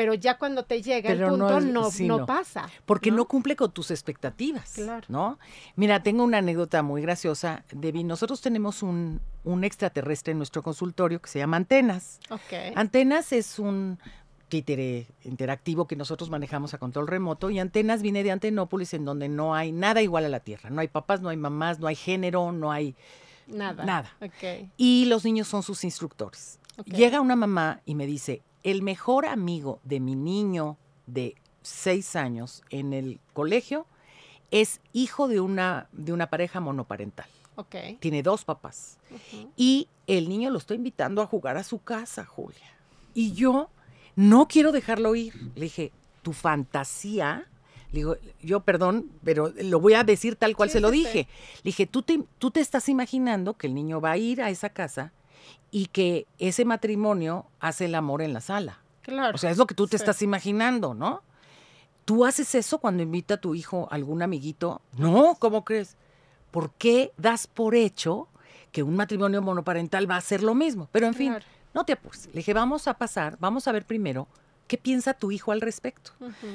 pero 0.00 0.14
ya 0.14 0.38
cuando 0.38 0.64
te 0.64 0.80
llega 0.80 1.12
el 1.12 1.18
punto 1.18 1.60
no, 1.60 1.90
no, 2.00 2.24
pasa. 2.24 2.70
Porque 2.86 3.10
¿no? 3.10 3.26
cumple 3.26 3.54
con 3.54 3.70
tus 3.70 3.90
expectativas, 3.90 4.72
claro. 4.72 5.04
¿no? 5.10 5.38
Mira, 5.76 6.02
tengo 6.02 6.24
una 6.24 6.38
anécdota 6.38 6.82
muy 6.82 7.02
graciosa, 7.02 7.64
Debbie. 7.70 8.04
Nosotros 8.04 8.40
tenemos 8.40 8.82
un, 8.82 9.20
un 9.44 9.62
extraterrestre 9.62 10.32
en 10.32 10.38
nuestro 10.38 10.62
consultorio 10.62 11.20
que 11.20 11.28
se 11.28 11.38
llama 11.38 11.58
Antenas. 11.58 12.18
Okay. 12.30 12.72
Antenas 12.76 13.32
es 13.32 13.58
un 13.58 13.98
títere 14.50 15.06
interactivo 15.24 15.86
que 15.86 15.96
nosotros 15.96 16.28
manejamos 16.28 16.74
a 16.74 16.78
control 16.78 17.08
remoto 17.08 17.48
y 17.48 17.58
Antenas 17.58 18.02
viene 18.02 18.22
de 18.22 18.30
Antenópolis 18.30 18.92
en 18.92 19.06
donde 19.06 19.30
no 19.30 19.54
hay 19.54 19.72
nada 19.72 20.02
igual 20.02 20.26
a 20.26 20.28
la 20.28 20.40
Tierra. 20.40 20.68
No 20.68 20.82
hay 20.82 20.88
papás, 20.88 21.22
no 21.22 21.30
hay 21.30 21.38
mamás, 21.38 21.78
no 21.80 21.86
hay 21.86 21.96
género, 21.96 22.52
no 22.52 22.70
hay... 22.70 22.94
Nada. 23.46 23.84
Nada. 23.84 24.16
Okay. 24.20 24.70
Y 24.76 25.06
los 25.06 25.24
niños 25.24 25.48
son 25.48 25.62
sus 25.62 25.82
instructores. 25.84 26.58
Llega 26.84 27.20
una 27.20 27.36
mamá 27.36 27.80
y 27.86 27.94
me 27.94 28.06
dice, 28.06 28.42
el 28.62 28.82
mejor 28.82 29.24
amigo 29.24 29.80
de 29.84 30.00
mi 30.00 30.14
niño 30.14 30.76
de 31.06 31.34
seis 31.62 32.14
años 32.14 32.62
en 32.70 32.92
el 32.92 33.20
colegio 33.32 33.86
es 34.50 34.80
hijo 34.92 35.28
de 35.28 35.40
una, 35.40 35.88
de 35.92 36.12
una 36.12 36.28
pareja 36.28 36.60
monoparental. 36.60 37.26
Okay. 37.56 37.96
Tiene 37.96 38.22
dos 38.22 38.44
papás. 38.44 38.98
Y 39.56 39.88
el 40.06 40.28
niño 40.28 40.50
lo 40.50 40.58
está 40.58 40.74
invitando 40.74 41.22
a 41.22 41.26
jugar 41.26 41.56
a 41.56 41.64
su 41.64 41.82
casa, 41.82 42.24
Julia. 42.24 42.76
Y 43.14 43.32
yo 43.32 43.68
no 44.16 44.48
quiero 44.48 44.72
dejarlo 44.72 45.14
ir. 45.14 45.34
Le 45.54 45.62
dije, 45.62 45.92
tu 46.22 46.32
fantasía, 46.32 47.46
le 47.92 47.98
digo, 47.98 48.16
yo 48.42 48.60
perdón, 48.60 49.10
pero 49.24 49.52
lo 49.62 49.80
voy 49.80 49.94
a 49.94 50.04
decir 50.04 50.36
tal 50.36 50.56
cual 50.56 50.70
se 50.70 50.80
lo 50.80 50.90
dije. 50.90 51.28
Le 51.56 51.68
dije, 51.70 51.86
¿tú 51.86 52.02
te, 52.02 52.22
tú 52.38 52.50
te 52.50 52.60
estás 52.60 52.88
imaginando 52.88 53.54
que 53.54 53.66
el 53.66 53.74
niño 53.74 54.00
va 54.00 54.12
a 54.12 54.16
ir 54.16 54.42
a 54.42 54.50
esa 54.50 54.70
casa 54.70 55.12
y 55.70 55.86
que 55.86 56.26
ese 56.38 56.64
matrimonio 56.64 57.46
hace 57.60 57.86
el 57.86 57.94
amor 57.94 58.22
en 58.22 58.32
la 58.32 58.40
sala. 58.40 58.80
Claro. 59.02 59.34
O 59.34 59.38
sea, 59.38 59.50
es 59.50 59.56
lo 59.56 59.66
que 59.66 59.74
tú 59.74 59.86
te 59.86 59.96
estás 59.96 60.22
imaginando, 60.22 60.94
¿no? 60.94 61.22
¿Tú 62.04 62.24
haces 62.24 62.54
eso 62.54 62.78
cuando 62.78 63.02
invita 63.02 63.34
a 63.34 63.40
tu 63.40 63.54
hijo 63.54 63.88
a 63.90 63.94
algún 63.94 64.22
amiguito? 64.22 64.82
No, 64.96 65.36
¿cómo 65.38 65.64
crees? 65.64 65.96
¿Por 66.50 66.72
qué 66.72 67.12
das 67.16 67.46
por 67.46 67.74
hecho 67.74 68.28
que 68.72 68.82
un 68.82 68.96
matrimonio 68.96 69.42
monoparental 69.42 70.10
va 70.10 70.16
a 70.16 70.18
hacer 70.18 70.42
lo 70.42 70.54
mismo? 70.54 70.88
Pero 70.90 71.06
en 71.06 71.14
fin, 71.14 71.36
no 71.74 71.84
te 71.84 71.92
apures. 71.92 72.26
Le 72.26 72.32
dije, 72.34 72.54
vamos 72.54 72.88
a 72.88 72.94
pasar, 72.94 73.36
vamos 73.40 73.68
a 73.68 73.72
ver 73.72 73.84
primero 73.84 74.28
qué 74.66 74.78
piensa 74.78 75.14
tu 75.14 75.32
hijo 75.32 75.52
al 75.52 75.60
respecto. 75.60 76.12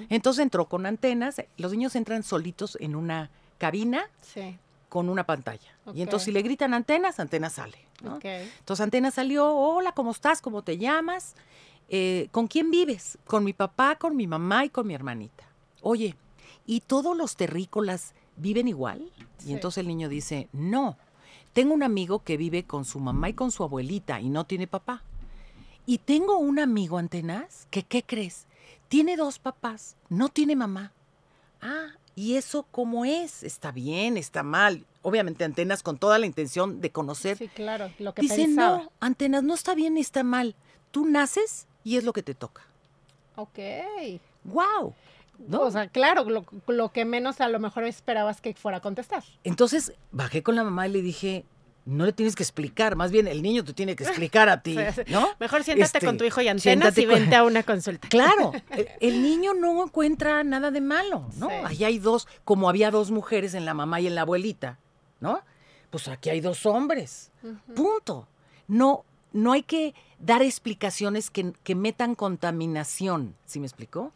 Entonces 0.09 0.43
entró 0.43 0.65
con 0.65 0.85
antenas, 0.85 1.41
los 1.57 1.71
niños 1.71 1.95
entran 1.95 2.23
solitos 2.23 2.77
en 2.79 2.95
una 2.95 3.29
cabina 3.57 4.09
sí 4.21 4.57
con 4.95 5.09
una 5.09 5.25
pantalla. 5.25 5.77
Y 5.93 6.03
entonces 6.03 6.23
si 6.23 6.31
le 6.31 6.41
gritan 6.41 6.73
antenas, 6.73 7.19
antenas 7.19 7.51
sale. 7.51 7.77
Entonces 8.01 8.81
antena 8.81 9.11
salió, 9.11 9.53
hola, 9.53 9.91
¿cómo 9.91 10.11
estás? 10.11 10.41
¿Cómo 10.41 10.63
te 10.63 10.77
llamas? 10.77 11.35
Eh, 11.89 12.29
¿Con 12.31 12.47
quién 12.47 12.71
vives? 12.71 13.17
Con 13.25 13.43
mi 13.43 13.51
papá, 13.51 13.97
con 13.97 14.15
mi 14.15 14.25
mamá 14.25 14.63
y 14.63 14.69
con 14.69 14.87
mi 14.87 14.93
hermanita. 14.93 15.43
Oye, 15.81 16.15
¿y 16.65 16.79
todos 16.79 17.17
los 17.17 17.35
terrícolas 17.35 18.13
viven 18.37 18.69
igual? 18.69 19.11
Y 19.45 19.51
entonces 19.51 19.79
el 19.79 19.87
niño 19.89 20.07
dice, 20.07 20.47
no, 20.53 20.97
tengo 21.55 21.73
un 21.73 21.83
amigo 21.83 22.19
que 22.19 22.35
vive 22.35 22.65
con 22.65 22.83
su 22.83 22.99
mamá 22.99 23.29
y 23.29 23.33
con 23.33 23.49
su 23.49 23.63
abuelita 23.63 24.19
y 24.19 24.27
no 24.27 24.43
tiene 24.43 24.67
papá. 24.67 25.03
Y 25.85 25.99
tengo 25.99 26.37
un 26.37 26.59
amigo, 26.59 26.97
Antenas, 26.97 27.69
que, 27.71 27.83
¿qué 27.83 28.03
crees? 28.03 28.45
Tiene 28.89 29.15
dos 29.15 29.39
papás, 29.39 29.95
no 30.09 30.27
tiene 30.27 30.57
mamá. 30.57 30.91
Ah, 31.61 31.93
¿Y 32.13 32.35
eso 32.35 32.65
cómo 32.71 33.05
es? 33.05 33.41
¿Está 33.41 33.71
bien? 33.71 34.17
¿Está 34.17 34.43
mal? 34.43 34.85
Obviamente 35.01 35.45
Antenas 35.45 35.81
con 35.81 35.97
toda 35.97 36.19
la 36.19 36.25
intención 36.25 36.81
de 36.81 36.91
conocer. 36.91 37.37
Sí, 37.37 37.47
claro, 37.47 37.89
lo 37.99 38.13
que 38.13 38.23
Dice, 38.23 38.49
no, 38.49 38.91
Antenas, 38.99 39.41
no 39.41 39.53
está 39.53 39.75
bien 39.75 39.93
ni 39.93 40.01
está 40.01 40.23
mal. 40.23 40.55
Tú 40.91 41.05
naces 41.05 41.67
y 41.85 41.95
es 41.95 42.03
lo 42.03 42.11
que 42.11 42.21
te 42.21 42.35
toca. 42.35 42.63
Ok. 43.37 43.59
¡Wow! 44.43 44.93
¿No? 45.47 45.61
O 45.61 45.71
sea, 45.71 45.87
claro, 45.87 46.23
lo, 46.29 46.45
lo, 46.67 46.91
que 46.91 47.05
menos 47.05 47.41
a 47.41 47.49
lo 47.49 47.59
mejor 47.59 47.83
esperabas 47.83 48.41
que 48.41 48.53
fuera 48.53 48.77
a 48.77 48.81
contestar. 48.81 49.23
Entonces 49.43 49.93
bajé 50.11 50.43
con 50.43 50.55
la 50.55 50.63
mamá 50.63 50.87
y 50.87 50.91
le 50.91 51.01
dije, 51.01 51.45
no 51.85 52.05
le 52.05 52.13
tienes 52.13 52.35
que 52.35 52.43
explicar, 52.43 52.95
más 52.95 53.11
bien 53.11 53.27
el 53.27 53.43
niño 53.43 53.63
te 53.63 53.73
tiene 53.73 53.95
que 53.95 54.03
explicar 54.03 54.49
a 54.49 54.61
ti, 54.63 54.75
¿no? 55.07 55.29
Mejor 55.39 55.63
siéntate 55.63 55.99
con 55.99 56.15
este, 56.15 56.17
tu 56.17 56.25
hijo 56.25 56.41
y 56.41 56.47
antenas 56.47 56.97
y 56.97 57.05
vente 57.05 57.35
a 57.35 57.43
una 57.43 57.63
consulta. 57.63 58.09
Claro, 58.09 58.51
el, 58.99 59.21
niño 59.21 59.53
no 59.53 59.83
encuentra 59.83 60.43
nada 60.43 60.71
de 60.71 60.81
malo, 60.81 61.29
¿no? 61.37 61.49
Ahí 61.65 61.83
hay 61.83 61.99
dos, 61.99 62.27
como 62.43 62.69
había 62.69 62.91
dos 62.91 63.11
mujeres 63.11 63.53
en 63.53 63.65
la 63.65 63.73
mamá 63.73 64.01
y 64.01 64.07
en 64.07 64.15
la 64.15 64.21
abuelita, 64.21 64.79
¿no? 65.19 65.41
Pues 65.91 66.07
aquí 66.07 66.29
hay 66.29 66.41
dos 66.41 66.65
hombres, 66.65 67.31
punto. 67.75 68.27
No, 68.67 69.05
no 69.31 69.51
hay 69.51 69.61
que 69.61 69.93
dar 70.17 70.41
explicaciones 70.41 71.29
que, 71.29 71.53
que 71.63 71.75
metan 71.75 72.15
contaminación, 72.15 73.35
¿sí 73.45 73.59
me 73.59 73.67
explicó? 73.67 74.11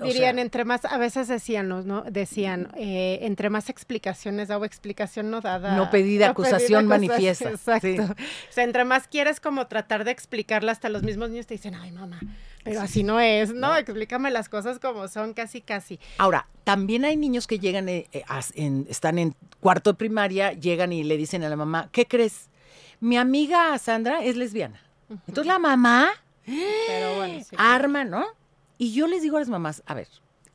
O 0.00 0.04
Dirían, 0.04 0.34
sea, 0.34 0.42
entre 0.42 0.64
más, 0.64 0.84
a 0.84 0.98
veces 0.98 1.28
decían, 1.28 1.68
¿no? 1.68 1.82
¿no? 1.82 2.02
Decían, 2.02 2.68
eh, 2.76 3.20
entre 3.22 3.48
más 3.48 3.68
explicaciones 3.70 4.48
da 4.48 4.58
o 4.58 4.64
explicación 4.64 5.30
no 5.30 5.40
dada. 5.40 5.76
No 5.76 5.88
pedida, 5.90 6.30
acusación 6.30 6.86
manifiesta. 6.86 7.50
Exacto. 7.50 7.86
Sí. 7.86 7.98
O 8.00 8.14
sea, 8.52 8.64
entre 8.64 8.84
más 8.84 9.06
quieres 9.06 9.38
como 9.38 9.66
tratar 9.68 10.04
de 10.04 10.10
explicarla, 10.10 10.72
hasta 10.72 10.88
los 10.88 11.02
mismos 11.04 11.30
niños 11.30 11.46
te 11.46 11.54
dicen, 11.54 11.74
ay, 11.76 11.92
mamá, 11.92 12.18
pero 12.64 12.80
así 12.80 13.02
no 13.04 13.20
es, 13.20 13.52
¿no? 13.54 13.68
No. 13.68 13.76
Explícame 13.76 14.30
las 14.30 14.48
cosas 14.48 14.78
como 14.80 15.06
son, 15.08 15.32
casi, 15.34 15.60
casi. 15.60 16.00
Ahora, 16.18 16.48
también 16.64 17.04
hay 17.04 17.16
niños 17.16 17.46
que 17.46 17.58
llegan, 17.58 17.88
eh, 17.88 18.08
eh, 18.12 18.24
en- 18.54 18.86
están 18.88 19.18
en 19.18 19.34
cuarto 19.60 19.92
de 19.92 19.98
primaria, 19.98 20.52
llegan 20.54 20.92
y 20.92 21.04
le 21.04 21.16
dicen 21.16 21.44
a 21.44 21.48
la 21.48 21.56
mamá, 21.56 21.88
¿qué 21.92 22.06
crees? 22.06 22.48
Mi 23.00 23.16
amiga 23.16 23.78
Sandra 23.78 24.24
es 24.24 24.36
lesbiana. 24.36 24.80
Entonces 25.28 25.46
la 25.46 25.58
mamá 25.58 26.08
Pero 26.46 27.16
bueno, 27.16 27.44
sí. 27.48 27.54
arma, 27.58 28.04
¿no? 28.04 28.24
Y 28.84 28.92
yo 28.92 29.06
les 29.06 29.22
digo 29.22 29.38
a 29.38 29.40
las 29.40 29.48
mamás, 29.48 29.82
a 29.86 29.94
ver, 29.94 30.08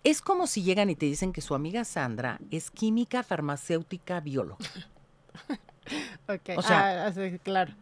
es 0.04 0.22
como 0.22 0.46
si 0.46 0.62
llegan 0.62 0.92
y 0.92 0.96
te 0.96 1.08
dicen 1.08 1.34
que 1.34 1.42
su 1.42 1.56
amiga 1.56 1.84
Sandra 1.84 2.40
es 2.52 2.70
química, 2.70 3.24
farmacéutica, 3.24 4.20
bióloga. 4.20 4.64
Ok, 6.28 6.50
o 6.58 6.62
sea- 6.62 7.08
ah, 7.08 7.12
claro, 7.42 7.74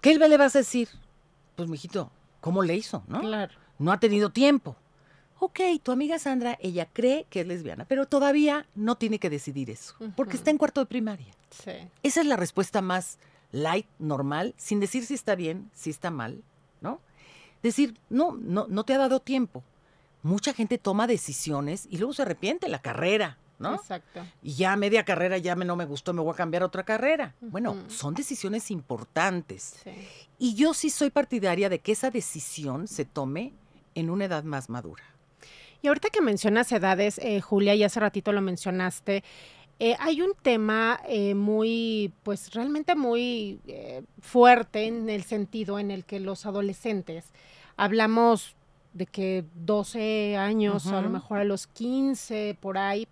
¿Qué 0.00 0.14
le 0.16 0.36
vas 0.38 0.56
a 0.56 0.60
decir? 0.60 0.88
Pues, 1.54 1.68
mijito, 1.68 2.10
¿cómo 2.40 2.62
le 2.62 2.74
hizo, 2.76 3.04
no? 3.08 3.20
claro. 3.20 3.52
No 3.78 3.92
ha 3.92 4.00
tenido 4.00 4.30
tiempo. 4.30 4.74
Ok, 5.38 5.60
tu 5.82 5.92
amiga 5.92 6.18
Sandra, 6.18 6.56
ella 6.62 6.88
cree 6.90 7.26
que 7.28 7.42
es 7.42 7.46
lesbiana, 7.46 7.84
pero 7.84 8.06
todavía 8.06 8.66
no 8.74 8.96
tiene 8.96 9.18
que 9.18 9.28
decidir 9.28 9.68
eso, 9.68 9.94
porque 10.16 10.36
está 10.38 10.50
en 10.50 10.56
cuarto 10.56 10.80
de 10.80 10.86
primaria. 10.86 11.34
Sí. 11.50 11.72
Esa 12.02 12.20
es 12.22 12.26
la 12.26 12.36
respuesta 12.36 12.80
más 12.80 13.18
light, 13.50 13.86
normal, 13.98 14.54
sin 14.56 14.80
decir 14.80 15.04
si 15.04 15.12
está 15.12 15.34
bien, 15.34 15.70
si 15.74 15.90
está 15.90 16.10
mal. 16.10 16.42
Decir, 17.62 17.98
no, 18.10 18.36
no, 18.40 18.66
no 18.68 18.84
te 18.84 18.94
ha 18.94 18.98
dado 18.98 19.20
tiempo. 19.20 19.62
Mucha 20.22 20.52
gente 20.52 20.78
toma 20.78 21.06
decisiones 21.06 21.86
y 21.90 21.98
luego 21.98 22.12
se 22.12 22.22
arrepiente 22.22 22.68
la 22.68 22.80
carrera, 22.80 23.38
¿no? 23.58 23.74
Exacto. 23.74 24.24
Y 24.42 24.54
ya 24.54 24.76
media 24.76 25.04
carrera 25.04 25.38
ya 25.38 25.56
me, 25.56 25.64
no 25.64 25.76
me 25.76 25.84
gustó, 25.84 26.12
me 26.12 26.22
voy 26.22 26.32
a 26.32 26.36
cambiar 26.36 26.62
a 26.62 26.66
otra 26.66 26.84
carrera. 26.84 27.34
Bueno, 27.40 27.76
son 27.88 28.14
decisiones 28.14 28.70
importantes. 28.70 29.74
Sí. 29.82 29.90
Y 30.38 30.54
yo 30.54 30.74
sí 30.74 30.90
soy 30.90 31.10
partidaria 31.10 31.68
de 31.68 31.80
que 31.80 31.92
esa 31.92 32.10
decisión 32.10 32.86
se 32.86 33.04
tome 33.04 33.52
en 33.94 34.10
una 34.10 34.26
edad 34.26 34.44
más 34.44 34.68
madura. 34.68 35.02
Y 35.82 35.88
ahorita 35.88 36.10
que 36.10 36.20
mencionas 36.20 36.70
edades, 36.70 37.18
eh, 37.18 37.40
Julia, 37.40 37.74
y 37.74 37.82
hace 37.82 37.98
ratito 37.98 38.32
lo 38.32 38.40
mencionaste, 38.40 39.24
eh, 39.84 39.96
hay 39.98 40.22
un 40.22 40.34
tema 40.40 41.00
eh, 41.08 41.34
muy, 41.34 42.14
pues 42.22 42.54
realmente 42.54 42.94
muy 42.94 43.58
eh, 43.66 44.04
fuerte 44.20 44.86
en 44.86 45.10
el 45.10 45.24
sentido 45.24 45.80
en 45.80 45.90
el 45.90 46.04
que 46.04 46.20
los 46.20 46.46
adolescentes, 46.46 47.32
hablamos 47.76 48.54
de 48.92 49.06
que 49.06 49.44
12 49.54 50.36
años, 50.36 50.86
a 50.86 51.00
lo 51.00 51.10
mejor 51.10 51.38
a 51.38 51.44
los 51.44 51.66
15, 51.66 52.56
por 52.60 52.78
ahí, 52.78 53.08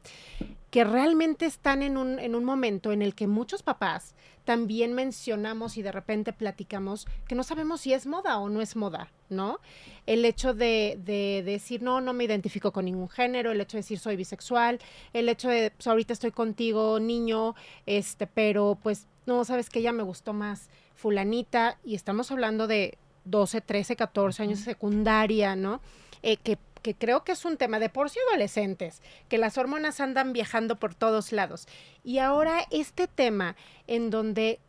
que 0.71 0.85
realmente 0.85 1.47
están 1.47 1.83
en 1.83 1.97
un, 1.97 2.19
en 2.19 2.35
un 2.35 2.45
momento 2.45 2.93
en 2.93 3.03
el 3.03 3.15
que 3.15 3.27
muchos 3.27 3.63
papás 3.63 4.15
también 4.45 4.95
mencionamos 4.95 5.77
y 5.77 5.83
de 5.83 5.93
repente 5.93 6.33
platicamos 6.33 7.07
que 7.29 7.35
no 7.35 7.43
sabemos 7.43 7.83
si 7.83 7.93
es 7.93 8.07
moda 8.07 8.39
o 8.39 8.49
no 8.49 8.61
es 8.61 8.77
moda, 8.77 9.11
¿no? 9.29 9.59
El 10.07 10.25
hecho 10.25 10.55
de, 10.55 10.99
de 11.05 11.43
decir, 11.45 11.83
no, 11.83 12.01
no 12.01 12.13
me 12.13 12.25
identifico 12.25 12.73
con 12.73 12.85
ningún 12.85 13.09
género, 13.09 13.51
el 13.51 13.61
hecho 13.61 13.77
de 13.77 13.83
decir 13.83 13.99
soy 13.99 14.17
bisexual, 14.17 14.79
el 15.13 15.29
hecho 15.29 15.49
de, 15.49 15.73
pues 15.73 15.87
ahorita 15.87 16.13
estoy 16.13 16.31
contigo, 16.31 16.99
niño, 17.01 17.55
este, 17.87 18.27
pero 18.27 18.79
pues, 18.83 19.07
no, 19.27 19.45
sabes 19.45 19.71
que 19.71 19.83
ya 19.83 19.93
me 19.93 20.03
gustó 20.03 20.33
más 20.33 20.69
fulanita, 20.95 21.79
y 21.85 21.95
estamos 21.95 22.31
hablando 22.31 22.67
de 22.67 22.99
12, 23.25 23.61
13, 23.61 23.97
14 23.97 24.43
años 24.43 24.59
de 24.61 24.65
secundaria, 24.65 25.57
¿no? 25.57 25.81
Eh, 26.23 26.37
que, 26.37 26.59
que 26.83 26.95
creo 26.95 27.25
que 27.25 27.33
es 27.33 27.45
un 27.45 27.57
tema 27.57 27.79
de 27.79 27.89
por 27.89 28.11
sí 28.11 28.19
adolescentes, 28.29 29.03
que 29.29 29.39
las 29.39 29.59
hormonas 29.59 30.01
andan 30.01 30.33
viajando 30.33 30.77
por 30.77 30.95
todos 30.95 31.33
lados. 31.33 31.67
Y 32.05 32.19
ahora 32.19 32.67
este 32.71 33.07
tema 33.07 33.57
en 33.87 34.11
donde 34.11 34.61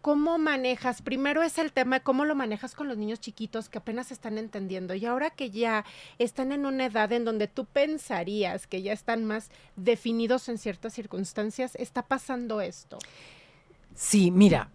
cómo 0.00 0.38
manejas, 0.38 1.02
primero 1.02 1.42
es 1.42 1.58
el 1.58 1.72
tema 1.72 1.98
de 1.98 2.02
cómo 2.02 2.24
lo 2.24 2.34
manejas 2.34 2.74
con 2.74 2.88
los 2.88 2.96
niños 2.96 3.20
chiquitos 3.20 3.68
que 3.68 3.78
apenas 3.78 4.10
están 4.10 4.38
entendiendo 4.38 4.94
y 4.94 5.04
ahora 5.04 5.30
que 5.30 5.50
ya 5.50 5.84
están 6.18 6.52
en 6.52 6.66
una 6.66 6.86
edad 6.86 7.12
en 7.12 7.24
donde 7.24 7.48
tú 7.48 7.66
pensarías 7.66 8.66
que 8.66 8.82
ya 8.82 8.92
están 8.92 9.24
más 9.24 9.50
definidos 9.76 10.48
en 10.48 10.58
ciertas 10.58 10.94
circunstancias, 10.94 11.74
está 11.76 12.02
pasando 12.02 12.60
esto. 12.60 12.98
Sí, 13.94 14.30
mira, 14.30 14.70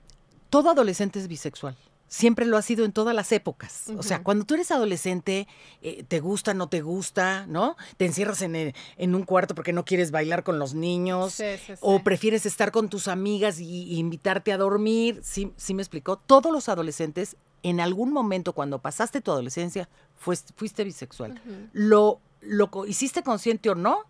todo 0.50 0.70
adolescente 0.70 1.20
es 1.20 1.28
bisexual. 1.28 1.76
Siempre 2.16 2.46
lo 2.46 2.56
ha 2.56 2.62
sido 2.62 2.86
en 2.86 2.94
todas 2.94 3.14
las 3.14 3.32
épocas. 3.34 3.90
O 3.98 4.02
sea, 4.04 4.24
cuando 4.24 4.46
tú 4.46 4.54
eres 4.54 4.72
adolescente, 4.72 5.50
eh, 5.82 6.04
te 6.08 6.22
gusta, 6.22 6.54
no 6.54 6.70
te 6.70 6.82
gusta, 6.82 7.46
¿no? 7.48 7.76
Te 7.98 8.06
encierras 8.06 8.42
en, 8.42 8.56
el- 8.56 8.74
en 8.96 9.16
un 9.16 9.24
cuarto 9.24 9.54
porque 9.54 9.74
no 9.74 9.84
quieres 9.84 10.12
bailar 10.12 10.44
con 10.46 10.58
los 10.58 10.74
niños. 10.76 11.34
Sí, 11.34 11.44
sí, 11.66 11.74
O 11.82 12.04
prefieres 12.04 12.46
estar 12.46 12.72
con 12.72 12.88
tus 12.88 13.10
amigas 13.10 13.60
y, 13.60 13.66
y 13.66 13.98
invitarte 13.98 14.54
a 14.54 14.58
dormir. 14.58 15.20
Sí, 15.24 15.52
sí 15.58 15.74
me 15.74 15.82
explicó. 15.82 16.16
Todos 16.16 16.54
los 16.54 16.70
adolescentes, 16.70 17.36
en 17.64 17.82
algún 17.82 18.14
momento 18.14 18.54
cuando 18.54 18.80
pasaste 18.80 19.20
tu 19.20 19.32
adolescencia, 19.32 19.90
fues- 20.24 20.46
fuiste 20.56 20.86
bisexual. 20.86 21.42
Lo, 21.74 22.22
lo 22.40 22.70
hiciste 22.88 23.24
consciente 23.24 23.70
o 23.70 23.76
no, 23.76 24.04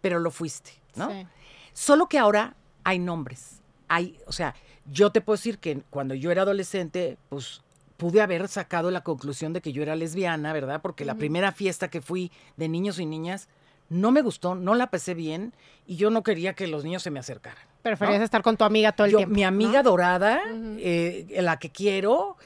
pero 0.00 0.20
lo 0.20 0.30
fuiste, 0.30 0.70
¿no? 0.94 1.10
Sí. 1.10 1.26
Solo 1.74 2.08
que 2.08 2.18
ahora 2.18 2.56
hay 2.82 2.98
nombres. 2.98 3.60
Hay, 3.88 4.18
o 4.26 4.32
sea, 4.32 4.54
yo 4.90 5.10
te 5.10 5.20
puedo 5.20 5.36
decir 5.36 5.58
que 5.58 5.82
cuando 5.90 6.14
yo 6.14 6.30
era 6.30 6.42
adolescente, 6.42 7.18
pues 7.28 7.62
pude 7.96 8.20
haber 8.20 8.48
sacado 8.48 8.90
la 8.90 9.02
conclusión 9.02 9.52
de 9.52 9.60
que 9.60 9.72
yo 9.72 9.82
era 9.82 9.96
lesbiana, 9.96 10.52
¿verdad? 10.52 10.80
Porque 10.82 11.04
la 11.04 11.14
primera 11.14 11.52
fiesta 11.52 11.88
que 11.88 12.00
fui 12.00 12.30
de 12.56 12.68
niños 12.68 12.98
y 12.98 13.06
niñas 13.06 13.48
no 13.88 14.10
me 14.10 14.22
gustó, 14.22 14.54
no 14.54 14.74
la 14.74 14.90
pasé 14.90 15.14
bien 15.14 15.54
y 15.86 15.96
yo 15.96 16.10
no 16.10 16.22
quería 16.22 16.54
que 16.54 16.66
los 16.66 16.84
niños 16.84 17.02
se 17.02 17.10
me 17.10 17.20
acercaran. 17.20 17.62
Preferías 17.82 18.18
¿no? 18.18 18.24
estar 18.24 18.42
con 18.42 18.56
tu 18.56 18.64
amiga 18.64 18.92
todo 18.92 19.06
el 19.06 19.12
Yo, 19.12 19.18
tiempo. 19.18 19.34
mi 19.34 19.44
amiga 19.44 19.82
¿no? 19.82 19.90
dorada, 19.90 20.40
eh, 20.78 21.26
la 21.40 21.58
que 21.58 21.70
quiero, 21.70 22.36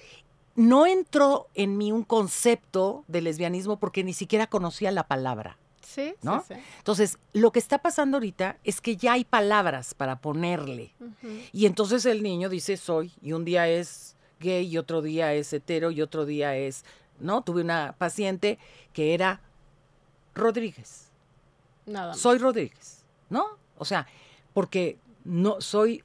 no 0.55 0.87
entró 0.87 1.49
en 1.55 1.79
mí 1.79 1.93
un 1.93 2.05
concepto 2.05 3.05
de 3.09 3.23
lesbianismo 3.23 3.79
porque 3.79 4.05
ni 4.05 4.13
siquiera 4.13 4.47
conocía 4.47 4.91
la 4.91 5.05
palabra. 5.05 5.57
Sí, 5.91 6.15
¿no? 6.23 6.41
sí, 6.47 6.55
sí. 6.55 6.61
Entonces, 6.79 7.19
lo 7.33 7.51
que 7.51 7.59
está 7.59 7.79
pasando 7.79 8.19
ahorita 8.19 8.59
es 8.63 8.81
que 8.81 8.97
ya 8.97 9.15
hay 9.15 9.25
palabras 9.25 9.93
para 9.95 10.21
ponerle. 10.21 10.95
Y 11.53 11.67
entonces 11.67 12.07
el 12.07 12.23
niño 12.23 12.49
dice 12.49 12.77
soy, 12.77 13.13
y 13.21 13.33
un 13.33 13.45
día 13.45 13.69
es 13.69 14.15
gay, 14.39 14.69
y 14.69 14.79
otro 14.79 15.03
día 15.03 15.35
es 15.35 15.53
hetero, 15.53 15.91
y 15.91 16.01
otro 16.01 16.27
día 16.27 16.57
es, 16.57 16.85
¿no? 17.19 17.43
Tuve 17.43 17.63
una 17.63 17.97
paciente 17.99 18.59
que 18.93 19.15
era 19.15 19.41
Rodríguez. 20.35 21.11
Nada 21.87 22.09
más. 22.09 22.19
Soy 22.19 22.39
Rodríguez, 22.39 23.05
¿no? 23.29 23.59
O 23.77 23.85
sea, 23.85 24.07
porque 24.53 24.97
no 25.25 25.61
soy, 25.61 26.05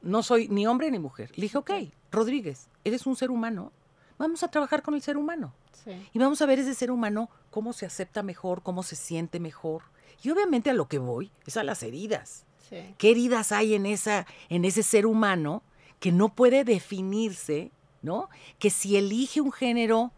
no 0.00 0.22
soy 0.22 0.48
ni 0.48 0.66
hombre 0.66 0.90
ni 0.90 0.98
mujer. 0.98 1.30
Le 1.36 1.42
dije, 1.42 1.58
ok, 1.58 1.70
Rodríguez, 2.10 2.70
eres 2.84 3.06
un 3.06 3.16
ser 3.16 3.30
humano. 3.30 3.70
Vamos 4.16 4.42
a 4.42 4.48
trabajar 4.48 4.82
con 4.82 4.94
el 4.94 5.02
ser 5.02 5.18
humano. 5.18 5.52
Sí. 5.86 5.92
Y 6.12 6.18
vamos 6.18 6.42
a 6.42 6.46
ver 6.46 6.58
ese 6.58 6.74
ser 6.74 6.90
humano 6.90 7.30
cómo 7.50 7.72
se 7.72 7.86
acepta 7.86 8.22
mejor, 8.22 8.62
cómo 8.62 8.82
se 8.82 8.96
siente 8.96 9.40
mejor. 9.40 9.84
Y 10.22 10.30
obviamente 10.30 10.68
a 10.70 10.74
lo 10.74 10.88
que 10.88 10.98
voy 10.98 11.30
es 11.46 11.56
a 11.56 11.64
las 11.64 11.82
heridas. 11.82 12.44
Sí. 12.68 12.94
¿Qué 12.98 13.12
heridas 13.12 13.52
hay 13.52 13.74
en, 13.74 13.86
esa, 13.86 14.26
en 14.48 14.64
ese 14.64 14.82
ser 14.82 15.06
humano 15.06 15.62
que 16.00 16.10
no 16.12 16.34
puede 16.34 16.64
definirse, 16.64 17.70
¿no? 18.02 18.28
Que 18.58 18.70
si 18.70 18.96
elige 18.96 19.40
un 19.40 19.52
género, 19.52 20.12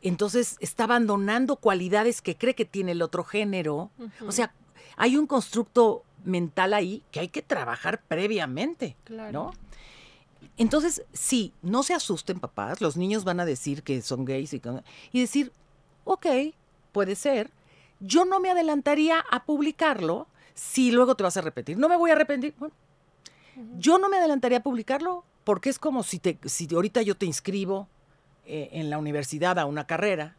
entonces 0.00 0.56
está 0.60 0.84
abandonando 0.84 1.56
cualidades 1.56 2.22
que 2.22 2.36
cree 2.36 2.54
que 2.54 2.64
tiene 2.64 2.92
el 2.92 3.02
otro 3.02 3.24
género. 3.24 3.90
O 4.26 4.32
sea, 4.32 4.54
hay 4.96 5.16
un 5.16 5.26
constructo 5.26 6.04
mental 6.24 6.74
ahí 6.74 7.02
que 7.10 7.20
hay 7.20 7.28
que 7.28 7.42
trabajar 7.42 8.02
previamente, 8.06 8.96
Claro. 9.04 9.32
¿no? 9.32 9.50
Entonces, 10.56 11.02
sí, 11.12 11.52
no 11.62 11.82
se 11.82 11.94
asusten, 11.94 12.40
papás. 12.40 12.80
Los 12.80 12.96
niños 12.96 13.24
van 13.24 13.40
a 13.40 13.44
decir 13.44 13.82
que 13.82 14.02
son 14.02 14.24
gays 14.24 14.52
y, 14.54 14.62
y 15.12 15.20
decir, 15.20 15.52
ok, 16.04 16.26
puede 16.92 17.14
ser. 17.16 17.50
Yo 18.00 18.24
no 18.24 18.40
me 18.40 18.50
adelantaría 18.50 19.24
a 19.30 19.44
publicarlo 19.44 20.26
si 20.54 20.90
luego 20.90 21.14
te 21.16 21.22
vas 21.22 21.36
a 21.36 21.40
repetir. 21.40 21.78
No 21.78 21.88
me 21.88 21.96
voy 21.96 22.10
a 22.10 22.14
arrepentir. 22.14 22.54
Bueno, 22.58 22.74
yo 23.76 23.98
no 23.98 24.08
me 24.08 24.18
adelantaría 24.18 24.58
a 24.58 24.62
publicarlo 24.62 25.24
porque 25.44 25.70
es 25.70 25.78
como 25.78 26.02
si, 26.02 26.18
te, 26.18 26.38
si 26.44 26.68
ahorita 26.72 27.02
yo 27.02 27.16
te 27.16 27.26
inscribo 27.26 27.88
eh, 28.44 28.68
en 28.72 28.90
la 28.90 28.98
universidad 28.98 29.58
a 29.58 29.64
una 29.66 29.86
carrera, 29.86 30.36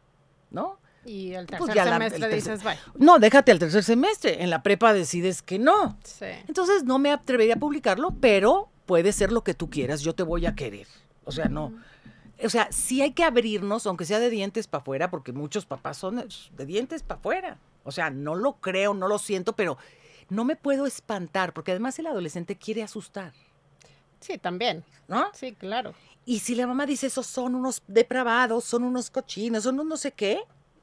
¿no? 0.52 0.78
Y 1.06 1.34
el 1.34 1.46
Pues 1.48 1.74
la- 1.76 1.84
semestre 1.86 2.18
el 2.26 2.32
tercer- 2.32 2.36
dices, 2.36 2.64
vaya. 2.64 2.80
No, 2.96 3.20
déjate 3.20 3.52
al 3.52 3.60
tercer 3.60 3.84
semestre. 3.84 4.44
En 4.44 4.50
la 4.50 4.62
prepa 4.64 4.94
decides 4.94 5.42
que 5.42 5.58
no. 5.58 5.98
Sí. 6.04 6.26
Entonces 6.48 6.84
no 6.84 7.00
me 7.00 7.12
atrevería 7.12 7.56
a 7.56 7.58
publicarlo, 7.60 8.14
pero 8.20 8.70
puede 8.90 9.14
ser 9.14 9.32
lo 9.32 9.44
que 9.44 9.54
tú 9.54 9.70
quieras. 9.70 10.02
Yo 10.02 10.16
te 10.16 10.24
voy 10.24 10.48
a 10.48 10.56
querer. 10.56 10.88
O 11.24 11.32
sea, 11.32 11.46
no. 11.46 11.80
O 12.44 12.50
sea, 12.50 12.72
sí 12.72 13.04
hay 13.04 13.12
que 13.12 13.24
abrirnos, 13.24 13.86
aunque 13.86 14.04
sea 14.04 14.18
de 14.18 14.32
dientes 14.32 14.66
para 14.66 14.82
afuera, 14.82 15.12
porque 15.12 15.32
muchos 15.32 15.68
papás 15.68 15.98
son 15.98 16.16
de 16.58 16.66
dientes 16.66 17.04
para 17.04 17.20
afuera. 17.20 17.60
O 17.84 17.92
sea, 17.92 18.10
no 18.10 18.34
lo 18.34 18.54
creo, 18.54 18.96
no 18.96 19.08
lo 19.08 19.20
siento, 19.20 19.54
pero 19.54 19.78
no 20.28 20.44
me 20.44 20.56
puedo 20.56 20.88
espantar, 20.88 21.54
porque 21.54 21.70
además 21.70 22.00
el 22.00 22.08
adolescente 22.08 22.56
quiere 22.58 22.82
asustar, 22.82 23.32
Sí, 24.22 24.40
también. 24.40 24.84
¿no? 25.08 25.28
Sí, 25.36 25.54
claro. 25.54 25.94
Y 26.26 26.40
si 26.40 26.56
la 26.56 26.66
mamá 26.66 26.88
dice, 26.88 27.06
esos 27.06 27.28
son 27.28 27.54
unos 27.54 27.84
depravados, 27.88 28.64
son 28.64 28.84
unos 28.84 29.12
cochinos, 29.12 29.66
son 29.66 29.76
unos 29.76 29.86
no 29.86 29.98
sé 29.98 30.14
qué, 30.14 30.42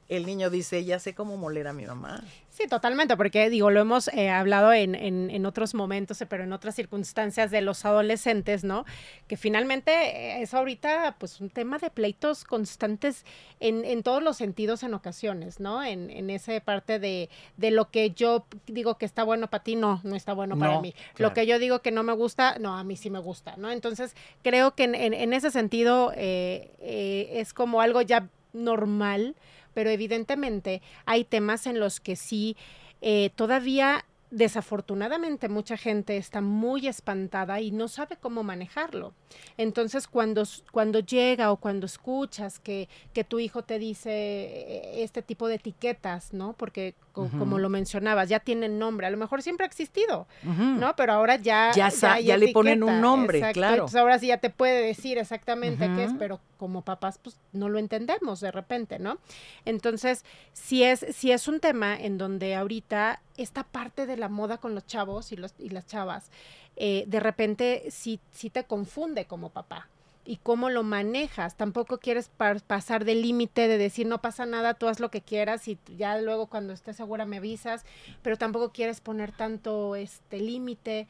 el 0.09 0.25
niño 0.25 0.49
dice, 0.49 0.85
ya 0.85 0.99
sé 0.99 1.13
cómo 1.13 1.37
moler 1.37 1.67
a 1.67 1.73
mi 1.73 1.85
mamá. 1.85 2.23
Sí, 2.49 2.67
totalmente, 2.67 3.15
porque 3.17 3.51
digo, 3.51 3.69
lo 3.69 3.81
hemos 3.81 4.07
eh, 4.07 4.29
hablado 4.29 4.73
en, 4.73 4.95
en, 4.95 5.29
en, 5.29 5.45
otros 5.45 5.75
momentos, 5.75 6.23
pero 6.27 6.43
en 6.43 6.53
otras 6.53 6.73
circunstancias 6.73 7.51
de 7.51 7.61
los 7.61 7.85
adolescentes, 7.85 8.63
¿no? 8.63 8.83
Que 9.27 9.37
finalmente 9.37 9.91
eh, 9.91 10.41
es 10.41 10.55
ahorita 10.55 11.17
pues 11.19 11.39
un 11.39 11.51
tema 11.51 11.77
de 11.77 11.91
pleitos 11.91 12.45
constantes 12.45 13.25
en, 13.59 13.85
en 13.85 14.01
todos 14.01 14.23
los 14.23 14.37
sentidos 14.37 14.81
en 14.81 14.95
ocasiones, 14.95 15.59
¿no? 15.59 15.83
En, 15.83 16.09
en 16.09 16.31
esa 16.31 16.59
parte 16.61 16.97
de, 16.97 17.29
de, 17.57 17.69
lo 17.69 17.91
que 17.91 18.09
yo 18.09 18.47
digo 18.65 18.97
que 18.97 19.05
está 19.05 19.23
bueno 19.23 19.49
para 19.51 19.63
ti, 19.63 19.75
no, 19.75 20.01
no 20.03 20.15
está 20.15 20.33
bueno 20.33 20.57
para 20.57 20.81
mí. 20.81 20.93
Claro. 21.13 21.29
Lo 21.29 21.33
que 21.35 21.45
yo 21.45 21.59
digo 21.59 21.83
que 21.83 21.91
no 21.91 22.01
me 22.01 22.13
gusta, 22.13 22.57
no, 22.59 22.75
a 22.75 22.83
mí 22.83 22.95
sí 22.95 23.11
me 23.11 23.19
gusta, 23.19 23.55
¿no? 23.57 23.69
Entonces, 23.69 24.15
creo 24.41 24.73
que 24.73 24.85
en, 24.85 24.95
en 24.95 25.33
ese 25.33 25.51
sentido 25.51 26.11
eh, 26.15 26.71
eh, 26.79 27.29
es 27.33 27.53
como 27.53 27.81
algo 27.81 28.01
ya 28.01 28.29
normal 28.53 29.35
pero 29.77 29.91
evidentemente 29.91 30.81
hay 31.05 31.23
temas 31.23 31.67
en 31.67 31.79
los 31.79 31.99
que 31.99 32.15
sí 32.15 32.57
eh, 33.01 33.29
todavía 33.35 34.05
desafortunadamente 34.29 35.47
mucha 35.47 35.77
gente 35.77 36.17
está 36.17 36.41
muy 36.41 36.87
espantada 36.87 37.61
y 37.61 37.71
no 37.71 37.87
sabe 37.87 38.17
cómo 38.17 38.43
manejarlo. 38.43 39.13
Entonces, 39.57 40.07
cuando, 40.07 40.43
cuando 40.71 40.99
llega 40.99 41.51
o 41.51 41.57
cuando 41.57 41.85
escuchas 41.85 42.59
que, 42.59 42.89
que 43.13 43.23
tu 43.23 43.39
hijo 43.39 43.63
te 43.63 43.79
dice 43.79 44.09
eh, 44.11 45.03
este 45.03 45.21
tipo 45.21 45.47
de 45.47 45.55
etiquetas, 45.55 46.33
¿no? 46.33 46.53
Porque 46.53 46.95
co 47.13 47.23
uh 47.23 47.29
-huh. 47.29 47.39
como 47.39 47.57
lo 47.57 47.69
mencionabas, 47.69 48.29
ya 48.29 48.39
tienen 48.39 48.77
nombre, 48.77 49.07
a 49.07 49.09
lo 49.09 49.17
mejor 49.17 49.41
siempre 49.41 49.65
ha 49.65 49.67
existido, 49.67 50.27
uh 50.43 50.49
-huh. 50.49 50.77
¿no? 50.77 50.95
Pero 50.95 51.13
ahora 51.13 51.37
ya... 51.37 51.71
Ya, 51.73 51.89
ya, 51.89 52.19
ya 52.19 52.37
le 52.37 52.49
ponen 52.51 52.83
un 52.83 53.01
nombre, 53.01 53.39
Exacto. 53.39 53.59
claro. 53.59 53.73
Entonces, 53.75 53.99
ahora 53.99 54.19
sí 54.19 54.27
ya 54.27 54.37
te 54.37 54.49
puede 54.49 54.81
decir 54.81 55.17
exactamente 55.17 55.87
uh 55.87 55.89
-huh. 55.89 55.95
qué 55.95 56.03
es, 56.03 56.11
pero 56.19 56.39
como 56.57 56.81
papás, 56.81 57.19
pues 57.21 57.39
no 57.53 57.69
lo 57.69 57.79
entendemos 57.79 58.39
de 58.41 58.51
repente, 58.51 58.99
¿no? 58.99 59.19
Entonces, 59.65 60.25
si 60.53 60.83
es, 60.83 61.05
si 61.15 61.31
es 61.31 61.47
un 61.47 61.59
tema 61.59 61.95
en 61.95 62.17
donde 62.17 62.55
ahorita 62.55 63.21
esta 63.37 63.63
parte 63.63 64.05
de 64.07 64.16
la 64.17 64.29
moda 64.29 64.57
con 64.57 64.75
los 64.75 64.85
chavos 64.85 65.31
y, 65.31 65.37
los, 65.37 65.53
y 65.59 65.69
las 65.69 65.85
chavas, 65.85 66.31
eh, 66.75 67.05
de 67.07 67.19
repente 67.19 67.85
sí, 67.89 68.19
sí 68.31 68.49
te 68.49 68.65
confunde 68.65 69.25
como 69.25 69.49
papá 69.49 69.87
y 70.27 70.37
cómo 70.37 70.69
lo 70.69 70.83
manejas. 70.83 71.55
Tampoco 71.55 71.99
quieres 71.99 72.29
pa 72.29 72.55
pasar 72.55 73.05
del 73.05 73.21
límite 73.21 73.67
de 73.67 73.77
decir 73.77 74.05
no 74.05 74.21
pasa 74.21 74.45
nada, 74.45 74.73
tú 74.73 74.87
haz 74.87 74.99
lo 74.99 75.09
que 75.09 75.21
quieras 75.21 75.67
y 75.67 75.79
ya 75.97 76.19
luego 76.21 76.47
cuando 76.47 76.73
estés 76.73 76.97
segura 76.97 77.25
me 77.25 77.37
avisas, 77.37 77.85
pero 78.21 78.37
tampoco 78.37 78.71
quieres 78.71 78.99
poner 78.99 79.31
tanto 79.31 79.95
este 79.95 80.39
límite. 80.39 81.07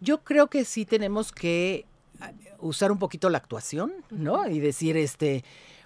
Yo 0.00 0.24
creo 0.24 0.48
que 0.48 0.64
sí 0.64 0.86
tenemos 0.86 1.30
que 1.30 1.84
ah, 2.20 2.32
usar 2.58 2.90
un 2.90 2.98
poquito 2.98 3.28
la 3.28 3.38
actuación, 3.38 3.92
¿no? 4.10 4.40
Uh 4.40 4.44
-huh. 4.44 4.54
Y 4.54 4.60
decir, 4.60 4.96
este, 4.96 5.44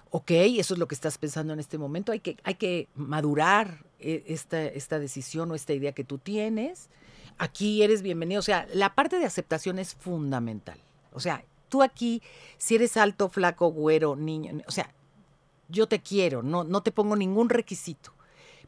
ok, 0.09 0.31
eso 0.31 0.73
es 0.73 0.79
lo 0.79 0.87
que 0.87 0.95
estás 0.95 1.17
pensando 1.17 1.53
en 1.53 1.59
este 1.59 1.77
momento, 1.77 2.13
hay 2.13 2.21
que, 2.21 2.37
hay 2.43 2.55
que 2.55 2.87
madurar 2.95 3.88
esta, 3.99 4.63
esta 4.63 4.99
decisión 4.99 5.51
o 5.51 5.55
esta 5.55 5.73
idea 5.73 5.91
que 5.91 6.03
tú 6.03 6.17
tienes. 6.17 6.89
Aquí 7.37 7.83
eres 7.83 8.01
bienvenido. 8.01 8.39
O 8.39 8.43
sea, 8.43 8.67
la 8.73 8.95
parte 8.95 9.19
de 9.19 9.25
aceptación 9.25 9.79
es 9.79 9.95
fundamental. 9.95 10.79
O 11.11 11.19
sea, 11.19 11.43
tú 11.69 11.83
aquí, 11.83 12.21
si 12.57 12.75
eres 12.75 12.97
alto, 12.97 13.29
flaco, 13.29 13.71
güero, 13.71 14.15
niño, 14.15 14.61
o 14.67 14.71
sea, 14.71 14.93
yo 15.69 15.87
te 15.87 15.99
quiero, 15.99 16.43
no, 16.43 16.63
no 16.63 16.81
te 16.81 16.91
pongo 16.91 17.15
ningún 17.15 17.49
requisito, 17.49 18.11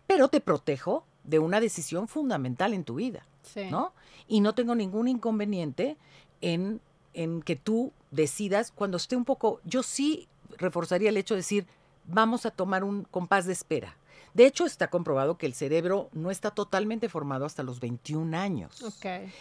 pero 0.07 0.27
te 0.27 0.39
protejo 0.39 1.03
de 1.23 1.39
una 1.39 1.59
decisión 1.59 2.07
fundamental 2.07 2.73
en 2.73 2.83
tu 2.83 2.95
vida, 2.95 3.25
sí. 3.41 3.69
¿no? 3.69 3.93
Y 4.27 4.41
no 4.41 4.53
tengo 4.53 4.75
ningún 4.75 5.07
inconveniente 5.07 5.97
en, 6.41 6.79
en 7.13 7.41
que 7.41 7.55
tú 7.55 7.91
decidas 8.11 8.71
cuando 8.71 8.97
esté 8.97 9.15
un 9.15 9.25
poco, 9.25 9.59
yo 9.63 9.83
sí 9.83 10.27
reforzaría 10.57 11.09
el 11.09 11.17
hecho 11.17 11.33
de 11.33 11.39
decir, 11.39 11.65
vamos 12.05 12.45
a 12.45 12.51
tomar 12.51 12.83
un 12.83 13.03
compás 13.03 13.45
de 13.45 13.53
espera. 13.53 13.97
De 14.33 14.45
hecho, 14.45 14.65
está 14.65 14.89
comprobado 14.89 15.37
que 15.37 15.45
el 15.45 15.53
cerebro 15.53 16.09
no 16.13 16.31
está 16.31 16.51
totalmente 16.51 17.09
formado 17.09 17.45
hasta 17.45 17.63
los 17.63 17.79
21 17.79 18.37
años. 18.37 18.81
Okay. 18.81 19.31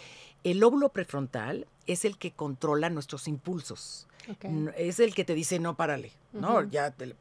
El 0.42 0.58
lóbulo 0.58 0.88
prefrontal 0.90 1.66
es 1.86 2.04
el 2.04 2.16
que 2.16 2.32
controla 2.32 2.90
nuestros 2.90 3.28
impulsos. 3.28 4.06
Okay. 4.28 4.68
Es 4.76 5.00
el 5.00 5.14
que 5.14 5.24
te 5.24 5.34
dice, 5.34 5.58
no, 5.58 5.76
párale, 5.76 6.12
¿no? 6.32 6.54
Uh 6.54 6.60
-huh. 6.60 6.70
ya 6.70 6.90
te... 6.90 7.14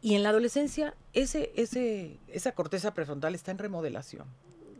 Y 0.00 0.14
en 0.14 0.22
la 0.22 0.28
adolescencia, 0.28 0.94
ese, 1.12 1.52
ese, 1.56 2.18
esa 2.28 2.52
corteza 2.52 2.94
prefrontal 2.94 3.34
está 3.34 3.50
en 3.50 3.58
remodelación. 3.58 4.26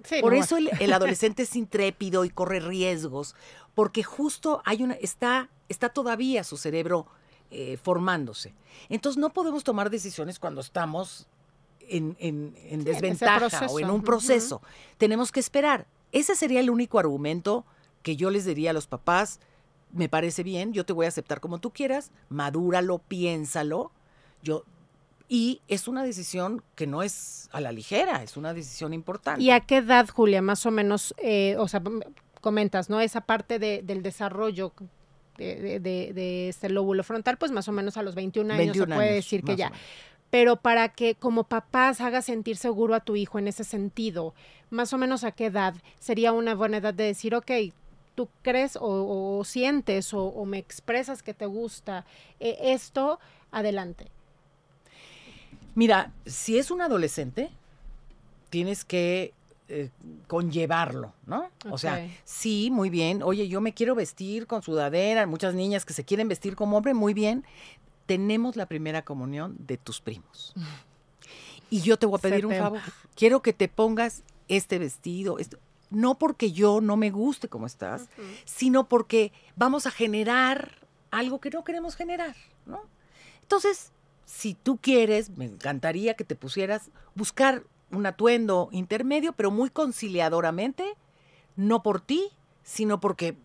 Sí, 0.05 0.21
Por 0.21 0.33
no. 0.33 0.38
eso 0.41 0.57
el, 0.57 0.71
el, 0.79 0.93
adolescente 0.93 1.43
es 1.43 1.57
intrépido 1.57 2.25
y 2.25 2.31
corre 2.31 2.61
riesgos, 2.61 3.35
porque 3.75 4.05
justo 4.05 4.62
hay 4.64 4.85
una, 4.85 4.95
está, 4.95 5.49
está 5.69 5.88
todavía 5.88 6.45
su 6.45 6.57
cerebro 6.57 7.09
eh, 7.51 7.79
formándose. 7.79 8.55
Entonces 8.91 9.19
no 9.19 9.31
podemos 9.31 9.64
tomar 9.64 9.88
decisiones 9.88 10.38
cuando 10.38 10.61
estamos 10.61 11.27
en, 11.88 12.16
en, 12.18 12.55
en 12.68 12.81
sí, 12.81 12.85
desventaja 12.85 13.64
en 13.64 13.70
o 13.70 13.81
en 13.81 13.90
un 13.90 14.03
proceso. 14.03 14.57
Uh 14.57 14.61
-huh. 14.61 14.96
Tenemos 14.98 15.33
que 15.33 15.40
esperar. 15.40 15.87
Ese 16.12 16.35
sería 16.35 16.61
el 16.61 16.70
único 16.70 16.98
argumento 16.98 17.64
que 18.03 18.16
yo 18.16 18.31
les 18.31 18.44
diría 18.44 18.70
a 18.70 18.72
los 18.72 18.87
papás. 18.87 19.40
Me 19.92 20.09
parece 20.09 20.42
bien, 20.42 20.72
yo 20.72 20.85
te 20.85 20.92
voy 20.92 21.07
a 21.07 21.09
aceptar 21.09 21.40
como 21.40 21.59
tú 21.59 21.70
quieras, 21.70 22.11
madúralo, 22.29 22.98
piénsalo. 22.98 23.90
Yo, 24.42 24.64
y 25.29 25.61
es 25.68 25.88
una 25.88 26.03
decisión 26.03 26.62
que 26.74 26.87
no 26.87 27.03
es 27.03 27.48
a 27.53 27.61
la 27.61 27.72
ligera, 27.72 28.22
es 28.22 28.37
una 28.37 28.55
decisión 28.55 28.94
importante. 28.94 29.42
¿Y 29.42 29.51
a 29.51 29.61
qué 29.61 29.79
edad, 29.79 30.09
Julia, 30.09 30.40
más 30.40 30.64
o 30.64 30.70
menos, 30.70 31.14
eh, 31.18 31.57
o 31.59 31.68
sea, 31.68 31.83
comentas, 32.40 32.88
¿no? 32.88 33.01
Esa 33.01 33.22
parte 33.22 33.59
de, 33.59 33.83
del 33.83 34.03
desarrollo 34.03 34.72
de, 35.37 35.81
de, 35.81 36.12
de, 36.12 36.48
este 36.48 36.68
lóbulo 36.68 37.05
frontal, 37.05 37.37
pues 37.38 37.53
más 37.53 37.68
o 37.68 37.72
menos 37.72 37.96
a 37.96 38.03
los 38.03 38.14
21 38.14 38.53
años 38.53 38.59
21 38.59 38.87
se 38.87 38.96
puede 38.96 39.09
años, 39.09 39.24
decir 39.24 39.44
que 39.44 39.57
ya 39.57 39.72
pero 40.31 40.57
para 40.57 40.91
que 40.91 41.14
como 41.14 41.45
papás 41.45 42.01
hagas 42.01 42.27
sentir 42.27 42.57
seguro 42.57 42.95
a 42.95 43.01
tu 43.01 43.17
hijo 43.17 43.38
en 43.38 43.49
ese 43.49 43.64
sentido, 43.64 44.35
más 44.71 44.93
o 44.93 44.99
menos 44.99 45.25
a 45.25 45.33
qué 45.33 45.47
edad 45.47 45.75
sería 45.99 46.33
una 46.33 46.55
buena 46.55 46.79
edad 46.79 46.95
de 46.95 47.05
decir, 47.05 47.35
ok, 47.35 47.51
tú 48.14 48.29
crees 48.43 48.77
o, 48.77 49.38
o 49.38 49.45
sientes 49.45 50.12
o, 50.12 50.25
o, 50.25 50.45
me 50.45 50.59
expresas 50.59 51.23
que 51.23 51.35
te 51.35 51.47
gusta 51.47 52.05
eh, 52.41 52.59
esto, 52.61 53.21
adelante. 53.53 54.07
Mira, 55.75 56.12
si 56.27 56.59
es 56.59 56.71
un 56.71 56.83
adolescente, 56.83 57.51
tienes 58.51 58.85
que 58.85 59.33
eh, 59.69 59.91
conllevarlo, 60.27 61.12
¿no? 61.27 61.51
Okay. 61.59 61.71
O 61.71 61.79
sea, 61.79 62.11
sí, 62.25 62.71
muy 62.73 62.91
bien, 62.91 63.23
oye, 63.23 63.49
yo 63.49 63.61
me 63.61 63.73
quiero 63.73 63.95
vestir 63.95 64.47
con 64.47 64.62
sudadera, 64.62 65.27
muchas 65.27 65.55
niñas 65.55 65.85
que 65.85 65.93
se 65.93 66.05
quieren 66.05 66.27
vestir 66.27 66.57
como 66.57 66.77
hombre, 66.77 66.95
muy 66.95 67.14
bien, 67.14 67.45
tenemos 68.09 68.57
la 68.57 68.64
primera 68.64 69.05
comunión 69.05 69.55
de 69.59 69.77
tus 69.77 70.01
primos. 70.01 70.55
Y 71.68 71.83
yo 71.83 71.99
te 71.99 72.07
voy 72.07 72.18
a 72.18 72.23
pedir 72.23 72.47
un 72.47 72.55
favor. 72.55 72.81
Quiero 73.14 73.42
que 73.42 73.53
te 73.53 73.68
pongas 73.68 74.23
este 74.49 74.79
vestido, 74.79 75.38
esto. 75.38 75.59
no 75.90 76.18
porque 76.18 76.51
yo 76.51 76.81
no 76.81 76.97
me 76.97 77.11
guste 77.11 77.49
como 77.49 77.66
estás, 77.66 78.03
uh 78.03 78.23
-huh. 78.23 78.42
sino 78.47 78.88
porque 78.88 79.31
vamos 79.57 79.87
a 79.87 79.90
generar 79.90 80.87
algo 81.11 81.38
que 81.38 81.51
no 81.51 81.64
queremos 81.64 81.97
generar, 81.97 82.35
¿no? 82.64 82.81
Entonces, 83.42 83.92
si 84.25 84.55
tú 84.55 84.79
quieres, 84.79 85.29
me 85.37 85.44
encantaría 85.44 86.14
que 86.14 86.25
te 86.25 86.35
pusieras, 86.35 86.90
buscar 87.14 87.62
un 87.90 88.07
atuendo 88.07 88.71
intermedio, 88.73 89.35
pero 89.35 89.51
muy 89.51 89.68
conciliadoramente, 89.68 90.85
no 91.57 91.83
por 91.83 92.01
ti, 92.01 92.31
sino 92.62 93.01
porque 93.01 93.37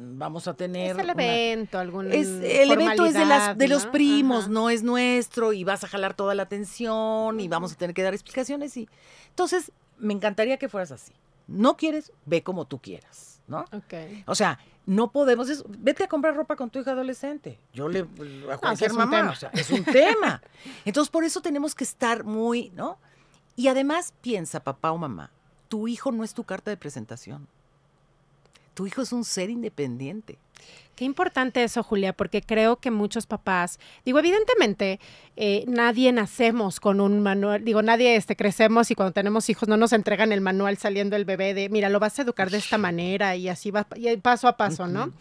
vamos 0.00 0.48
a 0.48 0.54
tener. 0.54 0.96
Es 0.96 0.98
el 0.98 1.10
evento, 1.10 1.76
una, 1.76 1.82
algún. 1.82 2.12
Es, 2.12 2.28
el 2.28 2.70
evento 2.70 3.04
es 3.04 3.14
de, 3.14 3.24
las, 3.24 3.56
de 3.56 3.68
¿no? 3.68 3.74
los 3.74 3.86
primos, 3.86 4.44
Ajá. 4.44 4.52
no 4.52 4.70
es 4.70 4.82
nuestro, 4.82 5.52
y 5.52 5.64
vas 5.64 5.84
a 5.84 5.88
jalar 5.88 6.14
toda 6.14 6.34
la 6.34 6.42
atención, 6.42 7.38
y 7.40 7.48
vamos 7.48 7.72
a 7.72 7.76
tener 7.76 7.94
que 7.94 8.02
dar 8.02 8.14
explicaciones. 8.14 8.76
y 8.76 8.88
Entonces, 9.28 9.72
me 9.98 10.14
encantaría 10.14 10.56
que 10.56 10.68
fueras 10.68 10.92
así. 10.92 11.12
No 11.46 11.76
quieres, 11.76 12.12
ve 12.26 12.42
como 12.42 12.64
tú 12.64 12.78
quieras, 12.78 13.40
¿no? 13.46 13.64
Okay. 13.72 14.22
O 14.26 14.34
sea, 14.34 14.58
no 14.86 15.10
podemos. 15.10 15.48
Es, 15.50 15.64
vete 15.68 16.04
a 16.04 16.08
comprar 16.08 16.34
ropa 16.34 16.56
con 16.56 16.70
tu 16.70 16.78
hija 16.78 16.92
adolescente. 16.92 17.58
Yo 17.72 17.88
le. 17.88 18.06
a 18.50 18.58
cualquier 18.58 18.92
no, 18.92 18.98
mamá. 18.98 19.30
O 19.30 19.34
sea, 19.34 19.50
es 19.52 19.70
un 19.70 19.84
tema. 19.84 20.40
Entonces, 20.84 21.10
por 21.10 21.24
eso 21.24 21.40
tenemos 21.40 21.74
que 21.74 21.84
estar 21.84 22.24
muy, 22.24 22.70
¿no? 22.70 22.98
Y 23.56 23.68
además, 23.68 24.14
piensa, 24.20 24.60
papá 24.60 24.92
o 24.92 24.98
mamá, 24.98 25.30
tu 25.68 25.88
hijo 25.88 26.12
no 26.12 26.24
es 26.24 26.32
tu 26.32 26.44
carta 26.44 26.70
de 26.70 26.76
presentación 26.76 27.48
tu 28.80 28.86
hijo 28.86 29.02
es 29.02 29.12
un 29.12 29.24
ser 29.24 29.50
independiente. 29.50 30.38
Qué 30.96 31.04
importante 31.04 31.62
eso, 31.62 31.82
Julia, 31.82 32.14
porque 32.14 32.40
creo 32.40 32.76
que 32.76 32.90
muchos 32.90 33.26
papás, 33.26 33.78
digo, 34.06 34.18
evidentemente, 34.18 35.00
eh, 35.36 35.66
nadie 35.68 36.10
nacemos 36.12 36.80
con 36.80 37.02
un 37.02 37.20
manual, 37.20 37.62
digo, 37.62 37.82
nadie 37.82 38.16
este, 38.16 38.36
crecemos 38.36 38.90
y 38.90 38.94
cuando 38.94 39.12
tenemos 39.12 39.50
hijos 39.50 39.68
no 39.68 39.76
nos 39.76 39.92
entregan 39.92 40.32
el 40.32 40.40
manual 40.40 40.78
saliendo 40.78 41.14
el 41.14 41.26
bebé 41.26 41.52
de, 41.52 41.68
mira, 41.68 41.90
lo 41.90 42.00
vas 42.00 42.18
a 42.18 42.22
educar 42.22 42.48
de 42.48 42.56
esta 42.56 42.78
manera 42.78 43.36
y 43.36 43.50
así 43.50 43.70
va, 43.70 43.86
y 43.96 44.16
paso 44.16 44.48
a 44.48 44.56
paso, 44.56 44.84
uh 44.84 44.86
-huh. 44.86 44.92
¿no? 44.92 45.12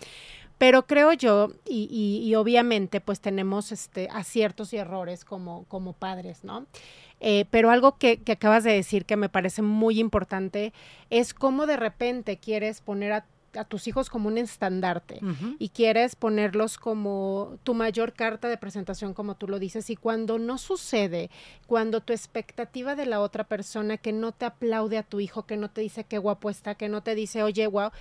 Pero 0.57 0.87
creo 0.87 1.11
yo, 1.11 1.51
y, 1.65 1.89
y, 1.91 2.25
y, 2.29 2.35
obviamente, 2.35 3.01
pues 3.01 3.19
tenemos 3.19 3.73
este, 3.73 4.07
aciertos 4.09 4.71
y 4.71 4.77
errores 4.77 5.25
como, 5.25 5.65
como 5.65 5.91
padres, 5.91 6.45
¿no? 6.45 6.65
Eh, 7.19 7.45
pero 7.51 7.71
algo 7.71 7.97
que, 7.97 8.21
que 8.21 8.33
acabas 8.33 8.63
de 8.63 8.71
decir 8.71 9.05
que 9.05 9.17
me 9.17 9.27
parece 9.27 9.61
muy 9.61 9.99
importante 9.99 10.71
es 11.09 11.33
cómo 11.33 11.65
de 11.65 11.75
repente 11.75 12.37
quieres 12.37 12.79
poner 12.79 13.11
a 13.11 13.25
a 13.55 13.63
tus 13.63 13.87
hijos 13.87 14.09
como 14.09 14.27
un 14.27 14.37
estandarte 14.37 15.19
y 15.57 15.69
quieres 15.69 16.15
ponerlos 16.15 16.77
como 16.77 17.57
tu 17.63 17.73
mayor 17.73 18.13
carta 18.13 18.47
de 18.47 18.57
presentación, 18.57 19.13
como 19.13 19.35
tú 19.35 19.47
lo 19.47 19.59
dices, 19.59 19.89
y 19.89 19.95
cuando 19.95 20.39
no 20.39 20.57
sucede, 20.57 21.29
cuando 21.67 22.01
tu 22.01 22.13
expectativa 22.13 22.95
de 22.95 23.05
la 23.05 23.21
otra 23.21 23.45
persona 23.45 23.97
que 23.97 24.11
no 24.11 24.31
te 24.31 24.45
aplaude 24.45 24.97
a 24.97 25.03
tu 25.03 25.19
hijo, 25.19 25.45
que 25.45 25.57
no 25.57 25.69
te 25.69 25.81
dice 25.81 26.03
qué 26.03 26.17
guapo 26.17 26.49
está, 26.49 26.75
que 26.75 26.89
no 26.89 27.01
te 27.01 27.15
dice, 27.15 27.43
oye, 27.43 27.67
wow, 27.67 27.91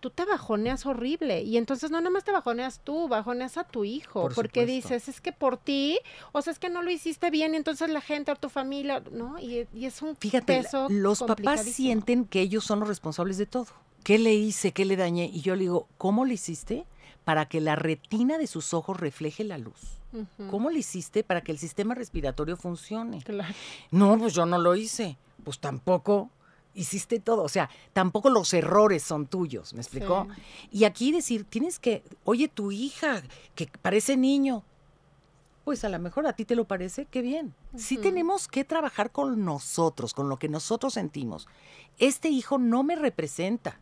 tú 0.00 0.10
te 0.10 0.24
bajoneas 0.24 0.86
horrible. 0.86 1.42
Y 1.42 1.56
entonces 1.56 1.90
no 1.90 1.98
nada 2.00 2.10
más 2.10 2.24
te 2.24 2.32
bajoneas 2.32 2.80
tú, 2.84 3.08
bajoneas 3.08 3.56
a 3.56 3.64
tu 3.64 3.84
hijo. 3.84 4.28
porque 4.34 4.66
dices, 4.66 5.08
es 5.08 5.20
que 5.20 5.32
por 5.32 5.56
ti, 5.56 5.98
o 6.32 6.42
sea, 6.42 6.52
es 6.52 6.58
que 6.58 6.70
no 6.70 6.82
lo 6.82 6.90
hiciste 6.90 7.30
bien, 7.30 7.54
y 7.54 7.56
entonces 7.56 7.90
la 7.90 8.00
gente 8.00 8.32
o 8.32 8.36
tu 8.36 8.48
familia, 8.48 9.02
¿no? 9.10 9.38
Y, 9.38 9.66
es 9.74 10.02
un 10.02 10.16
Fíjate, 10.16 10.64
los 10.88 11.22
papás 11.22 11.62
sienten 11.64 12.24
que 12.24 12.40
ellos 12.40 12.64
son 12.64 12.80
los 12.80 12.88
responsables 12.88 13.38
de 13.38 13.46
todo. 13.46 13.66
¿Qué 14.06 14.20
le 14.20 14.34
hice? 14.34 14.70
¿Qué 14.70 14.84
le 14.84 14.94
dañé? 14.94 15.28
Y 15.34 15.40
yo 15.40 15.56
le 15.56 15.62
digo, 15.62 15.88
¿cómo 15.98 16.26
le 16.26 16.34
hiciste? 16.34 16.86
Para 17.24 17.48
que 17.48 17.60
la 17.60 17.74
retina 17.74 18.38
de 18.38 18.46
sus 18.46 18.72
ojos 18.72 19.00
refleje 19.00 19.42
la 19.42 19.58
luz. 19.58 19.98
¿Cómo 20.48 20.70
le 20.70 20.78
hiciste 20.78 21.24
para 21.24 21.40
que 21.40 21.50
el 21.50 21.58
sistema 21.58 21.96
respiratorio 21.96 22.56
funcione? 22.56 23.18
No, 23.90 24.16
pues 24.16 24.32
yo 24.32 24.46
no 24.46 24.58
lo 24.58 24.76
hice. 24.76 25.18
Pues 25.42 25.58
tampoco 25.58 26.30
hiciste 26.72 27.18
todo, 27.18 27.42
o 27.42 27.48
sea, 27.48 27.68
tampoco 27.94 28.30
los 28.30 28.54
errores 28.54 29.02
son 29.02 29.26
tuyos, 29.26 29.74
¿me 29.74 29.80
explicó? 29.80 30.28
Y 30.70 30.84
aquí 30.84 31.10
decir, 31.10 31.42
tienes 31.42 31.80
que, 31.80 32.04
oye, 32.22 32.46
tu 32.46 32.70
hija, 32.70 33.24
que 33.56 33.68
parece 33.82 34.16
niño, 34.16 34.62
pues 35.64 35.84
a 35.84 35.88
lo 35.88 35.98
mejor 35.98 36.28
a 36.28 36.34
ti 36.34 36.44
te 36.44 36.54
lo 36.54 36.64
parece, 36.64 37.06
qué 37.06 37.22
bien. 37.22 37.54
Sí 37.76 37.96
tenemos 37.96 38.46
que 38.46 38.62
trabajar 38.62 39.10
con 39.10 39.44
nosotros, 39.44 40.14
con 40.14 40.28
lo 40.28 40.38
que 40.38 40.48
nosotros 40.48 40.94
sentimos. 40.94 41.48
Este 41.98 42.28
hijo 42.28 42.58
no 42.58 42.84
me 42.84 42.94
representa, 42.94 43.80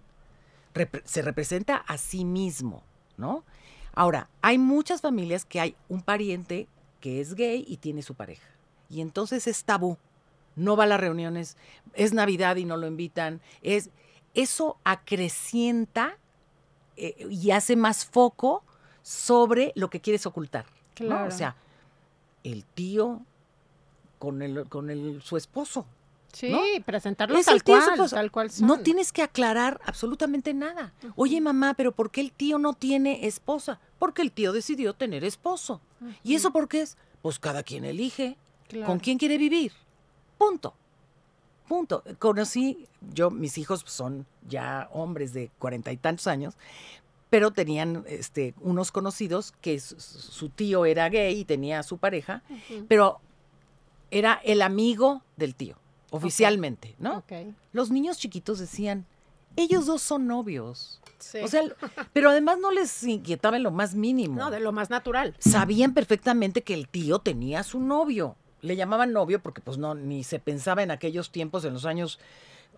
se 1.04 1.22
representa 1.22 1.76
a 1.76 1.98
sí 1.98 2.24
mismo, 2.24 2.82
¿no? 3.16 3.44
Ahora, 3.94 4.28
hay 4.42 4.58
muchas 4.58 5.00
familias 5.00 5.44
que 5.44 5.60
hay 5.60 5.76
un 5.88 6.02
pariente 6.02 6.68
que 7.00 7.20
es 7.20 7.34
gay 7.34 7.64
y 7.68 7.76
tiene 7.76 8.02
su 8.02 8.14
pareja. 8.14 8.48
Y 8.88 9.00
entonces 9.00 9.46
es 9.46 9.64
tabú 9.64 9.98
no 10.56 10.76
va 10.76 10.84
a 10.84 10.86
las 10.86 11.00
reuniones, 11.00 11.56
es 11.94 12.12
Navidad 12.12 12.56
y 12.56 12.64
no 12.64 12.76
lo 12.76 12.86
invitan, 12.86 13.40
es 13.62 13.90
eso 14.34 14.78
acrecienta 14.84 16.18
eh, 16.96 17.26
y 17.30 17.50
hace 17.50 17.76
más 17.76 18.04
foco 18.04 18.62
sobre 19.02 19.72
lo 19.74 19.90
que 19.90 20.00
quieres 20.00 20.26
ocultar. 20.26 20.66
Claro. 20.94 21.28
O 21.28 21.30
sea, 21.30 21.56
el 22.42 22.64
tío 22.64 23.22
con 24.18 24.42
el 24.42 24.68
con 24.68 24.90
el 24.90 25.22
su 25.22 25.36
esposo. 25.36 25.86
Sí, 26.34 26.82
presentarlo 26.84 27.40
tal 27.42 27.62
cual, 27.62 28.10
tal 28.10 28.30
cual 28.30 28.50
No 28.60 28.80
tienes 28.80 29.12
que 29.12 29.22
aclarar 29.22 29.80
absolutamente 29.84 30.52
nada. 30.52 30.92
Oye, 31.16 31.40
mamá, 31.40 31.74
pero 31.74 31.92
¿por 31.92 32.10
qué 32.10 32.20
el 32.20 32.32
tío 32.32 32.58
no 32.58 32.74
tiene 32.74 33.26
esposa? 33.26 33.80
Porque 33.98 34.22
el 34.22 34.32
tío 34.32 34.52
decidió 34.52 34.94
tener 34.94 35.24
esposo. 35.24 35.80
¿Y 36.22 36.34
eso 36.34 36.52
por 36.52 36.68
qué 36.68 36.82
es? 36.82 36.96
Pues 37.22 37.38
cada 37.38 37.62
quien 37.62 37.84
elige 37.84 38.36
con 38.84 38.98
quién 38.98 39.18
quiere 39.18 39.38
vivir. 39.38 39.72
Punto. 40.38 40.74
Punto. 41.68 42.02
Conocí, 42.18 42.86
yo, 43.14 43.30
mis 43.30 43.56
hijos 43.56 43.82
son 43.86 44.26
ya 44.48 44.88
hombres 44.92 45.32
de 45.32 45.50
cuarenta 45.58 45.92
y 45.92 45.96
tantos 45.96 46.26
años, 46.26 46.54
pero 47.30 47.50
tenían 47.50 48.04
este, 48.06 48.54
unos 48.60 48.92
conocidos 48.92 49.52
que 49.60 49.80
su, 49.80 50.50
tío 50.50 50.84
era 50.84 51.08
gay 51.08 51.40
y 51.40 51.44
tenía 51.44 51.80
a 51.80 51.82
su 51.82 51.98
pareja, 51.98 52.42
pero 52.86 53.20
era 54.10 54.40
el 54.44 54.62
amigo 54.62 55.22
del 55.36 55.54
tío, 55.54 55.76
oficialmente, 56.14 56.94
¿no? 56.98 57.24
Los 57.72 57.90
niños 57.90 58.18
chiquitos 58.18 58.58
decían, 58.58 59.06
ellos 59.56 59.86
dos 59.86 60.02
son 60.02 60.26
novios. 60.26 61.00
O 61.42 61.48
sea, 61.48 61.62
pero 62.12 62.30
además 62.30 62.58
no 62.58 62.70
les 62.70 63.02
inquietaba 63.02 63.56
en 63.56 63.62
lo 63.62 63.70
más 63.70 63.94
mínimo. 63.94 64.36
No, 64.36 64.50
de 64.50 64.60
lo 64.60 64.72
más 64.72 64.90
natural. 64.90 65.34
Sabían 65.38 65.94
perfectamente 65.94 66.62
que 66.62 66.74
el 66.74 66.88
tío 66.88 67.18
tenía 67.18 67.60
a 67.60 67.62
su 67.62 67.80
novio 67.80 68.36
le 68.64 68.76
llamaban 68.76 69.12
novio 69.12 69.40
porque 69.40 69.60
pues 69.60 69.76
no, 69.76 69.94
ni 69.94 70.24
se 70.24 70.38
pensaba 70.38 70.82
en 70.82 70.90
aquellos 70.90 71.30
tiempos, 71.30 71.64
en 71.64 71.74
los 71.74 71.84
años 71.84 72.18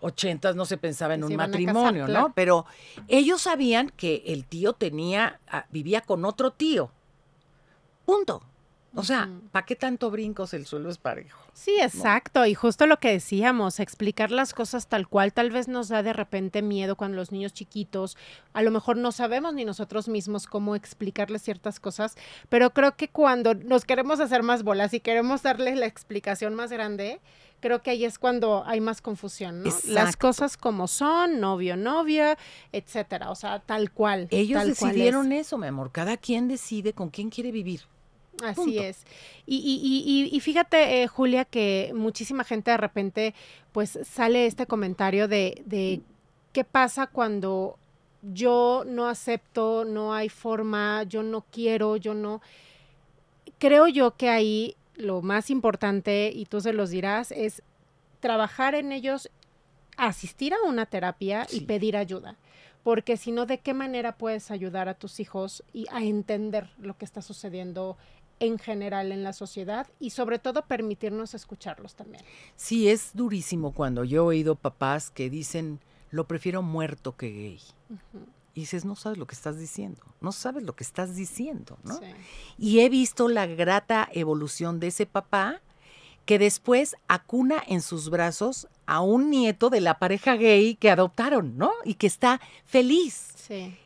80 0.01 0.53
no 0.53 0.65
se 0.65 0.77
pensaba 0.77 1.13
en 1.15 1.23
un 1.23 1.35
matrimonio, 1.35 2.07
¿no? 2.07 2.33
Pero 2.35 2.65
ellos 3.07 3.41
sabían 3.43 3.91
que 3.95 4.23
el 4.27 4.45
tío 4.45 4.73
tenía, 4.73 5.39
ah, 5.49 5.65
vivía 5.71 6.01
con 6.01 6.25
otro 6.25 6.51
tío. 6.51 6.91
Punto. 8.05 8.43
O 8.97 9.03
sea, 9.03 9.29
¿para 9.51 9.65
qué 9.65 9.75
tanto 9.75 10.09
brincos 10.09 10.55
el 10.55 10.65
suelo 10.65 10.89
es 10.89 10.97
parejo? 10.97 11.39
Sí, 11.53 11.79
exacto. 11.79 12.45
Y 12.47 12.55
justo 12.55 12.87
lo 12.87 12.97
que 12.97 13.11
decíamos, 13.11 13.79
explicar 13.79 14.31
las 14.31 14.55
cosas 14.55 14.87
tal 14.87 15.07
cual, 15.07 15.33
tal 15.33 15.51
vez 15.51 15.67
nos 15.67 15.87
da 15.87 16.01
de 16.01 16.13
repente 16.13 16.63
miedo 16.63 16.95
cuando 16.95 17.17
los 17.17 17.31
niños 17.31 17.53
chiquitos, 17.53 18.17
a 18.53 18.63
lo 18.63 18.71
mejor 18.71 18.97
no 18.97 19.11
sabemos 19.11 19.53
ni 19.53 19.65
nosotros 19.65 20.07
mismos 20.07 20.47
cómo 20.47 20.75
explicarles 20.75 21.43
ciertas 21.43 21.79
cosas, 21.79 22.15
pero 22.49 22.71
creo 22.71 22.95
que 22.95 23.07
cuando 23.07 23.53
nos 23.53 23.85
queremos 23.85 24.19
hacer 24.19 24.41
más 24.41 24.63
bolas 24.63 24.93
y 24.95 24.99
queremos 24.99 25.43
darles 25.43 25.77
la 25.77 25.85
explicación 25.85 26.55
más 26.55 26.71
grande, 26.71 27.21
creo 27.59 27.83
que 27.83 27.91
ahí 27.91 28.03
es 28.03 28.17
cuando 28.17 28.63
hay 28.65 28.81
más 28.81 29.01
confusión, 29.01 29.63
¿no? 29.63 29.71
Las 29.85 30.17
cosas 30.17 30.57
como 30.57 30.87
son, 30.87 31.39
novio, 31.39 31.77
novia, 31.77 32.37
etcétera, 32.71 33.29
o 33.29 33.35
sea, 33.35 33.59
tal 33.59 33.91
cual. 33.91 34.27
Ellos 34.31 34.65
decidieron 34.65 35.31
eso, 35.31 35.57
mi 35.57 35.67
amor. 35.67 35.91
Cada 35.91 36.17
quien 36.17 36.47
decide 36.47 36.93
con 36.93 37.09
quién 37.09 37.29
quiere 37.29 37.51
vivir. 37.51 37.81
Así 38.43 38.77
es. 38.77 39.05
Y, 39.45 39.57
y, 39.57 40.35
y, 40.35 40.39
fíjate, 40.39 41.01
eh, 41.01 41.07
Julia, 41.07 41.45
que 41.45 41.91
muchísima 41.95 42.43
gente 42.43 42.71
de 42.71 42.77
repente, 42.77 43.33
pues 43.71 43.99
sale 44.03 44.45
este 44.45 44.67
comentario 44.67 45.27
de, 45.27 45.63
de 45.65 46.01
qué 46.53 46.63
pasa 46.63 47.07
cuando 47.07 47.77
yo 48.21 48.83
no 48.85 49.07
acepto, 49.07 49.85
no 49.85 50.13
hay 50.13 50.29
forma, 50.29 51.03
yo 51.03 51.23
no 51.23 51.45
quiero, 51.51 51.97
yo 51.97 52.13
no. 52.13 52.41
Creo 53.57 53.87
yo 53.87 54.15
que 54.15 54.29
ahí 54.29 54.75
lo 54.95 55.21
más 55.21 55.49
importante, 55.49 56.31
y 56.33 56.45
tú 56.45 56.61
se 56.61 56.73
los 56.73 56.89
dirás, 56.89 57.31
es 57.31 57.63
trabajar 58.19 58.75
en 58.75 58.91
ellos, 58.91 59.29
asistir 59.95 60.53
a 60.53 60.67
una 60.67 60.85
terapia 60.85 61.47
y 61.51 61.61
pedir 61.61 61.97
ayuda 61.97 62.37
porque 62.87 63.17
si 63.17 63.33
no, 63.33 63.45
¿de 63.45 63.57
qué 63.57 63.73
manera 63.73 64.15
puedes 64.15 64.49
ayudar 64.49 64.87
a 64.87 64.93
tus 64.93 65.19
hijos 65.19 65.61
y 65.73 65.87
a 65.91 66.03
entender 66.03 66.69
lo 66.79 66.97
que 66.97 67.03
está 67.03 67.21
sucediendo 67.21 67.97
en 68.39 68.59
general 68.59 69.11
en 69.11 69.23
la 69.23 69.33
sociedad 69.33 69.87
y 69.99 70.11
sobre 70.11 70.39
todo 70.39 70.65
permitirnos 70.65 71.33
escucharlos 71.33 71.95
también. 71.95 72.23
Sí, 72.55 72.89
es 72.89 73.11
durísimo 73.13 73.73
cuando 73.73 74.03
yo 74.03 74.17
he 74.17 74.25
oído 74.25 74.55
papás 74.55 75.09
que 75.09 75.29
dicen, 75.29 75.79
lo 76.11 76.27
prefiero 76.27 76.61
muerto 76.61 77.15
que 77.15 77.29
gay. 77.29 77.61
Y 78.53 78.61
dices, 78.61 78.85
no 78.85 78.95
sabes 78.95 79.17
lo 79.17 79.27
que 79.27 79.35
estás 79.35 79.59
diciendo, 79.59 80.01
no 80.19 80.31
sabes 80.31 80.63
lo 80.63 80.75
que 80.75 80.83
estás 80.83 81.15
diciendo, 81.15 81.77
¿no? 81.83 81.99
Y 82.57 82.79
he 82.79 82.89
visto 82.89 83.27
la 83.27 83.45
grata 83.45 84.09
evolución 84.11 84.79
de 84.79 84.87
ese 84.87 85.05
papá 85.05 85.61
que 86.25 86.39
después 86.39 86.95
acuna 87.07 87.63
en 87.67 87.81
sus 87.81 88.09
brazos 88.09 88.67
a 88.85 89.01
un 89.01 89.29
nieto 89.29 89.69
de 89.69 89.79
la 89.79 89.99
pareja 89.99 90.35
gay 90.35 90.75
que 90.75 90.89
adoptaron, 90.89 91.57
¿no? 91.57 91.71
Y 91.85 91.93
que 91.93 92.07
está 92.07 92.41
feliz. 92.65 93.33
Sí. 93.35 93.77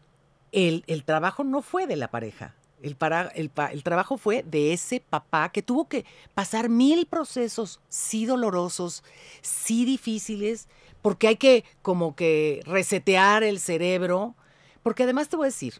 El, 0.51 0.83
el 0.87 1.03
trabajo 1.03 1.43
no 1.43 1.61
fue 1.61 1.85
de 1.85 1.97
la 1.97 2.09
pareja, 2.09 2.55
el, 2.81 2.95
para, 2.95 3.27
el, 3.29 3.51
el, 3.71 3.83
trabajo 3.83 4.17
fue 4.17 4.43
de 4.43 4.73
ese 4.73 4.99
papá 4.99 5.49
que 5.49 5.61
tuvo 5.61 5.87
que 5.87 6.05
pasar 6.33 6.69
mil 6.69 7.05
procesos, 7.05 7.79
sí 7.89 8.25
dolorosos, 8.25 9.03
sí 9.41 9.85
difíciles, 9.85 10.67
porque 11.01 11.27
hay 11.27 11.35
que 11.35 11.63
como 11.81 12.15
que 12.15 12.61
resetear 12.65 13.43
el 13.43 13.59
cerebro. 13.59 14.35
Porque 14.83 15.03
además 15.03 15.29
te 15.29 15.37
voy 15.37 15.45
a 15.45 15.47
decir, 15.47 15.75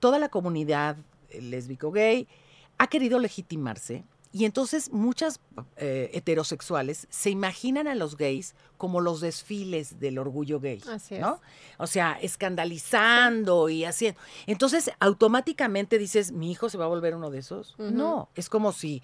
toda 0.00 0.18
la 0.18 0.28
comunidad 0.28 0.96
lésbico 1.38 1.92
gay 1.92 2.26
ha 2.78 2.88
querido 2.88 3.18
legitimarse 3.18 4.04
y 4.32 4.44
entonces 4.44 4.92
muchas 4.92 5.40
eh, 5.76 6.10
heterosexuales 6.14 7.08
se 7.10 7.30
imaginan 7.30 7.88
a 7.88 7.96
los 7.96 8.16
gays 8.16 8.54
como 8.76 9.00
los 9.00 9.20
desfiles 9.20 9.98
del 9.98 10.18
orgullo 10.18 10.60
gay, 10.60 10.82
¿no? 11.18 11.40
O 11.78 11.86
sea, 11.86 12.16
escandalizando 12.22 13.68
y 13.68 13.84
haciendo. 13.84 14.20
Entonces, 14.46 14.90
automáticamente 15.00 15.98
dices, 15.98 16.30
¿mi 16.30 16.50
hijo 16.52 16.68
se 16.68 16.78
va 16.78 16.84
a 16.84 16.88
volver 16.88 17.16
uno 17.16 17.30
de 17.30 17.38
esos? 17.38 17.74
No, 17.78 18.28
es 18.36 18.48
como 18.48 18.72
si... 18.72 19.02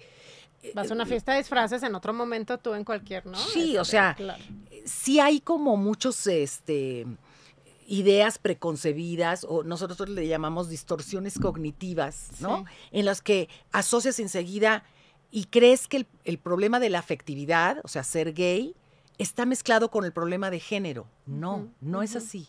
Eh, 0.63 0.71
Vas 0.73 0.89
a 0.89 0.93
una 0.93 1.05
fiesta 1.05 1.33
de 1.33 1.39
disfraces 1.39 1.83
en 1.83 1.93
otro 1.93 2.13
momento 2.13 2.57
tú 2.57 2.73
en 2.73 2.83
cualquier, 2.83 3.25
¿no? 3.25 3.37
Sí, 3.37 3.77
o 3.77 3.85
sea, 3.85 4.15
sí 4.85 5.19
hay 5.19 5.41
como 5.41 5.75
muchos, 5.77 6.25
este 6.27 7.05
ideas 7.89 8.37
preconcebidas 8.37 9.45
o 9.47 9.63
nosotros 9.63 10.09
le 10.09 10.27
llamamos 10.27 10.67
distorsiones 10.67 11.39
cognitivas, 11.39 12.31
¿no? 12.41 12.65
En 12.91 13.05
las 13.05 13.21
que 13.21 13.47
asocias 13.71 14.19
enseguida 14.19 14.83
y 15.31 15.45
crees 15.45 15.87
que 15.87 16.05
el, 16.23 16.37
problema 16.37 16.79
de 16.79 16.89
la 16.89 16.99
afectividad, 16.99 17.79
o 17.83 17.87
sea, 17.87 18.03
ser 18.03 18.33
gay, 18.33 18.75
está 19.17 19.45
mezclado 19.45 19.89
con 19.91 20.05
el 20.05 20.13
problema 20.13 20.49
de 20.49 20.59
género. 20.59 21.07
No, 21.25 21.67
no 21.81 22.01
es 22.01 22.15
así. 22.15 22.47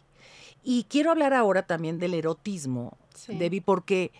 Y 0.62 0.84
quiero 0.84 1.10
hablar 1.10 1.34
ahora 1.34 1.62
también 1.62 1.98
del 1.98 2.14
erotismo, 2.14 2.96
Debbie, 3.26 3.62
porque 3.62 4.12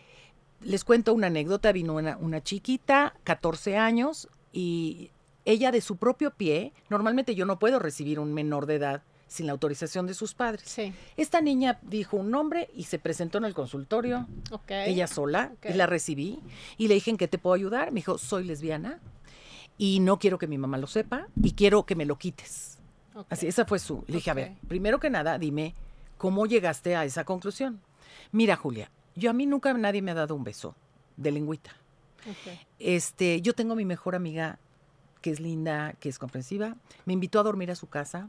les 0.60 0.84
cuento 0.84 1.12
una 1.12 1.28
anécdota. 1.28 1.72
Vino 1.72 1.94
una, 1.94 2.16
una, 2.16 2.42
chiquita, 2.42 3.14
14 3.24 3.76
años, 3.76 4.28
y 4.52 5.10
ella 5.44 5.70
de 5.70 5.80
su 5.80 5.96
propio 5.96 6.32
pie, 6.32 6.72
normalmente 6.90 7.34
yo 7.34 7.46
no 7.46 7.58
puedo 7.58 7.78
recibir 7.78 8.18
un 8.18 8.34
menor 8.34 8.66
de 8.66 8.76
edad 8.76 9.02
sin 9.28 9.46
la 9.46 9.52
autorización 9.52 10.06
de 10.06 10.14
sus 10.14 10.34
padres. 10.34 10.62
Sí. 10.66 10.92
Esta 11.16 11.40
niña 11.40 11.78
dijo 11.82 12.16
un 12.16 12.30
nombre 12.30 12.70
y 12.74 12.84
se 12.84 12.98
presentó 12.98 13.38
en 13.38 13.44
el 13.44 13.54
consultorio, 13.54 14.26
Ok. 14.50 14.70
ella 14.70 15.06
sola, 15.06 15.52
y 15.68 15.74
la 15.74 15.86
recibí. 15.86 16.40
Y 16.78 16.88
le 16.88 16.94
dije, 16.94 17.10
¿en 17.10 17.16
qué 17.18 17.28
te 17.28 17.38
puedo 17.38 17.54
ayudar? 17.54 17.92
Me 17.92 17.96
dijo, 17.96 18.18
soy 18.18 18.44
lesbiana 18.44 18.98
y 19.76 20.00
no 20.00 20.18
quiero 20.18 20.38
que 20.38 20.46
mi 20.46 20.58
mamá 20.58 20.78
lo 20.78 20.86
sepa 20.86 21.28
y 21.40 21.52
quiero 21.52 21.84
que 21.86 21.94
me 21.94 22.06
lo 22.06 22.16
quites. 22.16 22.78
Así, 23.28 23.46
esa 23.46 23.64
fue 23.64 23.78
su. 23.78 24.04
Le 24.06 24.14
dije, 24.16 24.30
a 24.30 24.34
ver, 24.34 24.52
primero 24.66 24.98
que 24.98 25.10
nada, 25.10 25.38
dime, 25.38 25.74
¿cómo 26.16 26.46
llegaste 26.46 26.96
a 26.96 27.04
esa 27.04 27.24
conclusión? 27.24 27.80
Mira, 28.32 28.56
Julia, 28.56 28.90
yo 29.14 29.30
a 29.30 29.32
mí 29.32 29.44
nunca 29.46 29.72
nadie 29.74 30.02
me 30.02 30.12
ha 30.12 30.14
dado 30.14 30.34
un 30.34 30.44
beso 30.44 30.74
de 31.16 31.32
lengüita. 31.32 31.72
Este, 32.78 33.40
yo 33.40 33.54
tengo 33.54 33.74
mi 33.74 33.84
mejor 33.84 34.14
amiga 34.14 34.58
que 35.20 35.30
es 35.30 35.40
linda, 35.40 35.94
que 36.00 36.08
es 36.08 36.18
comprensiva. 36.18 36.76
Me 37.04 37.12
invitó 37.12 37.40
a 37.40 37.42
dormir 37.42 37.70
a 37.70 37.74
su 37.74 37.88
casa 37.88 38.28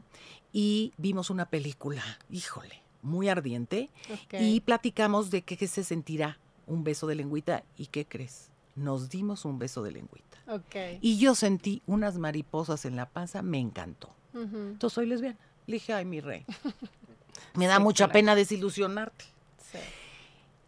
y 0.52 0.92
vimos 0.98 1.30
una 1.30 1.46
película, 1.46 2.02
híjole, 2.30 2.82
muy 3.02 3.28
ardiente. 3.28 3.90
Y 4.32 4.60
platicamos 4.60 5.30
de 5.30 5.42
qué, 5.42 5.66
se 5.66 5.84
sentirá 5.84 6.38
un 6.66 6.84
beso 6.84 7.06
de 7.06 7.14
lengüita. 7.16 7.64
¿Y 7.76 7.86
qué 7.86 8.04
crees? 8.06 8.50
Nos 8.76 9.08
dimos 9.08 9.44
un 9.44 9.58
beso 9.58 9.82
de 9.82 9.92
lengüita. 9.92 10.38
Ok. 10.48 10.98
Y 11.00 11.18
yo 11.18 11.34
sentí 11.34 11.82
unas 11.86 12.18
mariposas 12.18 12.84
en 12.84 12.96
la 12.96 13.06
panza, 13.08 13.42
me 13.42 13.58
encantó. 13.58 14.10
Ujú. 14.34 14.56
Entonces 14.56 14.94
soy 14.94 15.06
lesbiana. 15.06 15.38
Le 15.66 15.74
dije, 15.74 15.92
ay, 15.92 16.04
mi 16.04 16.20
rey. 16.20 16.44
Me 17.54 17.66
da 17.66 17.76
Sí, 17.76 17.82
mucha 17.82 18.04
claro. 18.04 18.12
pena 18.12 18.34
desilusionarte. 18.34 19.24
Sí. 19.72 19.78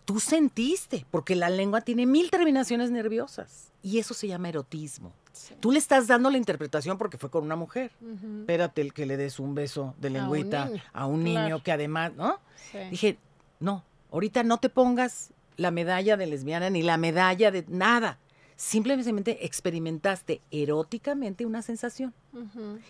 Tú 0.04 0.20
sentiste, 0.20 1.06
porque 1.10 1.36
la 1.36 1.48
lengua 1.50 1.80
tiene 1.80 2.06
mil 2.06 2.30
terminaciones 2.30 2.90
nerviosas. 2.90 3.70
Y 3.82 3.98
eso 3.98 4.14
se 4.14 4.28
llama 4.28 4.48
erotismo. 4.48 5.12
Sí. 5.32 5.54
Tú 5.60 5.72
le 5.72 5.78
estás 5.78 6.06
dando 6.06 6.30
la 6.30 6.38
interpretación 6.38 6.98
porque 6.98 7.18
fue 7.18 7.30
con 7.30 7.44
una 7.44 7.56
mujer. 7.56 7.92
Ujú. 8.00 8.40
Espérate 8.40 8.82
el 8.82 8.92
que 8.92 9.06
le 9.06 9.16
des 9.16 9.38
un 9.38 9.54
beso 9.54 9.94
de 9.98 10.08
un 10.08 10.14
lengüita 10.14 10.66
niño, 10.66 10.82
a 10.92 11.06
un 11.06 11.24
niño 11.24 11.40
claro. 11.40 11.62
que 11.62 11.72
además, 11.72 12.12
¿no? 12.16 12.38
Sí. 12.70 12.78
Dije, 12.90 13.18
no, 13.60 13.84
ahorita 14.10 14.42
no 14.42 14.58
te 14.58 14.68
pongas 14.68 15.30
la 15.56 15.70
medalla 15.70 16.16
de 16.16 16.26
lesbiana 16.26 16.70
ni 16.70 16.82
la 16.82 16.96
medalla 16.96 17.50
de 17.50 17.64
nada. 17.68 18.18
Simplemente 18.56 19.44
experimentaste 19.44 20.40
eróticamente 20.50 21.46
una 21.46 21.62
sensación. 21.62 22.14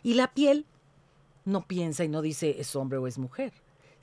Y 0.02 0.14
la 0.14 0.32
piel 0.32 0.66
no 1.44 1.66
piensa 1.66 2.04
y 2.04 2.08
no 2.08 2.22
dice 2.22 2.56
es 2.58 2.76
hombre 2.76 2.98
o 2.98 3.06
es 3.06 3.18
mujer. 3.18 3.52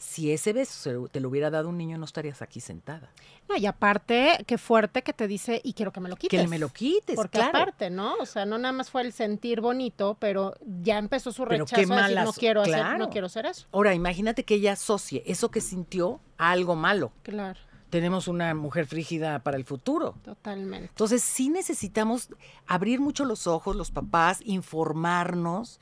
Si 0.02 0.32
ese 0.32 0.54
beso 0.54 1.10
te 1.12 1.20
lo 1.20 1.28
hubiera 1.28 1.50
dado 1.50 1.68
un 1.68 1.78
niño, 1.78 1.97
no 1.97 2.06
estarías 2.06 2.41
aquí 2.41 2.62
sentada. 2.62 3.12
No, 3.50 3.58
y 3.58 3.66
aparte, 3.66 4.43
qué 4.47 4.58
fuerte 4.58 5.02
que 5.04 5.12
te 5.12 5.28
dice, 5.28 5.60
y 5.62 5.74
quiero 5.74 5.91
que 5.91 6.00
me 6.00 6.08
lo 6.08 6.16
quites. 6.16 6.39
Que 6.41 6.47
me 6.47 6.58
lo 6.58 6.70
quites, 6.70 7.18
Porque 7.18 7.39
claro. 7.39 7.50
aparte, 7.58 7.89
¿no? 7.89 8.16
O 8.16 8.26
sea, 8.26 8.45
no 8.45 8.58
nada 8.58 8.72
más 8.72 8.89
fue 8.89 9.02
el 9.02 9.12
sentir 9.12 9.60
bonito, 9.60 10.16
pero 10.18 10.54
ya 10.82 10.97
empezó 10.97 11.34
su 11.34 11.43
Pero 11.43 11.66
rechazo 11.66 11.76
qué 11.76 11.82
a 11.82 11.95
decir, 11.97 12.16
no 12.16 12.22
malas- 12.24 12.38
quiero 12.38 12.62
hacer, 12.62 12.74
claro. 12.76 12.97
no 12.97 13.10
quiero 13.10 13.28
hacer 13.28 13.45
eso. 13.45 13.68
Ahora, 13.74 13.93
imagínate 13.93 14.45
que 14.45 14.56
ella 14.56 14.72
asocie 14.72 15.22
eso 15.26 15.52
que 15.52 15.60
sintió 15.60 16.22
a 16.38 16.52
algo 16.52 16.76
malo. 16.78 17.12
Claro, 17.24 17.60
Tenemos 17.89 18.28
una 18.30 18.54
mujer 18.56 18.86
frígida 18.86 19.39
para 19.39 19.58
el 19.58 19.66
futuro. 19.66 20.16
totalmente. 20.24 20.88
Entonces 20.89 21.22
sí 21.24 21.50
necesitamos 21.50 22.30
abrir 22.68 23.02
mucho 23.02 23.26
los 23.26 23.47
ojos, 23.47 23.76
los 23.76 23.91
papás, 23.91 24.39
informarnos 24.45 25.80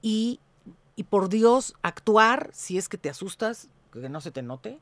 y, 0.00 0.40
y 0.98 1.04
por 1.04 1.28
Dios 1.28 1.76
actuar, 1.80 2.50
si 2.52 2.76
es 2.76 2.88
que 2.88 2.98
te 2.98 3.08
asustas, 3.08 3.68
que 3.92 4.08
no 4.08 4.20
se 4.20 4.32
te 4.32 4.42
note, 4.42 4.80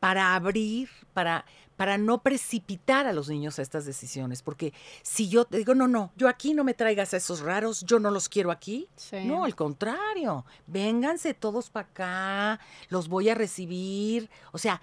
para 0.00 0.34
abrir, 0.34 0.88
para, 1.12 1.44
para 1.76 1.96
no 1.96 2.24
precipitar 2.24 3.06
a 3.06 3.12
los 3.12 3.28
niños 3.28 3.60
a 3.60 3.62
estas 3.62 3.86
decisiones. 3.86 4.42
Porque 4.42 4.72
si 5.04 5.28
yo 5.28 5.44
te 5.44 5.58
digo, 5.58 5.76
no, 5.76 5.86
no, 5.86 6.10
yo 6.16 6.28
aquí 6.28 6.54
no 6.54 6.64
me 6.64 6.74
traigas 6.74 7.14
a 7.14 7.18
esos 7.18 7.38
raros, 7.38 7.84
yo 7.84 8.00
no 8.00 8.10
los 8.10 8.28
quiero 8.28 8.50
aquí. 8.50 8.88
Sí. 8.96 9.24
No, 9.26 9.44
al 9.44 9.54
contrario, 9.54 10.44
vénganse 10.66 11.34
todos 11.34 11.70
para 11.70 11.86
acá, 11.86 12.60
los 12.88 13.06
voy 13.06 13.28
a 13.28 13.36
recibir. 13.36 14.30
O 14.50 14.58
sea, 14.58 14.82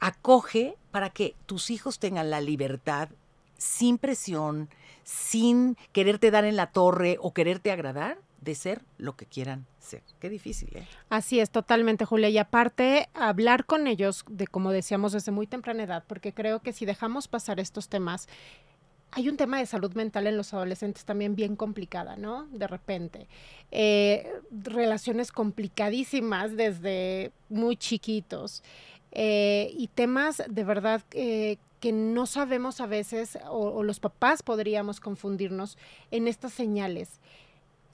acoge 0.00 0.78
para 0.90 1.10
que 1.10 1.36
tus 1.44 1.68
hijos 1.68 1.98
tengan 1.98 2.30
la 2.30 2.40
libertad 2.40 3.10
sin 3.58 3.98
presión, 3.98 4.70
sin 5.04 5.76
quererte 5.92 6.30
dar 6.30 6.46
en 6.46 6.56
la 6.56 6.72
torre 6.72 7.18
o 7.20 7.34
quererte 7.34 7.70
agradar, 7.70 8.16
de 8.46 8.54
ser 8.54 8.80
lo 8.96 9.16
que 9.16 9.26
quieran 9.26 9.66
ser. 9.80 10.02
Qué 10.20 10.30
difícil, 10.30 10.70
¿eh? 10.76 10.86
Así 11.10 11.40
es, 11.40 11.50
totalmente, 11.50 12.04
Julia. 12.04 12.28
Y 12.28 12.38
aparte, 12.38 13.08
hablar 13.12 13.66
con 13.66 13.88
ellos, 13.88 14.24
de 14.30 14.46
como 14.46 14.70
decíamos, 14.70 15.12
desde 15.12 15.32
muy 15.32 15.48
temprana 15.48 15.82
edad, 15.82 16.04
porque 16.06 16.32
creo 16.32 16.60
que 16.60 16.72
si 16.72 16.86
dejamos 16.86 17.26
pasar 17.26 17.58
estos 17.58 17.88
temas, 17.88 18.28
hay 19.10 19.28
un 19.28 19.36
tema 19.36 19.58
de 19.58 19.66
salud 19.66 19.92
mental 19.94 20.28
en 20.28 20.36
los 20.36 20.54
adolescentes 20.54 21.04
también 21.04 21.34
bien 21.34 21.56
complicada, 21.56 22.16
¿no? 22.16 22.46
De 22.52 22.68
repente. 22.68 23.26
Eh, 23.72 24.32
relaciones 24.50 25.32
complicadísimas 25.32 26.56
desde 26.56 27.32
muy 27.48 27.76
chiquitos. 27.76 28.62
Eh, 29.10 29.72
y 29.76 29.88
temas 29.88 30.42
de 30.48 30.62
verdad 30.62 31.02
que 31.10 31.58
no 31.92 32.26
sabemos 32.26 32.80
a 32.80 32.86
veces, 32.86 33.38
o 33.48 33.82
los 33.82 33.98
papás 33.98 34.42
podríamos 34.42 35.00
confundirnos 35.00 35.78
en 36.10 36.28
estas 36.28 36.52
señales. 36.52 37.20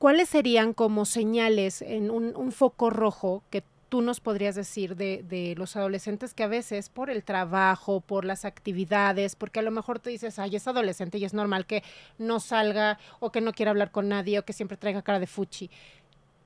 ¿Cuáles 0.02 0.30
serían 0.30 0.72
como 0.72 1.04
señales 1.04 1.80
en 1.80 2.10
un, 2.10 2.50
foco 2.50 2.90
rojo 2.90 3.44
que 3.50 3.62
tú 3.88 4.02
nos 4.02 4.18
podrías 4.18 4.56
decir 4.56 4.96
de, 4.96 5.54
los 5.56 5.76
adolescentes 5.76 6.34
que 6.34 6.42
a 6.42 6.48
veces 6.48 6.88
por 6.88 7.08
el 7.08 7.22
trabajo, 7.22 8.00
por 8.00 8.24
las 8.24 8.44
actividades, 8.44 9.36
porque 9.36 9.60
a 9.60 9.62
lo 9.62 9.70
mejor 9.70 10.00
tú 10.00 10.10
dices, 10.10 10.40
ay, 10.40 10.56
es 10.56 10.66
adolescente 10.66 11.18
y 11.18 11.24
es 11.24 11.34
normal 11.34 11.66
que 11.66 11.84
no 12.18 12.40
salga 12.40 12.98
o 13.20 13.30
que 13.30 13.40
no 13.40 13.52
quiera 13.52 13.70
hablar 13.70 13.92
con 13.92 14.08
nadie 14.08 14.40
o 14.40 14.44
que 14.44 14.52
siempre 14.52 14.76
traiga 14.76 15.02
cara 15.02 15.20
de 15.20 15.28
fuchi? 15.28 15.70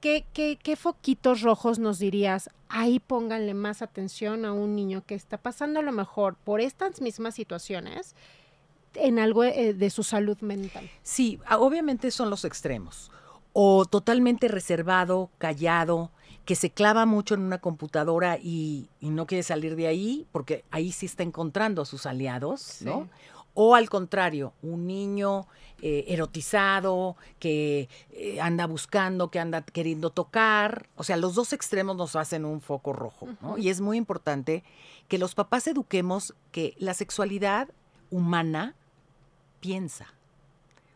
¿Qué, 0.02 0.26
qué, 0.34 0.58
qué 0.62 0.76
foquitos 0.76 1.40
rojos 1.40 1.78
nos 1.78 1.98
dirías? 1.98 2.50
Ahí 2.68 3.00
pónganle 3.00 3.54
más 3.54 3.80
atención 3.80 4.44
a 4.44 4.52
un 4.52 4.76
niño 4.76 5.02
que 5.06 5.14
está 5.14 5.38
pasando 5.38 5.80
a 5.80 5.82
lo 5.82 5.92
mejor 5.92 6.36
por 6.36 6.60
estas 6.60 7.00
mismas 7.00 7.34
situaciones 7.34 8.14
en 8.92 9.18
algo 9.18 9.44
eh, 9.44 9.72
de 9.72 9.88
su 9.88 10.02
salud 10.02 10.38
mental. 10.42 10.90
Sí, 11.02 11.40
obviamente 11.48 12.10
son 12.10 12.28
los 12.28 12.44
extremos. 12.44 13.10
O 13.58 13.86
totalmente 13.86 14.48
reservado, 14.48 15.30
callado, 15.38 16.10
que 16.44 16.56
se 16.56 16.68
clava 16.68 17.06
mucho 17.06 17.34
en 17.34 17.40
una 17.40 17.58
computadora 17.58 18.36
y, 18.36 18.90
y 19.00 19.08
no 19.08 19.26
quiere 19.26 19.42
salir 19.42 19.76
de 19.76 19.86
ahí, 19.86 20.26
porque 20.30 20.62
ahí 20.70 20.92
sí 20.92 21.06
está 21.06 21.22
encontrando 21.22 21.80
a 21.80 21.86
sus 21.86 22.04
aliados, 22.04 22.82
¿no? 22.82 23.04
Sí. 23.04 23.10
O 23.58 23.74
al 23.74 23.88
contrario, 23.88 24.52
un 24.62 24.86
niño 24.86 25.46
eh, 25.80 26.04
erotizado 26.08 27.16
que 27.38 27.88
eh, 28.12 28.38
anda 28.38 28.66
buscando, 28.66 29.30
que 29.30 29.40
anda 29.40 29.62
queriendo 29.62 30.10
tocar. 30.10 30.90
O 30.94 31.04
sea, 31.04 31.16
los 31.16 31.34
dos 31.34 31.54
extremos 31.54 31.96
nos 31.96 32.16
hacen 32.16 32.44
un 32.44 32.60
foco 32.60 32.92
rojo, 32.92 33.28
¿no? 33.40 33.56
Y 33.56 33.70
es 33.70 33.80
muy 33.80 33.96
importante 33.96 34.62
que 35.08 35.16
los 35.16 35.34
papás 35.34 35.66
eduquemos 35.66 36.34
que 36.52 36.74
la 36.78 36.92
sexualidad 36.92 37.70
humana 38.10 38.74
piensa. 39.60 40.12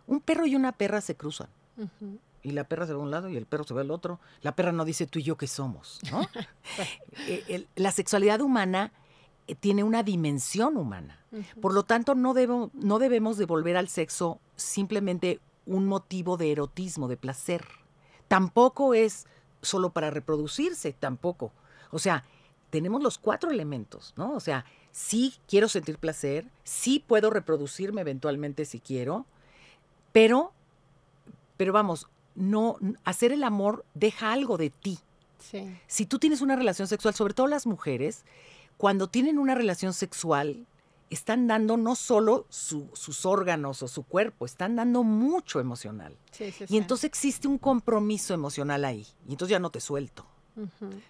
Un 0.07 0.21
perro 0.21 0.45
y 0.45 0.55
una 0.55 0.73
perra 0.73 1.01
se 1.01 1.15
cruzan. 1.15 1.49
Y 2.43 2.53
la 2.53 2.65
perra 2.65 2.87
se 2.87 2.93
va 2.95 3.01
a 3.01 3.03
un 3.03 3.11
lado 3.11 3.29
y 3.29 3.37
el 3.37 3.45
perro 3.47 3.65
se 3.65 3.75
va 3.75 3.83
al 3.83 3.91
otro. 3.91 4.19
La 4.43 4.57
perra 4.57 4.73
no 4.73 4.85
dice 4.85 5.07
tú 5.07 5.19
y 5.19 5.23
yo 5.23 5.37
qué 5.37 5.47
somos, 5.47 6.01
¿no? 6.11 6.21
Eh, 7.27 7.67
la 7.77 7.91
sexualidad 7.93 8.41
humana 8.41 8.93
eh, 9.47 9.55
tiene 9.55 9.85
una 9.85 10.03
dimensión 10.03 10.77
humana. 10.77 11.19
Por 11.61 11.75
lo 11.75 11.85
tanto, 11.85 12.15
no, 12.15 12.35
debo- 12.35 12.71
no 12.73 12.99
debemos 12.99 13.37
devolver 13.37 13.77
al 13.77 13.89
sexo 13.89 14.41
simplemente 14.57 15.41
un 15.67 15.87
motivo 15.87 16.37
de 16.37 16.51
erotismo, 16.53 17.07
de 17.09 17.17
placer. 17.17 17.65
Tampoco 18.29 18.95
es 18.95 19.27
solo 19.63 19.91
para 19.91 20.11
reproducirse, 20.11 20.93
tampoco. 20.93 21.53
O 21.91 21.99
sea, 21.99 22.25
tenemos 22.71 23.03
los 23.03 23.19
cuatro 23.19 23.51
elementos, 23.51 24.15
¿no? 24.17 24.33
O 24.33 24.41
sea, 24.41 24.65
sí 24.93 25.35
quiero 25.47 25.69
sentir 25.69 25.99
placer, 25.99 26.47
sí 26.65 27.05
puedo 27.07 27.31
reproducirme 27.31 28.01
eventualmente 28.01 28.65
si 28.65 28.81
quiero, 28.81 29.27
pero, 30.13 30.53
pero 31.57 31.73
vamos, 31.73 32.09
no, 32.35 32.77
hacer 33.05 33.33
el 33.33 33.45
amor 33.45 33.85
deja 33.95 34.33
algo 34.33 34.57
de 34.57 34.71
ti 34.71 34.99
Sí. 35.39 35.75
si 35.87 36.05
tú 36.07 36.19
tienes 36.19 36.43
una 36.43 36.55
relación 36.55 36.87
sexual, 36.87 37.15
sobre 37.15 37.33
todo 37.35 37.47
las 37.47 37.67
mujeres, 37.67 38.25
cuando 38.77 39.09
tienen 39.09 39.39
una 39.39 39.55
relación 39.55 39.93
sexual, 39.95 40.67
están 41.09 41.47
dando 41.49 41.77
no 41.77 41.97
solo 41.97 42.47
su- 42.51 42.89
sus 42.93 43.27
órganos 43.27 43.83
o 43.83 43.89
su 43.89 44.03
cuerpo, 44.05 44.45
están 44.47 44.77
dando 44.77 45.03
mucho 45.03 45.59
emocional. 45.59 46.17
Sí, 46.31 46.53
sí, 46.53 46.67
Y 46.69 46.77
entonces 46.77 47.05
existe 47.05 47.49
un 47.49 47.59
compromiso 47.59 48.33
emocional 48.35 48.85
ahí. 48.85 49.07
Y 49.27 49.33
entonces 49.33 49.51
ya 49.51 49.59
no 49.59 49.71
te 49.71 49.81
suelto. 49.81 50.25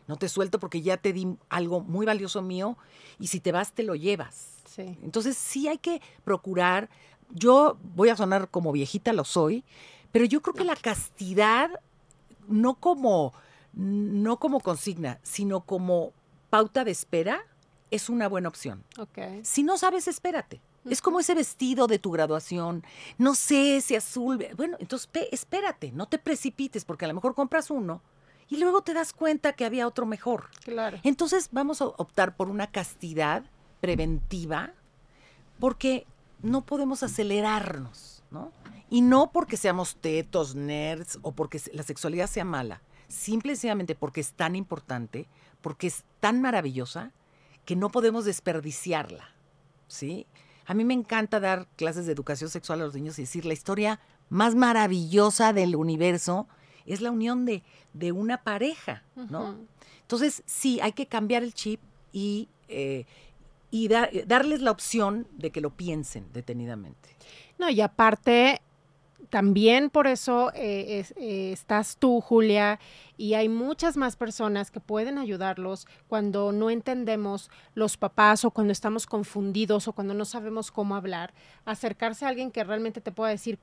No 0.06 0.16
te 0.16 0.28
suelto 0.28 0.60
porque 0.60 0.80
ya 0.80 0.96
te 0.96 1.12
di 1.12 1.36
algo 1.48 1.80
muy 1.80 2.06
valioso 2.06 2.40
mío 2.40 2.78
y 3.18 3.26
si 3.26 3.40
te 3.40 3.50
vas 3.52 3.72
te 3.72 3.82
lo 3.82 3.94
llevas. 3.96 4.62
Entonces 5.02 5.36
sí 5.36 5.66
hay 5.66 5.78
que 5.78 6.00
procurar, 6.24 6.88
yo 7.30 7.76
voy 7.96 8.10
a 8.10 8.16
sonar 8.16 8.48
como 8.48 8.70
viejita, 8.70 9.12
lo 9.12 9.24
soy, 9.24 9.64
pero 10.12 10.24
yo 10.24 10.42
creo 10.42 10.54
que 10.54 10.64
la 10.64 10.76
castidad, 10.76 11.70
no 12.48 12.74
como, 12.74 13.32
no 13.72 14.38
como 14.38 14.60
consigna, 14.60 15.18
sino 15.22 15.60
como 15.60 16.12
pauta 16.50 16.84
de 16.84 16.90
espera, 16.90 17.42
es 17.90 18.08
una 18.08 18.28
buena 18.28 18.48
opción. 18.48 18.84
Ok. 18.98 19.18
Si 19.42 19.62
no 19.62 19.78
sabes, 19.78 20.08
espérate. 20.08 20.60
Es 20.88 21.02
como 21.02 21.20
ese 21.20 21.34
vestido 21.34 21.86
de 21.86 21.98
tu 21.98 22.10
graduación. 22.10 22.84
No 23.18 23.34
sé, 23.34 23.76
ese 23.76 23.98
azul. 23.98 24.46
Bueno, 24.56 24.76
entonces 24.80 25.10
espérate, 25.30 25.92
no 25.92 26.08
te 26.08 26.18
precipites, 26.18 26.86
porque 26.86 27.04
a 27.04 27.08
lo 27.08 27.14
mejor 27.14 27.34
compras 27.34 27.70
uno 27.70 28.00
y 28.50 28.56
luego 28.56 28.82
te 28.82 28.94
das 28.94 29.12
cuenta 29.12 29.52
que 29.52 29.64
había 29.64 29.86
otro 29.86 30.06
mejor. 30.06 30.50
Claro. 30.64 30.98
Entonces 31.04 31.48
vamos 31.52 31.80
a 31.80 31.86
optar 31.86 32.36
por 32.36 32.48
una 32.48 32.70
castidad 32.70 33.44
preventiva 33.80 34.72
porque 35.58 36.06
no 36.42 36.62
podemos 36.62 37.02
acelerarnos, 37.02 38.19
¿no? 38.30 38.52
Y 38.88 39.02
no 39.02 39.30
porque 39.32 39.56
seamos 39.56 39.96
tetos, 39.96 40.54
nerds 40.54 41.18
o 41.22 41.32
porque 41.32 41.60
la 41.72 41.82
sexualidad 41.82 42.28
sea 42.28 42.44
mala, 42.44 42.82
simplemente 43.08 43.94
porque 43.94 44.20
es 44.20 44.32
tan 44.32 44.56
importante, 44.56 45.28
porque 45.60 45.86
es 45.86 46.04
tan 46.20 46.40
maravillosa 46.40 47.12
que 47.64 47.76
no 47.76 47.90
podemos 47.90 48.24
desperdiciarla, 48.24 49.30
¿sí? 49.86 50.26
A 50.66 50.74
mí 50.74 50.84
me 50.84 50.94
encanta 50.94 51.40
dar 51.40 51.66
clases 51.76 52.06
de 52.06 52.12
educación 52.12 52.50
sexual 52.50 52.80
a 52.80 52.84
los 52.84 52.94
niños 52.94 53.18
y 53.18 53.22
decir 53.22 53.44
la 53.44 53.52
historia 53.52 54.00
más 54.28 54.54
maravillosa 54.54 55.52
del 55.52 55.74
universo 55.76 56.46
es 56.86 57.00
la 57.00 57.10
unión 57.10 57.44
de, 57.44 57.62
de 57.92 58.12
una 58.12 58.42
pareja, 58.42 59.02
¿no? 59.14 59.56
Entonces, 60.02 60.42
sí, 60.46 60.80
hay 60.80 60.92
que 60.92 61.06
cambiar 61.06 61.42
el 61.42 61.54
chip 61.54 61.80
y, 62.12 62.48
eh, 62.68 63.04
y 63.70 63.88
darles 63.88 64.60
la 64.60 64.70
opción 64.70 65.26
de 65.32 65.50
que 65.50 65.60
lo 65.60 65.70
piensen 65.70 66.26
detenidamente. 66.32 67.16
No, 67.60 67.68
y 67.68 67.82
aparte, 67.82 68.62
también 69.28 69.90
por 69.90 70.06
eso 70.06 70.50
eh, 70.54 71.04
eh, 71.16 71.52
estás 71.52 71.98
tú, 71.98 72.22
Julia, 72.22 72.80
y 73.18 73.34
hay 73.34 73.50
muchas 73.50 73.98
más 73.98 74.16
personas 74.16 74.70
que 74.70 74.80
pueden 74.80 75.18
ayudarlos 75.18 75.86
cuando 76.08 76.52
no 76.52 76.70
entendemos 76.70 77.50
los 77.74 77.98
papás 77.98 78.46
o 78.46 78.50
cuando 78.50 78.72
estamos 78.72 79.06
confundidos 79.06 79.88
o 79.88 79.92
cuando 79.92 80.14
no 80.14 80.24
sabemos 80.24 80.70
cómo 80.70 80.96
hablar, 80.96 81.34
acercarse 81.66 82.24
a 82.24 82.28
alguien 82.28 82.50
que 82.50 82.64
realmente 82.64 83.02
te 83.02 83.12
pueda 83.12 83.30
decir 83.30 83.58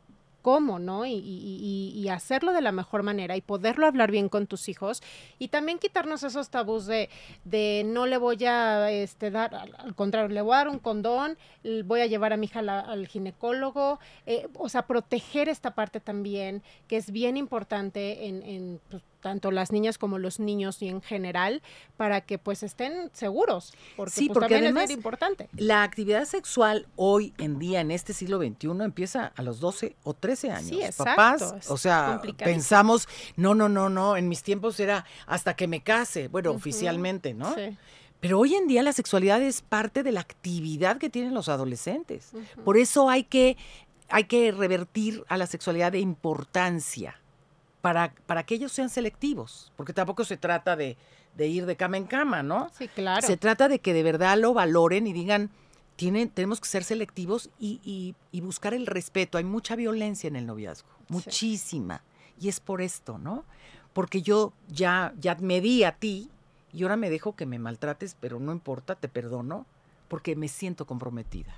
cómo, 0.47 0.79
¿no? 0.79 1.05
Y, 1.05 2.07
hacerlo 2.09 2.53
de 2.53 2.61
la 2.61 2.71
mejor 2.71 3.03
manera 3.03 3.35
y 3.35 3.41
poderlo 3.41 3.85
hablar 3.85 4.11
bien 4.11 4.29
con 4.29 4.47
tus 4.47 4.69
hijos 4.69 5.03
y 5.39 5.49
también 5.49 5.77
quitarnos 5.77 6.23
esos 6.23 6.49
tabús 6.49 6.85
de, 6.85 7.09
no 7.85 8.05
le 8.05 8.15
voy 8.15 8.45
a 8.45 8.89
este, 8.89 9.29
dar, 9.29 9.53
al, 9.53 9.93
contrario, 9.93 10.29
le 10.33 10.41
voy 10.41 10.53
a 10.53 10.59
dar 10.59 10.69
un 10.69 10.79
condón, 10.79 11.37
voy 11.83 11.99
a 11.99 12.05
llevar 12.05 12.31
a 12.31 12.37
mi 12.37 12.45
hija 12.45 12.59
al 12.61 13.07
ginecólogo, 13.07 13.99
eh, 14.25 14.47
o 14.53 14.69
sea, 14.69 14.87
proteger 14.87 15.49
esta 15.49 15.71
parte 15.75 15.99
también, 15.99 16.63
que 16.87 16.95
es 16.95 17.11
bien 17.11 17.35
importante 17.35 18.27
en, 18.27 18.41
en 18.41 18.79
pues, 18.89 19.03
tanto 19.19 19.51
las 19.51 19.71
niñas 19.71 19.97
como 19.97 20.19
los 20.19 20.39
niños 20.39 20.81
y 20.81 20.89
en 20.89 21.01
general, 21.01 21.61
para 21.97 22.21
que 22.21 22.37
pues 22.37 22.63
estén 22.63 23.09
seguros, 23.13 23.73
porque, 23.95 24.13
sí, 24.13 24.27
pues, 24.27 24.39
porque 24.39 24.55
también 24.55 24.77
es 24.77 24.91
importante. 24.91 25.49
La 25.55 25.83
actividad 25.83 26.25
sexual 26.25 26.87
hoy 26.95 27.33
en 27.37 27.59
día, 27.59 27.81
en 27.81 27.91
este 27.91 28.13
siglo 28.13 28.37
XXI, 28.37 28.83
empieza 28.83 29.33
a 29.35 29.41
los 29.41 29.59
12 29.59 29.95
o 30.03 30.13
13 30.13 30.51
años. 30.51 30.69
Sí, 30.69 30.81
exacto, 30.81 31.03
Papás, 31.15 31.69
o 31.69 31.77
sea, 31.77 32.21
pensamos, 32.37 33.07
no, 33.35 33.55
no, 33.55 33.69
no, 33.69 33.89
no, 33.89 34.17
en 34.17 34.29
mis 34.29 34.43
tiempos 34.43 34.79
era 34.79 35.05
hasta 35.25 35.55
que 35.55 35.67
me 35.67 35.81
case, 35.81 36.27
bueno, 36.27 36.51
oficialmente, 36.51 37.33
¿no? 37.33 37.53
Sí. 37.55 37.77
Pero 38.19 38.39
hoy 38.39 38.55
en 38.55 38.67
día 38.67 38.81
la 38.81 38.93
sexualidad 38.93 39.41
es 39.41 39.61
parte 39.61 40.01
de 40.03 40.11
la 40.11 40.21
actividad 40.21 40.97
que 40.97 41.09
tienen 41.09 41.33
los 41.33 41.49
adolescentes. 41.49 42.31
Por 42.65 42.77
eso 42.77 43.09
hay 43.09 43.23
que, 43.23 43.57
hay 44.09 44.23
que 44.23 44.51
revertir 44.51 45.23
a 45.27 45.37
la 45.37 45.45
sexualidad 45.45 45.91
de 45.91 45.99
importancia 45.99 47.21
para, 47.87 48.13
para 48.25 48.43
que 48.43 48.53
ellos 48.53 48.73
sean 48.73 48.89
selectivos, 48.89 49.71
porque 49.77 49.93
tampoco 49.93 50.25
se 50.25 50.35
trata 50.35 50.75
de, 50.75 50.97
ir 51.39 51.65
de 51.65 51.77
cama 51.77 51.95
en 51.95 52.03
cama, 52.03 52.43
¿no? 52.43 52.69
Sí, 52.77 52.89
claro. 52.89 53.25
Se 53.25 53.37
trata 53.37 53.69
de 53.69 53.79
que 53.79 53.93
de 53.93 54.03
verdad 54.03 54.37
lo 54.37 54.53
valoren 54.53 55.07
y 55.07 55.13
digan, 55.13 55.51
tienen, 55.95 56.29
tenemos 56.29 56.59
que 56.59 56.67
ser 56.67 56.83
selectivos 56.83 57.49
y, 57.57 58.13
buscar 58.41 58.73
el 58.73 58.87
respeto. 58.87 59.37
Hay 59.37 59.45
mucha 59.45 59.77
violencia 59.77 60.27
en 60.27 60.35
el 60.35 60.45
noviazgo, 60.45 60.89
muchísima. 61.07 62.03
Y 62.37 62.49
es 62.49 62.59
por 62.59 62.81
esto, 62.81 63.19
¿no? 63.19 63.45
Porque 63.93 64.21
yo 64.21 64.51
ya, 64.67 65.13
ya 65.17 65.35
me 65.35 65.61
di 65.61 65.85
a 65.85 65.93
ti 65.93 66.29
y 66.73 66.83
ahora 66.83 66.97
me 66.97 67.09
dejo 67.09 67.37
que 67.37 67.45
me 67.45 67.57
maltrates, 67.57 68.17
pero 68.19 68.37
no 68.37 68.51
importa, 68.51 68.95
te 68.95 69.07
perdono, 69.07 69.65
porque 70.09 70.35
me 70.35 70.49
siento 70.49 70.85
comprometida. 70.85 71.55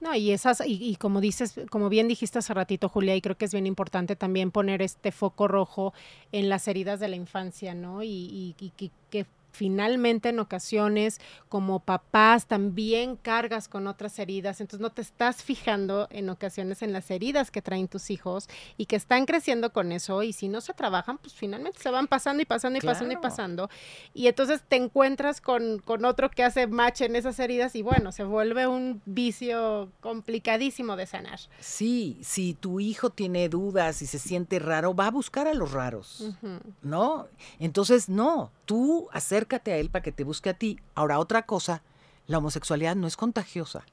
No, 0.00 0.14
y 0.14 0.30
esas, 0.30 0.62
y, 0.64 0.94
como 0.96 1.20
dices, 1.20 1.54
como 1.70 1.88
bien 1.88 2.06
dijiste 2.06 2.38
hace 2.38 2.54
ratito, 2.54 2.88
Julia, 2.88 3.16
y 3.16 3.20
creo 3.20 3.36
que 3.36 3.46
es 3.46 3.52
bien 3.52 3.66
importante 3.66 4.14
también 4.14 4.52
poner 4.52 4.80
este 4.80 5.10
foco 5.10 5.48
rojo 5.48 5.92
en 6.30 6.48
las 6.48 6.68
heridas 6.68 7.00
de 7.00 7.08
la 7.08 7.16
infancia, 7.16 7.74
¿no? 7.74 8.04
Y, 8.04 8.08
y, 8.08 8.54
y 8.60 8.90
que 9.10 9.26
finalmente 9.50 10.28
en 10.30 10.38
ocasiones 10.38 11.20
como 11.48 11.80
papás 11.80 12.46
también 12.46 13.16
cargas 13.16 13.68
con 13.68 13.86
otras 13.86 14.18
heridas, 14.18 14.60
entonces 14.60 14.80
no 14.80 14.90
te 14.90 15.02
estás 15.02 15.42
fijando 15.42 16.06
en 16.10 16.28
ocasiones 16.30 16.82
en 16.82 16.92
las 16.92 17.10
heridas 17.10 17.50
que 17.50 17.62
traen 17.62 17.88
tus 17.88 18.10
hijos 18.10 18.48
y 18.76 18.86
que 18.86 18.96
están 18.96 19.26
creciendo 19.26 19.72
con 19.72 19.92
eso. 19.92 20.22
Y 20.22 20.32
si 20.32 20.48
no 20.48 20.60
se 20.60 20.74
trabajan, 20.74 21.18
pues 21.18 21.34
finalmente 21.34 21.80
se 21.80 21.90
van 21.90 22.06
pasando 22.06 22.42
y 22.42 22.46
pasando 22.46 22.78
y 22.78 22.82
pasando 22.82 23.14
y 23.14 23.16
pasando. 23.16 23.70
Y 24.14 24.26
entonces 24.26 24.62
te 24.68 24.76
encuentras 24.76 25.40
con, 25.40 25.78
con 25.78 26.04
otro 26.04 26.30
que 26.30 26.44
hace 26.44 26.66
match 26.66 27.02
en 27.02 27.16
esas 27.16 27.38
heridas 27.38 27.74
y 27.74 27.82
bueno, 27.82 28.12
se 28.12 28.24
vuelve 28.24 28.66
un 28.66 29.02
vicio 29.06 29.90
complicadísimo 30.00 30.96
de 30.96 31.06
sanar. 31.06 31.40
Sí, 31.60 32.18
si 32.22 32.54
tu 32.54 32.80
hijo 32.80 33.10
tiene 33.10 33.48
dudas 33.48 34.02
y 34.02 34.06
se 34.06 34.18
siente 34.18 34.58
raro, 34.58 34.94
va 34.94 35.06
a 35.06 35.10
buscar 35.10 35.48
a 35.48 35.54
los 35.54 35.72
raros, 35.72 36.36
¿no? 36.82 37.26
Entonces, 37.58 38.08
no, 38.08 38.50
tú 38.64 39.08
acércate 39.48 39.72
a 39.72 39.76
él 39.78 39.90
para 39.90 40.02
que 40.02 40.12
te 40.12 40.24
busque 40.24 40.50
a 40.50 40.54
ti. 40.54 40.78
Ahora, 40.94 41.18
otra 41.18 41.42
cosa, 41.42 41.82
la 42.26 42.38
homosexualidad 42.38 42.96
no 42.96 43.06
es 43.06 43.16
contagiosa. 43.16 43.84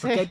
Porque 0.00 0.20
hay, 0.20 0.30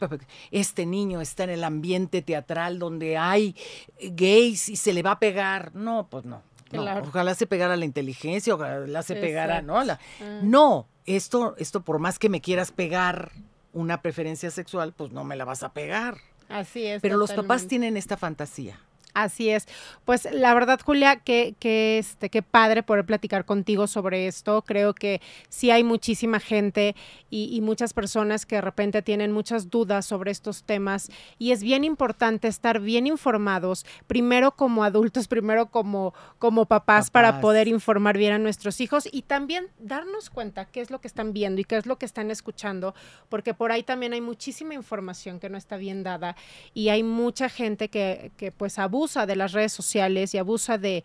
este 0.52 0.86
niño 0.86 1.22
está 1.22 1.46
en 1.46 1.52
el 1.52 1.64
ambiente 1.64 2.22
teatral 2.22 2.80
donde 2.80 3.18
hay 3.18 3.56
gays 4.02 4.68
y 4.68 4.76
se 4.76 4.94
le 4.94 5.04
va 5.04 5.12
a 5.12 5.20
pegar. 5.20 5.74
No, 5.76 6.08
pues 6.10 6.26
no. 6.26 6.42
ojalá 6.74 7.36
se 7.36 7.48
pegara 7.48 7.78
la 7.78 7.86
inteligencia, 7.86 8.56
ojalá 8.56 9.04
se 9.04 9.16
pegara, 9.16 9.62
¿no? 9.62 9.84
La, 9.84 10.00
ah. 10.22 10.40
No, 10.42 10.88
esto, 11.06 11.56
esto 11.58 11.82
por 11.82 12.00
más 12.00 12.20
que 12.20 12.30
me 12.30 12.42
quieras 12.42 12.72
pegar 12.72 13.32
una 13.74 14.02
preferencia 14.02 14.52
sexual, 14.52 14.94
pues 14.94 15.12
no 15.12 15.24
me 15.24 15.36
la 15.36 15.46
vas 15.46 15.64
a 15.64 15.72
pegar. 15.72 16.18
Así 16.50 16.86
es. 16.86 17.02
Pero 17.02 17.18
los 17.18 17.32
papás 17.32 17.68
tienen 17.68 17.96
esta 17.96 18.18
fantasía. 18.18 18.80
Así 19.14 19.50
es. 19.50 19.68
Pues 20.06 20.28
la 20.32 20.54
verdad, 20.56 20.80
Julia, 20.84 21.18
que, 21.18 21.56
que, 21.60 22.00
este, 22.00 22.30
qué 22.30 22.42
padre 22.42 22.82
poder 22.82 23.06
platicar 23.06 23.46
contigo 23.46 23.86
sobre 23.86 24.28
esto. 24.28 24.64
Creo 24.64 24.96
que 24.96 25.22
sí 25.50 25.70
hay 25.70 25.84
muchísima 25.84 26.40
gente 26.40 26.96
y, 27.30 27.62
muchas 27.62 27.94
personas 27.94 28.46
que 28.46 28.56
de 28.56 28.62
repente 28.62 29.02
tienen 29.02 29.32
muchas 29.32 29.70
dudas 29.70 30.06
sobre 30.06 30.32
estos 30.32 30.64
temas 30.64 31.10
y 31.40 31.52
es 31.52 31.64
bien 31.64 31.84
importante 31.84 32.48
estar 32.48 32.80
bien 32.80 33.08
informados, 33.08 33.86
primero 34.06 34.52
como 34.52 34.84
adultos, 34.84 35.28
primero 35.30 35.68
como, 35.68 36.14
como 36.40 36.66
papás, 36.66 37.10
para 37.10 37.40
poder 37.40 37.68
informar 37.68 38.18
bien 38.18 38.34
a 38.34 38.40
nuestros 38.40 38.82
hijos 38.82 39.08
y 39.12 39.24
también 39.24 39.68
darnos 39.80 40.30
cuenta 40.30 40.66
qué 40.66 40.82
es 40.82 40.92
lo 40.92 41.00
que 41.00 41.08
están 41.08 41.34
viendo 41.34 41.62
y 41.62 41.64
qué 41.64 41.78
es 41.78 41.86
lo 41.86 41.98
que 41.98 42.06
están 42.06 42.30
escuchando, 42.32 42.94
porque 43.30 43.54
por 43.54 43.72
ahí 43.72 43.84
también 43.84 44.14
hay 44.14 44.22
muchísima 44.22 44.74
información 44.74 45.40
que 45.40 45.50
no 45.50 45.58
está 45.58 45.78
bien 45.78 46.04
dada 46.04 46.36
y 46.74 46.90
hay 46.90 47.04
mucha 47.04 47.48
gente 47.48 47.90
que, 47.90 48.32
que 48.38 48.52
pues 48.52 48.78
abusa 48.78 49.03
abusa 49.04 49.26
de 49.26 49.36
las 49.36 49.52
redes 49.52 49.74
sociales 49.74 50.34
y 50.34 50.38
abusa 50.38 50.78
de 50.78 51.04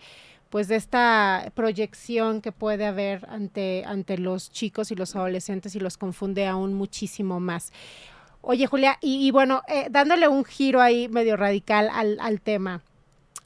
pues 0.50 0.68
de 0.68 0.76
esta 0.76 1.50
proyección 1.56 2.40
que 2.40 2.52
puede 2.52 2.86
haber 2.86 3.26
ante, 3.28 3.82
ante 3.84 4.16
los 4.18 4.50
chicos 4.52 4.92
y 4.92 4.94
los 4.94 5.16
adolescentes 5.16 5.74
y 5.74 5.80
los 5.80 5.98
confunde 5.98 6.46
aún 6.46 6.74
muchísimo 6.74 7.40
más. 7.40 7.72
Oye, 8.40 8.66
Julia, 8.66 8.98
y, 9.02 9.30
bueno, 9.32 9.62
eh, 9.66 9.88
dándole 9.90 10.28
un 10.28 10.44
giro 10.44 10.80
ahí 10.80 11.08
medio 11.08 11.36
radical 11.36 11.90
al, 11.92 12.18
al 12.20 12.40
tema 12.40 12.82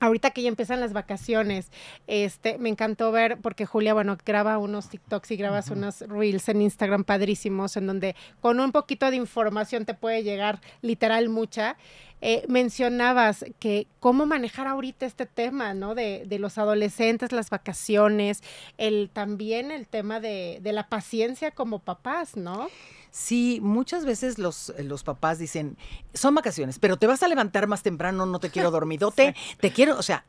ahorita 0.03 0.33
que 0.33 0.43
ya 0.43 0.49
empiezan 0.49 0.81
las 0.81 0.93
vacaciones, 0.93 1.71
este, 2.07 2.59
me 2.59 2.69
encantó 2.69 3.13
ver, 3.13 3.39
porque 3.41 3.67
Julia, 3.67 3.95
bueno, 3.95 4.19
graba 4.27 4.59
unos 4.59 4.89
TikToks 4.89 5.31
y 5.31 5.37
grabas 5.37 5.71
unos 5.71 6.01
reels 6.01 6.49
en 6.49 6.61
Instagram 6.61 7.05
padrísimos, 7.05 7.77
en 7.77 7.87
donde 7.87 8.17
con 8.41 8.59
un 8.59 8.73
poquito 8.73 9.11
de 9.11 9.17
información 9.17 9.85
te 9.85 9.95
puede 9.95 10.25
llegar 10.25 10.61
literal 10.81 11.29
mucha. 11.29 11.77
Eh, 12.21 12.45
mencionabas 12.49 13.45
que 13.59 13.89
cómo 13.99 14.27
manejar 14.27 14.69
ahorita 14.69 15.07
este 15.07 15.27
tema, 15.27 15.75
¿no? 15.75 15.95
De, 15.95 16.25
de 16.27 16.39
los 16.39 16.57
adolescentes, 16.57 17.33
las 17.33 17.51
vacaciones, 17.51 18.43
el, 18.79 19.11
también 19.13 19.71
el 19.73 19.89
tema 19.89 20.21
de, 20.21 20.59
de 20.63 20.73
la 20.73 20.89
paciencia 20.89 21.51
como 21.51 21.81
papás, 21.81 22.37
¿no? 22.37 22.69
Sí, 23.13 23.61
muchas 23.63 24.07
veces 24.07 24.39
los, 24.39 24.73
los 24.79 25.05
papás 25.05 25.39
dicen, 25.39 25.77
son 26.15 26.35
vacaciones, 26.35 26.79
pero 26.79 26.97
te 26.97 27.07
vas 27.07 27.23
a 27.23 27.29
levantar 27.29 27.67
más 27.67 27.83
temprano, 27.83 28.25
no 28.25 28.41
te 28.41 28.49
quiero 28.49 28.71
dormidote, 28.73 29.37
te 29.61 29.71
quiero, 29.71 29.99
o 29.99 30.03
sea, 30.03 30.25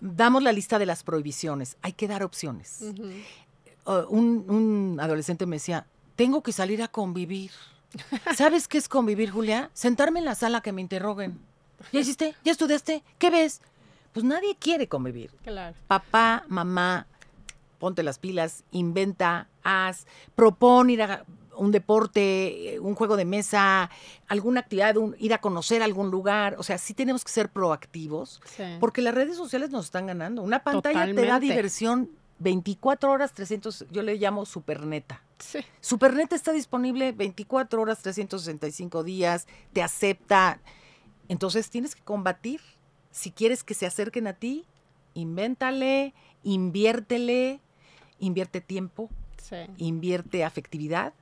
damos 0.00 0.44
la 0.44 0.52
lista 0.52 0.78
de 0.78 0.86
las 0.86 1.02
prohibiciones, 1.02 1.76
hay 1.82 1.94
que 1.94 2.06
dar 2.06 2.22
opciones. 2.22 2.78
Uh, 3.84 3.92
un, 4.08 4.44
un 4.48 5.00
adolescente 5.00 5.46
me 5.46 5.56
decía, 5.56 5.88
tengo 6.14 6.44
que 6.44 6.52
salir 6.52 6.80
a 6.80 6.88
convivir. 6.88 7.50
¿Sabes 8.36 8.68
qué 8.68 8.78
es 8.78 8.88
convivir, 8.88 9.30
Julia? 9.30 9.70
Sentarme 9.74 10.20
en 10.20 10.24
la 10.24 10.36
sala 10.36 10.60
que 10.60 10.70
me 10.70 10.80
interroguen. 10.80 11.40
¿Ya 11.92 11.98
hiciste? 11.98 12.36
¿Ya 12.44 12.52
estudiaste? 12.52 13.02
¿Qué 13.18 13.30
ves? 13.30 13.60
Pues 14.12 14.24
nadie 14.24 14.54
quiere 14.56 14.86
convivir. 14.86 15.32
Claro. 15.42 15.74
Papá, 15.88 16.44
mamá, 16.46 17.08
ponte 17.80 18.04
las 18.04 18.20
pilas, 18.20 18.62
inventa, 18.70 19.48
haz, 19.64 20.06
propon 20.36 20.90
ir 20.90 21.02
a 21.02 21.24
un 21.56 21.70
deporte, 21.70 22.78
un 22.80 22.94
juego 22.94 23.16
de 23.16 23.24
mesa, 23.24 23.90
alguna 24.28 24.60
actividad, 24.60 24.94
ir 25.18 25.34
a 25.34 25.38
conocer 25.40 25.82
algún 25.82 26.10
lugar. 26.10 26.56
O 26.58 26.62
sea, 26.62 26.78
sí 26.78 26.94
tenemos 26.94 27.24
que 27.24 27.30
ser 27.32 27.50
proactivos, 27.50 28.40
porque 28.80 29.02
las 29.02 29.14
redes 29.14 29.36
sociales 29.36 29.70
nos 29.70 29.86
están 29.86 30.06
ganando. 30.06 30.42
Una 30.42 30.62
pantalla 30.62 31.04
te 31.06 31.26
da 31.26 31.40
diversión 31.40 32.10
24 32.38 33.10
horas, 33.10 33.32
300, 33.34 33.86
yo 33.90 34.02
le 34.02 34.16
llamo 34.16 34.44
Superneta. 34.46 35.22
Sí. 35.38 35.60
Superneta 35.80 36.34
está 36.36 36.52
disponible 36.52 37.12
24 37.12 37.80
horas, 37.80 38.02
365 38.02 39.02
días, 39.04 39.46
te 39.72 39.82
acepta. 39.82 40.60
Entonces 41.28 41.70
tienes 41.70 41.94
que 41.94 42.02
combatir. 42.02 42.60
Si 43.10 43.30
quieres 43.30 43.62
que 43.62 43.74
se 43.74 43.86
acerquen 43.86 44.26
a 44.26 44.32
ti, 44.32 44.64
invéntale, 45.14 46.14
inviértele, 46.42 47.60
invierte 48.18 48.60
tiempo, 48.60 49.10
Sí. 49.36 49.56
invierte 49.76 50.44
afectividad 50.44 51.12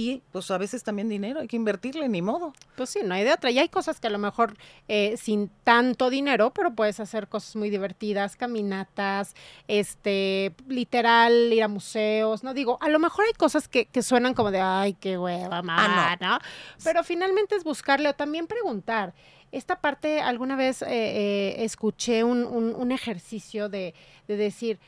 y 0.00 0.22
pues 0.30 0.48
a 0.52 0.58
veces 0.58 0.84
también 0.84 1.08
dinero, 1.08 1.40
hay 1.40 1.48
que 1.48 1.56
invertirle, 1.56 2.08
ni 2.08 2.22
modo. 2.22 2.52
Pues 2.76 2.88
sí, 2.90 3.00
no 3.04 3.14
hay 3.16 3.24
de 3.24 3.32
otra. 3.32 3.50
Y 3.50 3.58
hay 3.58 3.68
cosas 3.68 3.98
que 3.98 4.06
a 4.06 4.10
lo 4.10 4.18
mejor 4.18 4.56
eh, 4.86 5.16
sin 5.16 5.50
tanto 5.64 6.08
dinero, 6.08 6.52
pero 6.54 6.72
puedes 6.72 7.00
hacer 7.00 7.26
cosas 7.26 7.56
muy 7.56 7.68
divertidas, 7.68 8.36
caminatas, 8.36 9.34
este, 9.66 10.54
literal, 10.68 11.52
ir 11.52 11.64
a 11.64 11.68
museos, 11.68 12.44
¿no? 12.44 12.54
Digo, 12.54 12.78
a 12.80 12.88
lo 12.88 13.00
mejor 13.00 13.24
hay 13.26 13.32
cosas 13.32 13.66
que, 13.66 13.86
que 13.86 14.02
suenan 14.02 14.34
como 14.34 14.52
de, 14.52 14.60
ay, 14.60 14.94
qué 14.94 15.18
hueva, 15.18 15.62
mamá, 15.62 16.16
¿no? 16.20 16.38
Pero 16.84 17.02
finalmente 17.02 17.56
es 17.56 17.64
buscarle 17.64 18.08
o 18.08 18.14
también 18.14 18.46
preguntar. 18.46 19.14
Esta 19.50 19.80
parte, 19.80 20.20
alguna 20.20 20.56
vez 20.56 20.82
eh, 20.82 20.86
eh, 20.90 21.64
escuché 21.64 22.22
un, 22.22 22.44
un- 22.44 22.74
un 22.74 22.92
ejercicio 22.92 23.68
de, 23.68 23.94
de 24.28 24.36
decir, 24.36 24.78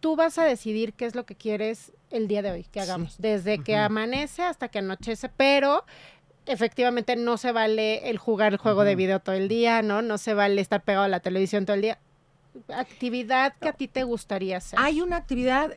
tú 0.00 0.16
vas 0.16 0.38
a 0.38 0.44
decidir 0.44 0.94
qué 0.94 1.06
es 1.06 1.14
lo 1.14 1.24
que 1.26 1.34
quieres 1.36 1.92
el 2.10 2.28
día 2.28 2.42
de 2.42 2.50
hoy 2.50 2.62
que 2.64 2.80
Sí. 2.80 2.88
hagamos, 2.90 3.16
desde 3.18 3.62
que 3.62 3.76
amanece 3.76 4.42
hasta 4.42 4.68
que 4.68 4.78
anochece, 4.78 5.28
pero 5.28 5.84
efectivamente 6.46 7.16
no 7.16 7.36
se 7.36 7.52
vale 7.52 8.08
el 8.08 8.18
jugar 8.18 8.52
el 8.52 8.58
juego 8.58 8.84
de 8.84 8.96
video 8.96 9.20
todo 9.20 9.34
el 9.34 9.48
día, 9.48 9.82
¿no? 9.82 10.00
No 10.02 10.16
se 10.18 10.34
vale 10.34 10.60
estar 10.60 10.82
pegado 10.82 11.04
a 11.04 11.08
la 11.08 11.20
televisión 11.20 11.66
todo 11.66 11.74
el 11.76 11.82
día. 11.82 11.98
Actividad 12.68 13.54
que 13.60 13.68
a 13.68 13.72
ti 13.72 13.88
te 13.88 14.04
gustaría 14.04 14.58
hacer. 14.58 14.78
Hay 14.80 15.00
una 15.00 15.16
actividad, 15.16 15.72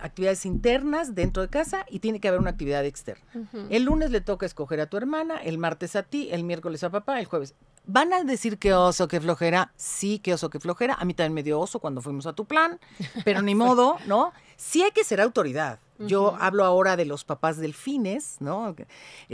actividades 0.00 0.46
internas 0.46 1.14
dentro 1.14 1.42
de 1.42 1.48
casa 1.48 1.84
y 1.88 2.00
tiene 2.00 2.20
que 2.20 2.28
haber 2.28 2.40
una 2.40 2.50
actividad 2.50 2.84
externa. 2.84 3.24
El 3.70 3.84
lunes 3.84 4.10
le 4.10 4.20
toca 4.20 4.46
escoger 4.46 4.80
a 4.80 4.86
tu 4.86 4.96
hermana, 4.96 5.36
el 5.36 5.58
martes 5.58 5.96
a 5.96 6.02
ti, 6.02 6.28
el 6.30 6.44
miércoles 6.44 6.84
a 6.84 6.90
papá, 6.90 7.20
el 7.20 7.26
jueves. 7.26 7.54
¿Van 7.86 8.12
a 8.14 8.24
decir 8.24 8.58
que 8.58 8.72
oso, 8.72 9.08
que 9.08 9.20
flojera? 9.20 9.72
Sí, 9.76 10.18
que 10.18 10.32
oso, 10.32 10.48
que 10.48 10.58
flojera. 10.58 10.94
A 10.94 11.04
mí 11.04 11.12
también 11.12 11.34
me 11.34 11.42
dio 11.42 11.60
oso 11.60 11.80
cuando 11.80 12.00
fuimos 12.00 12.26
a 12.26 12.32
tu 12.32 12.46
plan, 12.46 12.80
pero 13.24 13.42
ni 13.42 13.54
modo, 13.54 13.98
¿no? 14.06 14.32
Sí 14.56 14.82
hay 14.82 14.90
que 14.92 15.04
ser 15.04 15.20
autoridad. 15.20 15.80
Yo 15.98 16.36
hablo 16.40 16.64
ahora 16.64 16.96
de 16.96 17.04
los 17.04 17.24
papás 17.24 17.56
delfines, 17.56 18.36
¿no? 18.40 18.74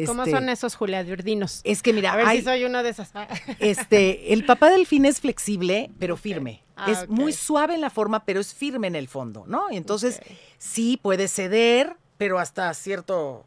¿Cómo 0.07 0.23
Este, 0.25 0.31
son 0.31 0.49
esos, 0.51 0.75
Julia 0.75 1.03
Diurdinos? 1.03 1.63
Es 1.65 1.83
que 1.83 1.93
mira, 1.93 2.13
A 2.13 2.17
ver 2.17 2.27
hay- 2.27 2.39
si 2.39 2.45
soy 2.45 2.65
una 2.65 2.83
de 2.83 2.91
esas. 2.91 3.13
este, 3.61 4.33
el 4.35 4.45
papá 4.45 4.69
delfín 4.71 5.07
es 5.07 5.21
flexible, 5.21 5.91
pero 5.99 6.17
firme. 6.17 6.63
Ah, 6.77 6.91
es 6.91 7.09
muy 7.09 7.33
suave 7.33 7.75
en 7.75 7.81
la 7.81 7.91
forma, 7.91 8.25
pero 8.25 8.41
es 8.41 8.55
firme 8.55 8.87
en 8.89 8.97
el 8.97 9.09
fondo, 9.09 9.45
¿no? 9.47 9.71
Y 9.71 9.77
entonces 9.77 10.21
sí 10.59 10.99
puede 11.03 11.29
ceder, 11.29 11.97
pero 12.19 12.39
hasta 12.39 12.73
cierto 12.75 13.45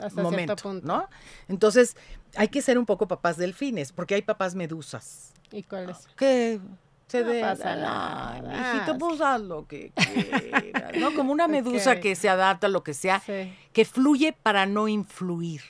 Hasta 0.00 0.20
momento, 0.22 0.54
cierto 0.54 0.62
punto. 0.62 0.86
¿no? 0.86 1.08
Entonces, 1.48 1.96
hay 2.36 2.48
que 2.48 2.62
ser 2.62 2.78
un 2.78 2.86
poco 2.86 3.06
papás 3.08 3.36
delfines, 3.36 3.92
porque 3.92 4.14
hay 4.16 4.22
papás 4.22 4.54
medusas. 4.54 5.32
¿Y 5.52 5.62
cuál 5.64 5.90
es? 5.90 6.06
Que 6.16 6.60
se 7.10 7.22
No 7.24 7.30
de- 7.30 7.40
pasa 7.40 7.76
nada. 7.76 8.40
Ah, 8.86 8.96
pues 8.98 9.20
haz 9.20 9.40
lo 9.40 9.66
que 9.66 9.92
quieras, 10.62 10.96
¿no? 10.96 11.14
Como 11.14 11.32
una 11.32 11.48
medusa 11.48 11.98
que 12.00 12.14
se 12.14 12.28
adapta 12.28 12.66
a 12.68 12.70
lo 12.70 12.82
que 12.84 12.94
sea, 12.94 13.20
Sí. 13.20 13.52
que 13.72 13.84
fluye 13.84 14.32
para 14.32 14.66
no 14.66 14.88
influir. 14.88 15.62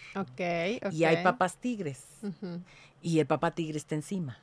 Y 0.93 1.05
hay 1.05 1.23
papás 1.25 1.57
tigres, 1.57 2.05
y 3.03 3.19
el 3.19 3.27
papá 3.27 3.51
tigre 3.53 3.79
está 3.79 3.95
encima, 3.95 4.39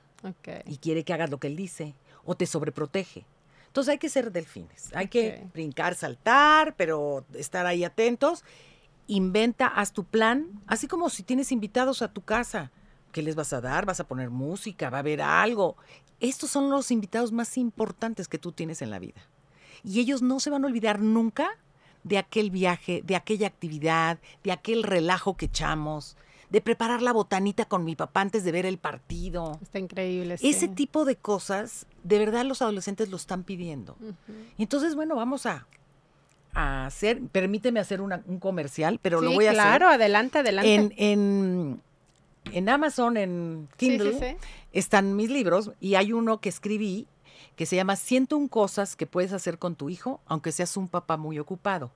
y 0.66 0.78
quiere 0.78 1.04
que 1.04 1.14
hagas 1.14 1.30
lo 1.30 1.38
que 1.40 1.48
él 1.48 1.56
dice, 1.56 1.94
o 2.26 2.36
te 2.36 2.46
sobreprotege. 2.46 3.26
Entonces 3.68 3.92
hay 3.92 3.98
que 4.00 4.10
ser 4.10 4.32
delfines, 4.32 4.90
hay 4.96 5.08
que 5.08 5.46
brincar, 5.54 5.94
saltar, 5.94 6.74
pero 6.76 7.24
estar 7.36 7.66
ahí 7.68 7.84
atentos. 7.84 8.44
Inventa, 9.10 9.68
haz 9.68 9.94
tu 9.94 10.04
plan, 10.04 10.48
así 10.68 10.88
como 10.88 11.10
si 11.10 11.24
tienes 11.24 11.52
invitados 11.52 12.02
a 12.02 12.08
tu 12.10 12.22
casa. 12.22 12.72
¿Qué 13.14 13.22
les 13.22 13.36
vas 13.36 13.54
a 13.54 13.62
dar? 13.62 13.86
¿Vas 13.86 14.00
a 14.02 14.04
poner 14.08 14.30
música? 14.30 14.90
¿Va 14.90 14.98
a 14.98 15.00
haber 15.00 15.22
algo? 15.22 15.78
Estos 16.20 16.50
son 16.50 16.70
los 16.70 16.92
invitados 16.92 17.32
más 17.32 17.58
importantes 17.58 18.28
que 18.28 18.38
tú 18.40 18.52
tienes 18.52 18.82
en 18.82 18.90
la 18.90 19.00
vida. 19.00 19.22
Y 19.84 20.00
ellos 20.00 20.22
no 20.22 20.40
se 20.40 20.50
van 20.50 20.64
a 20.64 20.68
olvidar 20.68 21.00
nunca 21.02 21.50
de 22.04 22.18
aquel 22.18 22.50
viaje, 22.52 23.02
de 23.06 23.16
aquella 23.16 23.48
actividad, 23.48 24.18
de 24.44 24.52
aquel 24.52 24.84
relajo 24.84 25.36
que 25.38 25.46
echamos, 25.46 26.16
de 26.50 26.62
preparar 26.62 27.02
la 27.02 27.12
botanita 27.12 27.66
con 27.66 27.84
mi 27.84 27.96
papá 27.96 28.22
antes 28.22 28.44
de 28.46 28.52
ver 28.54 28.66
el 28.66 28.78
partido. 28.78 29.60
Está 29.62 29.80
increíble. 29.80 30.38
sí. 30.38 30.50
Ese 30.50 30.68
tipo 30.70 31.04
de 31.06 31.18
cosas, 31.18 31.86
de 32.04 32.18
verdad 32.20 32.46
los 32.46 32.62
adolescentes 32.62 33.10
lo 33.10 33.18
están 33.18 33.44
pidiendo. 33.44 33.98
Entonces, 34.58 34.96
bueno, 34.96 35.16
vamos 35.16 35.46
a, 35.46 35.68
a 36.54 36.86
hacer, 36.86 37.22
permíteme 37.22 37.80
hacer 37.82 38.02
una- 38.02 38.24
un 38.26 38.40
comercial, 38.40 39.00
pero 39.02 39.22
lo 39.22 39.34
voy 39.34 39.46
a 39.48 39.52
claro, 39.52 39.90
adelante, 39.90 40.40
hacer. 40.40 40.58
adelante. 40.58 40.74
En, 40.74 40.94
en, 40.98 41.82
en 42.54 42.70
Amazon, 42.70 43.18
en 43.18 43.68
Kindle, 43.76 44.18
sí. 44.18 44.38
Están 44.80 45.16
mis 45.16 45.30
libros 45.30 45.72
y 45.80 45.96
hay 45.96 46.14
uno 46.14 46.40
que 46.40 46.50
escribí 46.50 47.08
que 47.56 47.66
se 47.66 47.76
llama 47.76 47.96
101 47.96 48.48
cosas 48.50 48.96
que 48.96 49.06
puedes 49.08 49.34
hacer 49.34 49.58
con 49.58 49.76
tu 49.76 49.90
hijo, 49.90 50.22
aunque 50.28 50.52
seas 50.52 50.78
un 50.78 50.88
papá 50.88 51.18
muy 51.18 51.40
ocupado. 51.40 51.92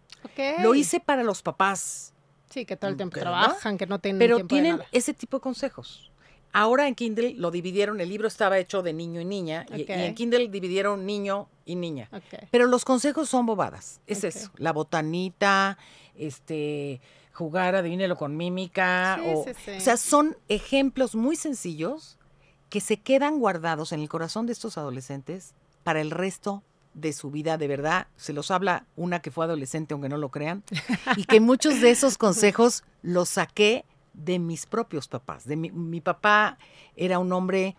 Lo 0.62 0.74
hice 0.76 1.00
para 1.00 1.24
los 1.24 1.42
papás, 1.42 2.14
Sí, 2.50 2.66
que 2.66 2.76
todo 2.76 2.92
el 2.92 2.98
tiempo 2.98 3.18
trabajan, 3.20 3.78
que 3.78 3.86
no 3.88 4.00
tienen 4.00 4.20
pero 4.20 4.36
tiempo 4.38 4.56
de 4.56 4.62
tienen 4.62 4.78
nada. 4.80 4.90
ese 4.92 5.14
tipo 5.14 5.38
de 5.38 5.42
consejos. 5.42 6.12
Ahora 6.54 6.88
en 6.88 6.96
Kindle 6.96 7.36
lo 7.38 7.50
dividieron, 7.50 8.02
el 8.02 8.10
libro 8.10 8.28
estaba 8.28 8.58
hecho 8.60 8.82
de 8.84 8.92
niño 8.92 9.22
y 9.22 9.26
niña, 9.26 9.66
y- 9.74 9.86
en 9.88 10.14
Kindle 10.16 10.50
dividieron 10.50 11.06
niño 11.06 11.48
y 11.66 11.76
niña. 11.76 12.10
Ok. 12.12 12.44
Pero 12.52 12.66
los 12.68 12.84
consejos 12.84 13.30
son 13.30 13.46
bobadas, 13.46 14.02
es 14.06 14.24
eso, 14.26 14.50
la 14.58 14.74
botanita, 14.74 15.78
este, 16.16 17.00
jugar, 17.34 17.76
adivínelo 17.76 18.18
con 18.18 18.36
mímica, 18.36 19.18
Sí, 19.24 19.30
o, 19.34 19.44
sí, 19.46 19.52
sí. 19.66 19.72
o 19.78 19.80
sea, 19.80 19.96
son 19.98 20.36
ejemplos 20.50 21.16
muy 21.16 21.36
sencillos 21.36 22.18
que 22.72 22.82
se 22.82 22.98
quedan 22.98 23.38
guardados 23.38 23.92
en 23.92 24.00
el 24.00 24.10
corazón 24.10 24.48
de 24.48 24.54
estos 24.54 24.80
adolescentes 24.80 25.54
para 25.84 26.02
el 26.02 26.10
resto 26.10 26.64
de 26.96 27.14
su 27.14 27.30
vida, 27.30 27.58
de 27.58 27.68
verdad, 27.68 28.08
se 28.16 28.34
los 28.34 28.50
habla 28.50 28.86
una 28.96 29.22
que 29.22 29.30
fue 29.30 29.46
adolescente, 29.46 29.94
aunque 29.94 30.10
no 30.10 30.18
lo 30.18 30.30
crean, 30.30 30.64
y 31.18 31.26
que 31.26 31.40
muchos 31.40 31.80
de 31.82 31.92
esos 31.92 32.18
consejos 32.18 32.84
los 33.04 33.30
saqué 33.30 33.86
de 34.14 34.40
mis 34.40 34.66
propios 34.66 35.08
papás. 35.08 35.46
De 35.46 35.56
mi, 35.56 35.70
mi 35.72 36.02
papá 36.02 36.58
era 36.96 37.20
un 37.20 37.32
hombre 37.34 37.76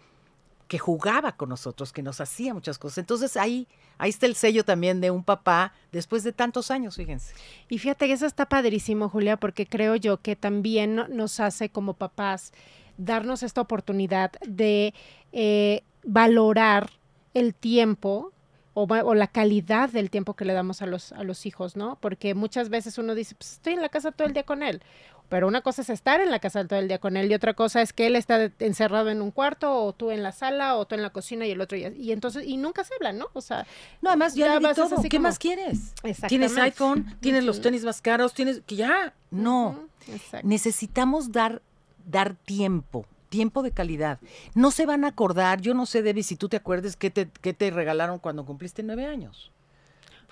que 0.69 0.79
jugaba 0.79 1.37
con 1.37 1.51
nosotros, 1.51 1.93
que 1.93 2.03
nos 2.03 2.21
hacía 2.23 2.55
muchas 2.55 2.79
cosas. 2.79 2.99
Entonces 2.99 3.37
ahí, 3.37 3.69
ahí 3.99 4.09
está 4.11 4.25
el 4.27 4.35
sello 4.35 4.65
también 4.65 5.01
de 5.03 5.11
un 5.11 5.25
papá 5.25 5.75
después 5.91 6.23
de 6.25 6.33
tantos 6.33 6.71
años, 6.71 6.97
fíjense. 6.97 7.35
Y 7.69 7.79
fíjate 7.79 8.07
que 8.07 8.15
eso 8.15 8.25
está 8.27 8.47
padrísimo, 8.47 9.11
Julia, 9.11 9.37
porque 9.37 9.67
creo 9.67 9.97
yo 9.97 10.23
que 10.23 10.37
también 10.37 10.95
no- 10.95 11.09
nos 11.09 11.41
hace 11.41 11.69
como 11.69 11.93
papás 11.95 12.53
darnos 12.97 13.43
esta 13.43 13.61
oportunidad 13.61 14.33
de 14.47 14.95
eh, 15.33 15.83
valorar 16.05 16.91
el 17.35 17.55
tiempo 17.55 18.33
o, 18.75 19.15
la 19.15 19.27
calidad 19.27 19.91
del 19.91 20.09
tiempo 20.11 20.35
que 20.35 20.45
le 20.47 20.55
damos 20.55 20.81
a 20.81 20.87
los, 20.87 21.13
a 21.13 21.23
los 21.25 21.45
hijos, 21.45 21.77
¿no? 21.77 21.99
Porque 22.01 22.35
muchas 22.35 22.71
veces 22.71 22.97
uno 22.97 23.15
dice, 23.15 23.35
pues 23.35 23.53
estoy 23.53 23.75
en 23.75 23.83
la 23.83 23.91
casa 23.91 24.13
todo 24.13 24.27
el 24.27 24.33
día 24.35 24.45
con 24.45 24.63
él. 24.63 24.83
Pero 25.29 25.47
una 25.49 25.63
cosa 25.63 25.81
es 25.81 25.89
estar 25.89 26.21
en 26.21 26.31
la 26.31 26.41
casa 26.41 26.67
todo 26.67 26.79
el 26.79 26.89
día 26.89 26.99
con 26.99 27.17
él 27.17 27.31
y 27.31 27.35
otra 27.35 27.55
cosa 27.55 27.81
es 27.81 27.95
que 27.95 28.07
él 28.07 28.17
está 28.17 28.51
encerrado 28.59 29.09
en 29.09 29.23
un 29.23 29.31
cuarto 29.31 29.75
o 29.75 29.93
tú 29.95 30.11
en 30.11 30.23
la 30.23 30.33
sala 30.33 30.77
o 30.77 30.87
tú 30.87 30.95
en 30.95 31.01
la 31.03 31.09
cocina 31.11 31.47
y 31.47 31.51
el 31.53 31.61
otro 31.63 31.79
y, 31.79 31.87
y 31.87 32.13
entonces 32.13 32.45
y 32.47 32.59
nunca 32.59 32.85
se 32.85 32.95
hablan, 32.95 33.17
¿no? 33.19 33.29
O 33.33 33.41
sea, 33.41 33.67
No, 34.03 34.11
además 34.11 34.35
ya, 34.35 34.47
Ya 34.47 34.61
le 34.61 34.69
di 34.69 34.75
todo. 34.75 35.01
¿Qué 35.03 35.09
como- 35.17 35.23
más 35.23 35.39
quieres? 35.39 35.95
Tienes 36.29 36.57
iPhone, 36.59 37.17
tienes 37.21 37.45
los 37.45 37.63
tenis 37.63 37.83
más 37.85 38.03
caros, 38.03 38.35
tienes 38.35 38.61
que 38.67 38.77
ya, 38.77 39.15
no. 39.31 39.89
Exacto. 40.13 40.47
Necesitamos 40.47 41.33
dar 41.33 41.63
dar 42.07 42.35
tiempo, 42.35 43.07
tiempo 43.29 43.63
de 43.63 43.71
calidad. 43.71 44.19
No 44.55 44.71
se 44.71 44.87
van 44.87 45.05
a 45.05 45.09
acordar, 45.09 45.61
yo 45.61 45.75
no 45.75 45.87
sé, 45.87 46.03
Debbie, 46.03 46.23
si 46.23 46.37
tú 46.37 46.49
te 46.49 46.57
acuerdes 46.57 46.97
qué 46.97 47.11
te, 47.11 47.29
qué 47.41 47.53
te 47.53 47.71
regalaron 47.71 48.19
cuando 48.19 48.45
cumpliste 48.45 48.83
nueve 48.83 49.07
años. 49.07 49.53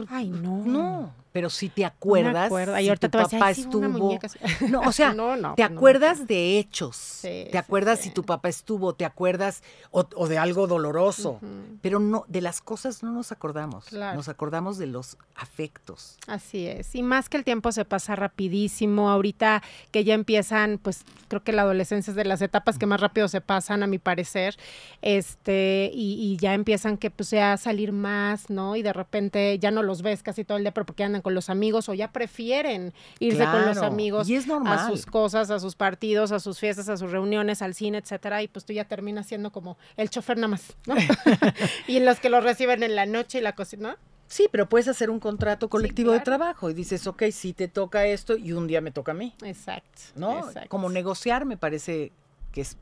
Ay, 0.08 0.30
no. 0.30 0.64
No, 0.64 1.14
pero 1.32 1.48
si 1.50 1.68
te 1.68 1.82
No 1.82 1.88
acuerdas, 1.88 2.48
si 2.48 2.88
ahorita 2.88 3.08
tu 3.08 3.18
decir, 3.18 3.38
papá 3.38 3.46
"Ay, 3.48 3.54
sí, 3.54 3.62
una 3.72 3.86
estuvo. 3.86 4.04
muñeca 4.06 4.26
así". 4.26 4.38
No, 4.70 4.80
o 4.82 4.92
sea, 4.92 5.12
no, 5.14 5.36
no, 5.36 5.54
te 5.54 5.68
no 5.68 5.76
acuerdas 5.76 6.26
de 6.26 6.58
hechos. 6.58 6.96
Sí, 6.96 7.46
te 7.50 7.58
acuerdas 7.58 7.98
sí. 8.00 8.08
si 8.08 8.10
tu 8.14 8.24
papá 8.24 8.48
estuvo, 8.48 8.94
te 8.94 9.04
acuerdas 9.04 9.62
o, 9.90 10.06
o 10.16 10.28
de 10.28 10.38
algo 10.38 10.66
doloroso. 10.66 11.40
Pero 11.82 12.00
no, 12.00 12.24
de 12.28 12.40
las 12.40 12.60
cosas 12.60 13.02
no 13.02 13.12
nos 13.12 13.32
acordamos. 13.32 13.86
Claro. 13.86 14.16
Nos 14.16 14.28
acordamos 14.28 14.78
de 14.78 14.86
los 14.86 15.16
afectos. 15.34 16.16
Así 16.26 16.66
es. 16.66 16.94
Y 16.94 17.02
más 17.02 17.28
que 17.28 17.36
el 17.36 17.44
tiempo 17.44 17.72
se 17.72 17.84
pasa 17.84 18.16
rapidísimo. 18.16 19.10
Ahorita 19.10 19.62
que 19.90 20.04
ya 20.04 20.14
empiezan, 20.14 20.78
pues 20.82 21.04
creo 21.28 21.42
que 21.42 21.52
la 21.52 21.62
adolescencia 21.62 22.10
es 22.10 22.16
de 22.16 22.24
las 22.24 22.42
etapas 22.42 22.78
que 22.78 22.86
más 22.86 23.00
rápido 23.00 23.28
se 23.28 23.40
pasan, 23.40 23.82
a 23.82 23.86
mi 23.86 23.98
parecer. 23.98 24.56
Este, 25.02 25.90
y, 25.92 26.14
y 26.32 26.36
ya 26.36 26.54
empiezan 26.54 26.96
que 26.96 27.10
pues 27.10 27.30
ya 27.30 27.52
a 27.52 27.56
salir 27.56 27.92
más, 27.92 28.50
¿no? 28.50 28.76
Y 28.76 28.82
de 28.82 28.92
repente 28.92 29.58
ya 29.58 29.70
no 29.70 29.82
los 29.82 30.02
ves 30.02 30.22
casi 30.22 30.44
todo 30.44 30.58
el 30.58 30.64
día 30.64 30.72
pero 30.72 30.86
porque 30.86 31.04
andan 31.04 31.19
con 31.22 31.34
los 31.34 31.50
amigos 31.50 31.88
o 31.88 31.94
ya 31.94 32.12
prefieren 32.12 32.92
irse 33.18 33.44
con 33.44 33.66
los 33.66 33.78
amigos 33.78 34.28
Y 34.28 34.36
es 34.36 34.46
normal. 34.46 34.78
a 34.78 34.86
sus 34.88 35.06
cosas, 35.06 35.50
a 35.50 35.58
sus 35.58 35.76
partidos, 35.76 36.32
a 36.32 36.40
sus 36.40 36.58
fiestas, 36.58 36.88
a 36.88 36.96
sus 36.96 37.10
reuniones, 37.10 37.62
al 37.62 37.74
cine, 37.74 37.98
etcétera, 37.98 38.42
y 38.42 38.48
pues 38.48 38.64
tú 38.64 38.72
ya 38.72 38.84
terminas 38.84 39.26
siendo 39.26 39.52
como 39.52 39.76
el 39.96 40.10
chofer 40.10 40.36
nada 40.36 40.48
más, 40.48 40.76
¿no? 40.86 40.94
y 41.86 41.96
en 41.96 42.04
los 42.04 42.20
que 42.20 42.30
los 42.30 42.44
reciben 42.44 42.82
en 42.82 42.96
la 42.96 43.06
noche 43.06 43.38
y 43.38 43.40
la 43.42 43.54
cocina, 43.54 43.90
¿no? 43.92 44.10
Sí, 44.26 44.48
pero 44.52 44.68
puedes 44.68 44.86
hacer 44.86 45.10
un 45.10 45.18
contrato 45.18 45.68
colectivo 45.68 46.12
de 46.12 46.18
claro. 46.18 46.24
trabajo 46.38 46.70
y 46.70 46.74
dices, 46.74 47.04
ok, 47.08 47.24
sí 47.32 47.52
te 47.52 47.66
toca 47.66 48.06
esto 48.06 48.36
y 48.36 48.52
un 48.52 48.68
día 48.68 48.80
me 48.80 48.92
toca 48.92 49.10
a 49.10 49.14
mí, 49.14 49.34
Exacto. 49.42 50.02
¿no? 50.14 50.46
exacto. 50.46 50.68
Como 50.68 50.88
negociar 50.88 51.44
me 51.46 51.56
parece 51.56 52.12
que 52.52 52.60
es 52.60 52.76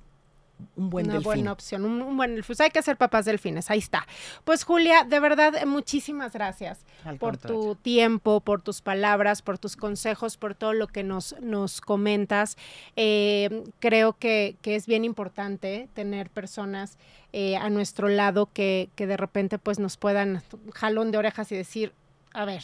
un 0.76 0.90
buen 0.90 1.06
Una 1.06 1.14
delfín. 1.14 1.24
buena 1.24 1.52
opción, 1.52 1.84
un, 1.84 2.02
un 2.02 2.16
buen 2.16 2.34
delfín. 2.34 2.56
Hay 2.60 2.70
que 2.70 2.82
ser 2.82 2.96
papás 2.96 3.24
delfines, 3.24 3.70
ahí 3.70 3.78
está. 3.78 4.06
Pues 4.44 4.64
Julia, 4.64 5.04
de 5.04 5.20
verdad, 5.20 5.64
muchísimas 5.66 6.32
gracias 6.32 6.80
Al 7.04 7.18
por 7.18 7.32
contrario. 7.38 7.60
tu 7.60 7.74
tiempo, 7.76 8.40
por 8.40 8.62
tus 8.62 8.80
palabras, 8.82 9.42
por 9.42 9.58
tus 9.58 9.76
consejos, 9.76 10.36
por 10.36 10.54
todo 10.54 10.72
lo 10.72 10.86
que 10.88 11.02
nos, 11.04 11.34
nos 11.40 11.80
comentas. 11.80 12.56
Eh, 12.96 13.64
creo 13.78 14.14
que, 14.18 14.56
que 14.62 14.74
es 14.76 14.86
bien 14.86 15.04
importante 15.04 15.88
tener 15.94 16.30
personas 16.30 16.98
eh, 17.32 17.56
a 17.56 17.68
nuestro 17.70 18.08
lado 18.08 18.48
que, 18.52 18.88
que 18.94 19.06
de 19.06 19.16
repente 19.16 19.58
pues 19.58 19.78
nos 19.78 19.96
puedan 19.96 20.42
jalón 20.74 21.10
de 21.10 21.18
orejas 21.18 21.52
y 21.52 21.56
decir, 21.56 21.92
a 22.32 22.44
ver, 22.44 22.62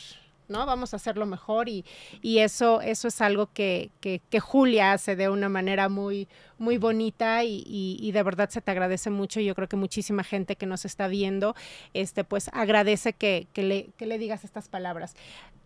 ¿no? 0.49 0.67
Vamos 0.67 0.93
a 0.93 0.97
hacerlo 0.97 1.27
mejor 1.27 1.69
y, 1.69 1.85
y 2.23 2.39
eso, 2.39 2.81
eso 2.81 3.09
es 3.09 3.21
algo 3.21 3.51
que, 3.53 3.91
que, 4.01 4.21
que 4.31 4.41
Julia 4.41 4.93
hace 4.93 5.17
de 5.17 5.29
una 5.29 5.49
manera 5.49 5.89
muy, 5.89 6.29
muy 6.59 6.79
bonita 6.79 7.45
y, 7.45 7.65
y- 7.67 7.99
y 8.01 8.13
de 8.13 8.23
verdad 8.23 8.49
se 8.51 8.61
te 8.61 8.71
agradece 8.71 9.11
mucho. 9.11 9.41
Yo 9.41 9.55
creo 9.55 9.69
que 9.69 9.77
muchísima 9.77 10.25
gente 10.25 10.57
que 10.57 10.67
nos 10.67 10.85
está 10.85 11.09
viendo, 11.09 11.55
este, 11.93 12.25
pues 12.25 12.49
agradece 12.53 13.13
que, 13.13 13.47
que 13.53 13.63
le, 13.63 13.91
que 13.97 14.07
le 14.07 14.19
digas 14.19 14.45
estas 14.45 14.69
palabras. 14.69 15.15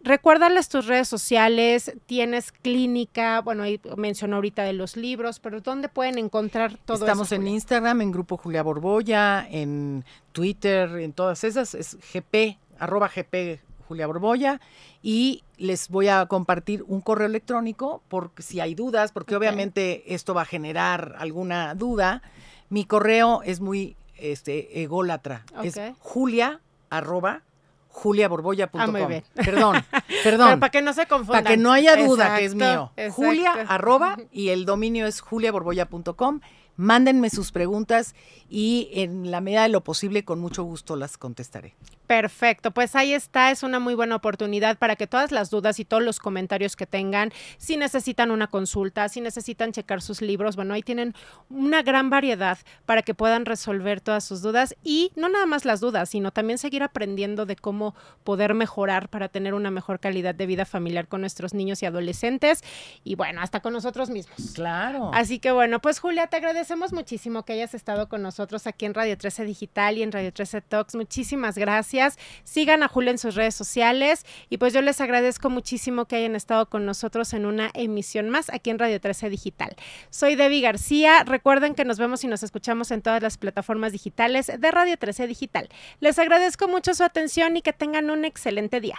Recuérdales 0.00 0.68
tus 0.68 0.86
redes 0.86 1.08
sociales, 1.08 1.92
tienes 2.06 2.52
clínica, 2.52 3.40
bueno, 3.40 3.64
ahí 3.64 3.80
mencionó 3.96 4.36
ahorita 4.36 4.62
de 4.62 4.72
los 4.72 4.96
libros, 4.96 5.40
pero 5.40 5.60
¿dónde 5.60 5.88
pueden 5.88 6.18
encontrar 6.18 6.76
todo 6.84 6.98
Estamos 6.98 7.26
eso? 7.28 7.34
en 7.34 7.40
Julia? 7.42 7.54
Instagram, 7.54 8.00
en 8.02 8.12
Grupo 8.12 8.36
Julia 8.36 8.62
Borbolla, 8.62 9.44
en 9.50 10.04
Twitter, 10.30 10.88
en 10.98 11.12
todas 11.12 11.42
esas, 11.42 11.74
es 11.74 11.98
GP, 12.14 12.58
arroba 12.78 13.08
GP 13.08 13.60
Julia 13.88 14.06
Borbolla, 14.06 14.60
y 15.02 15.42
les 15.56 15.88
voy 15.88 16.08
a 16.08 16.26
compartir 16.26 16.84
un 16.86 17.00
correo 17.00 17.26
electrónico 17.26 18.02
por 18.08 18.30
si 18.38 18.60
hay 18.60 18.74
dudas, 18.74 19.12
porque 19.12 19.34
obviamente 19.34 20.14
esto 20.14 20.34
va 20.34 20.42
a 20.42 20.44
generar 20.44 21.16
alguna 21.18 21.74
duda. 21.74 22.22
Mi 22.68 22.84
correo 22.84 23.40
es 23.44 23.60
muy 23.60 23.96
este, 24.18 24.82
ególatra, 24.82 25.44
es 25.62 25.80
julia 26.00 26.60
arroba 26.90 27.42
juliaborbolla.com. 27.88 28.80
Ah, 28.80 28.86
muy 28.86 29.06
bien. 29.06 29.24
Perdón, 29.34 29.82
Pero 29.90 30.22
perdón. 30.22 30.60
para 30.60 30.70
que 30.70 30.82
no 30.82 30.92
se 30.92 31.06
confundan. 31.06 31.44
Para 31.44 31.54
que 31.54 31.56
no 31.56 31.72
haya 31.72 31.96
duda 31.96 32.36
que 32.36 32.44
es 32.44 32.54
mío. 32.54 32.92
exacto. 32.96 33.14
Julia 33.14 33.52
arroba 33.68 34.18
y 34.32 34.50
el 34.50 34.66
dominio 34.66 35.06
es 35.06 35.20
juliaborbolla.com. 35.20 36.40
Mándenme 36.76 37.30
sus 37.30 37.50
preguntas 37.50 38.14
y 38.48 38.90
en 38.92 39.32
la 39.32 39.40
medida 39.40 39.62
de 39.62 39.68
lo 39.70 39.82
posible 39.82 40.24
con 40.24 40.38
mucho 40.38 40.62
gusto 40.62 40.94
las 40.94 41.16
contestaré. 41.18 41.74
Perfecto, 42.08 42.70
pues 42.70 42.96
ahí 42.96 43.12
está, 43.12 43.50
es 43.50 43.62
una 43.62 43.80
muy 43.80 43.94
buena 43.94 44.16
oportunidad 44.16 44.78
para 44.78 44.96
que 44.96 45.06
todas 45.06 45.30
las 45.30 45.50
dudas 45.50 45.78
y 45.78 45.84
todos 45.84 46.02
los 46.02 46.20
comentarios 46.20 46.74
que 46.74 46.86
tengan, 46.86 47.32
si 47.58 47.76
necesitan 47.76 48.30
una 48.30 48.46
consulta, 48.46 49.10
si 49.10 49.20
necesitan 49.20 49.72
checar 49.72 50.00
sus 50.00 50.22
libros, 50.22 50.56
bueno, 50.56 50.72
ahí 50.72 50.82
tienen 50.82 51.14
una 51.50 51.82
gran 51.82 52.08
variedad 52.08 52.56
para 52.86 53.02
que 53.02 53.12
puedan 53.12 53.44
resolver 53.44 54.00
todas 54.00 54.24
sus 54.24 54.40
dudas 54.40 54.74
y 54.82 55.12
no 55.16 55.28
nada 55.28 55.44
más 55.44 55.66
las 55.66 55.80
dudas, 55.80 56.08
sino 56.08 56.30
también 56.30 56.56
seguir 56.56 56.82
aprendiendo 56.82 57.44
de 57.44 57.56
cómo 57.56 57.94
poder 58.24 58.54
mejorar 58.54 59.10
para 59.10 59.28
tener 59.28 59.52
una 59.52 59.70
mejor 59.70 60.00
calidad 60.00 60.34
de 60.34 60.46
vida 60.46 60.64
familiar 60.64 61.08
con 61.08 61.20
nuestros 61.20 61.52
niños 61.52 61.82
y 61.82 61.86
adolescentes 61.86 62.64
y 63.04 63.16
bueno, 63.16 63.42
hasta 63.42 63.60
con 63.60 63.74
nosotros 63.74 64.08
mismos. 64.08 64.52
Claro. 64.54 65.10
Así 65.12 65.40
que 65.40 65.52
bueno, 65.52 65.78
pues 65.82 65.98
Julia, 65.98 66.28
te 66.28 66.38
agradecemos 66.38 66.94
muchísimo 66.94 67.44
que 67.44 67.52
hayas 67.52 67.74
estado 67.74 68.08
con 68.08 68.22
nosotros 68.22 68.66
aquí 68.66 68.86
en 68.86 68.94
Radio 68.94 69.18
13 69.18 69.44
Digital 69.44 69.98
y 69.98 70.02
en 70.02 70.10
Radio 70.10 70.32
13 70.32 70.62
Talks. 70.62 70.94
Muchísimas 70.94 71.58
gracias. 71.58 71.97
Sigan 72.44 72.82
a 72.82 72.88
Julia 72.88 73.10
en 73.10 73.18
sus 73.18 73.34
redes 73.34 73.54
sociales 73.54 74.24
y 74.48 74.58
pues 74.58 74.72
yo 74.72 74.82
les 74.82 75.00
agradezco 75.00 75.50
muchísimo 75.50 76.06
que 76.06 76.16
hayan 76.16 76.36
estado 76.36 76.68
con 76.68 76.86
nosotros 76.86 77.32
en 77.32 77.46
una 77.46 77.70
emisión 77.74 78.30
más 78.30 78.50
aquí 78.50 78.70
en 78.70 78.78
Radio 78.78 79.00
13 79.00 79.30
Digital. 79.30 79.76
Soy 80.10 80.36
Debbie 80.36 80.60
García. 80.60 81.24
Recuerden 81.24 81.74
que 81.74 81.84
nos 81.84 81.98
vemos 81.98 82.24
y 82.24 82.28
nos 82.28 82.42
escuchamos 82.42 82.90
en 82.90 83.02
todas 83.02 83.22
las 83.22 83.38
plataformas 83.38 83.92
digitales 83.92 84.46
de 84.46 84.70
Radio 84.70 84.96
13 84.96 85.26
Digital. 85.26 85.68
Les 86.00 86.18
agradezco 86.18 86.68
mucho 86.68 86.94
su 86.94 87.04
atención 87.04 87.56
y 87.56 87.62
que 87.62 87.72
tengan 87.72 88.10
un 88.10 88.24
excelente 88.24 88.80
día. 88.80 88.98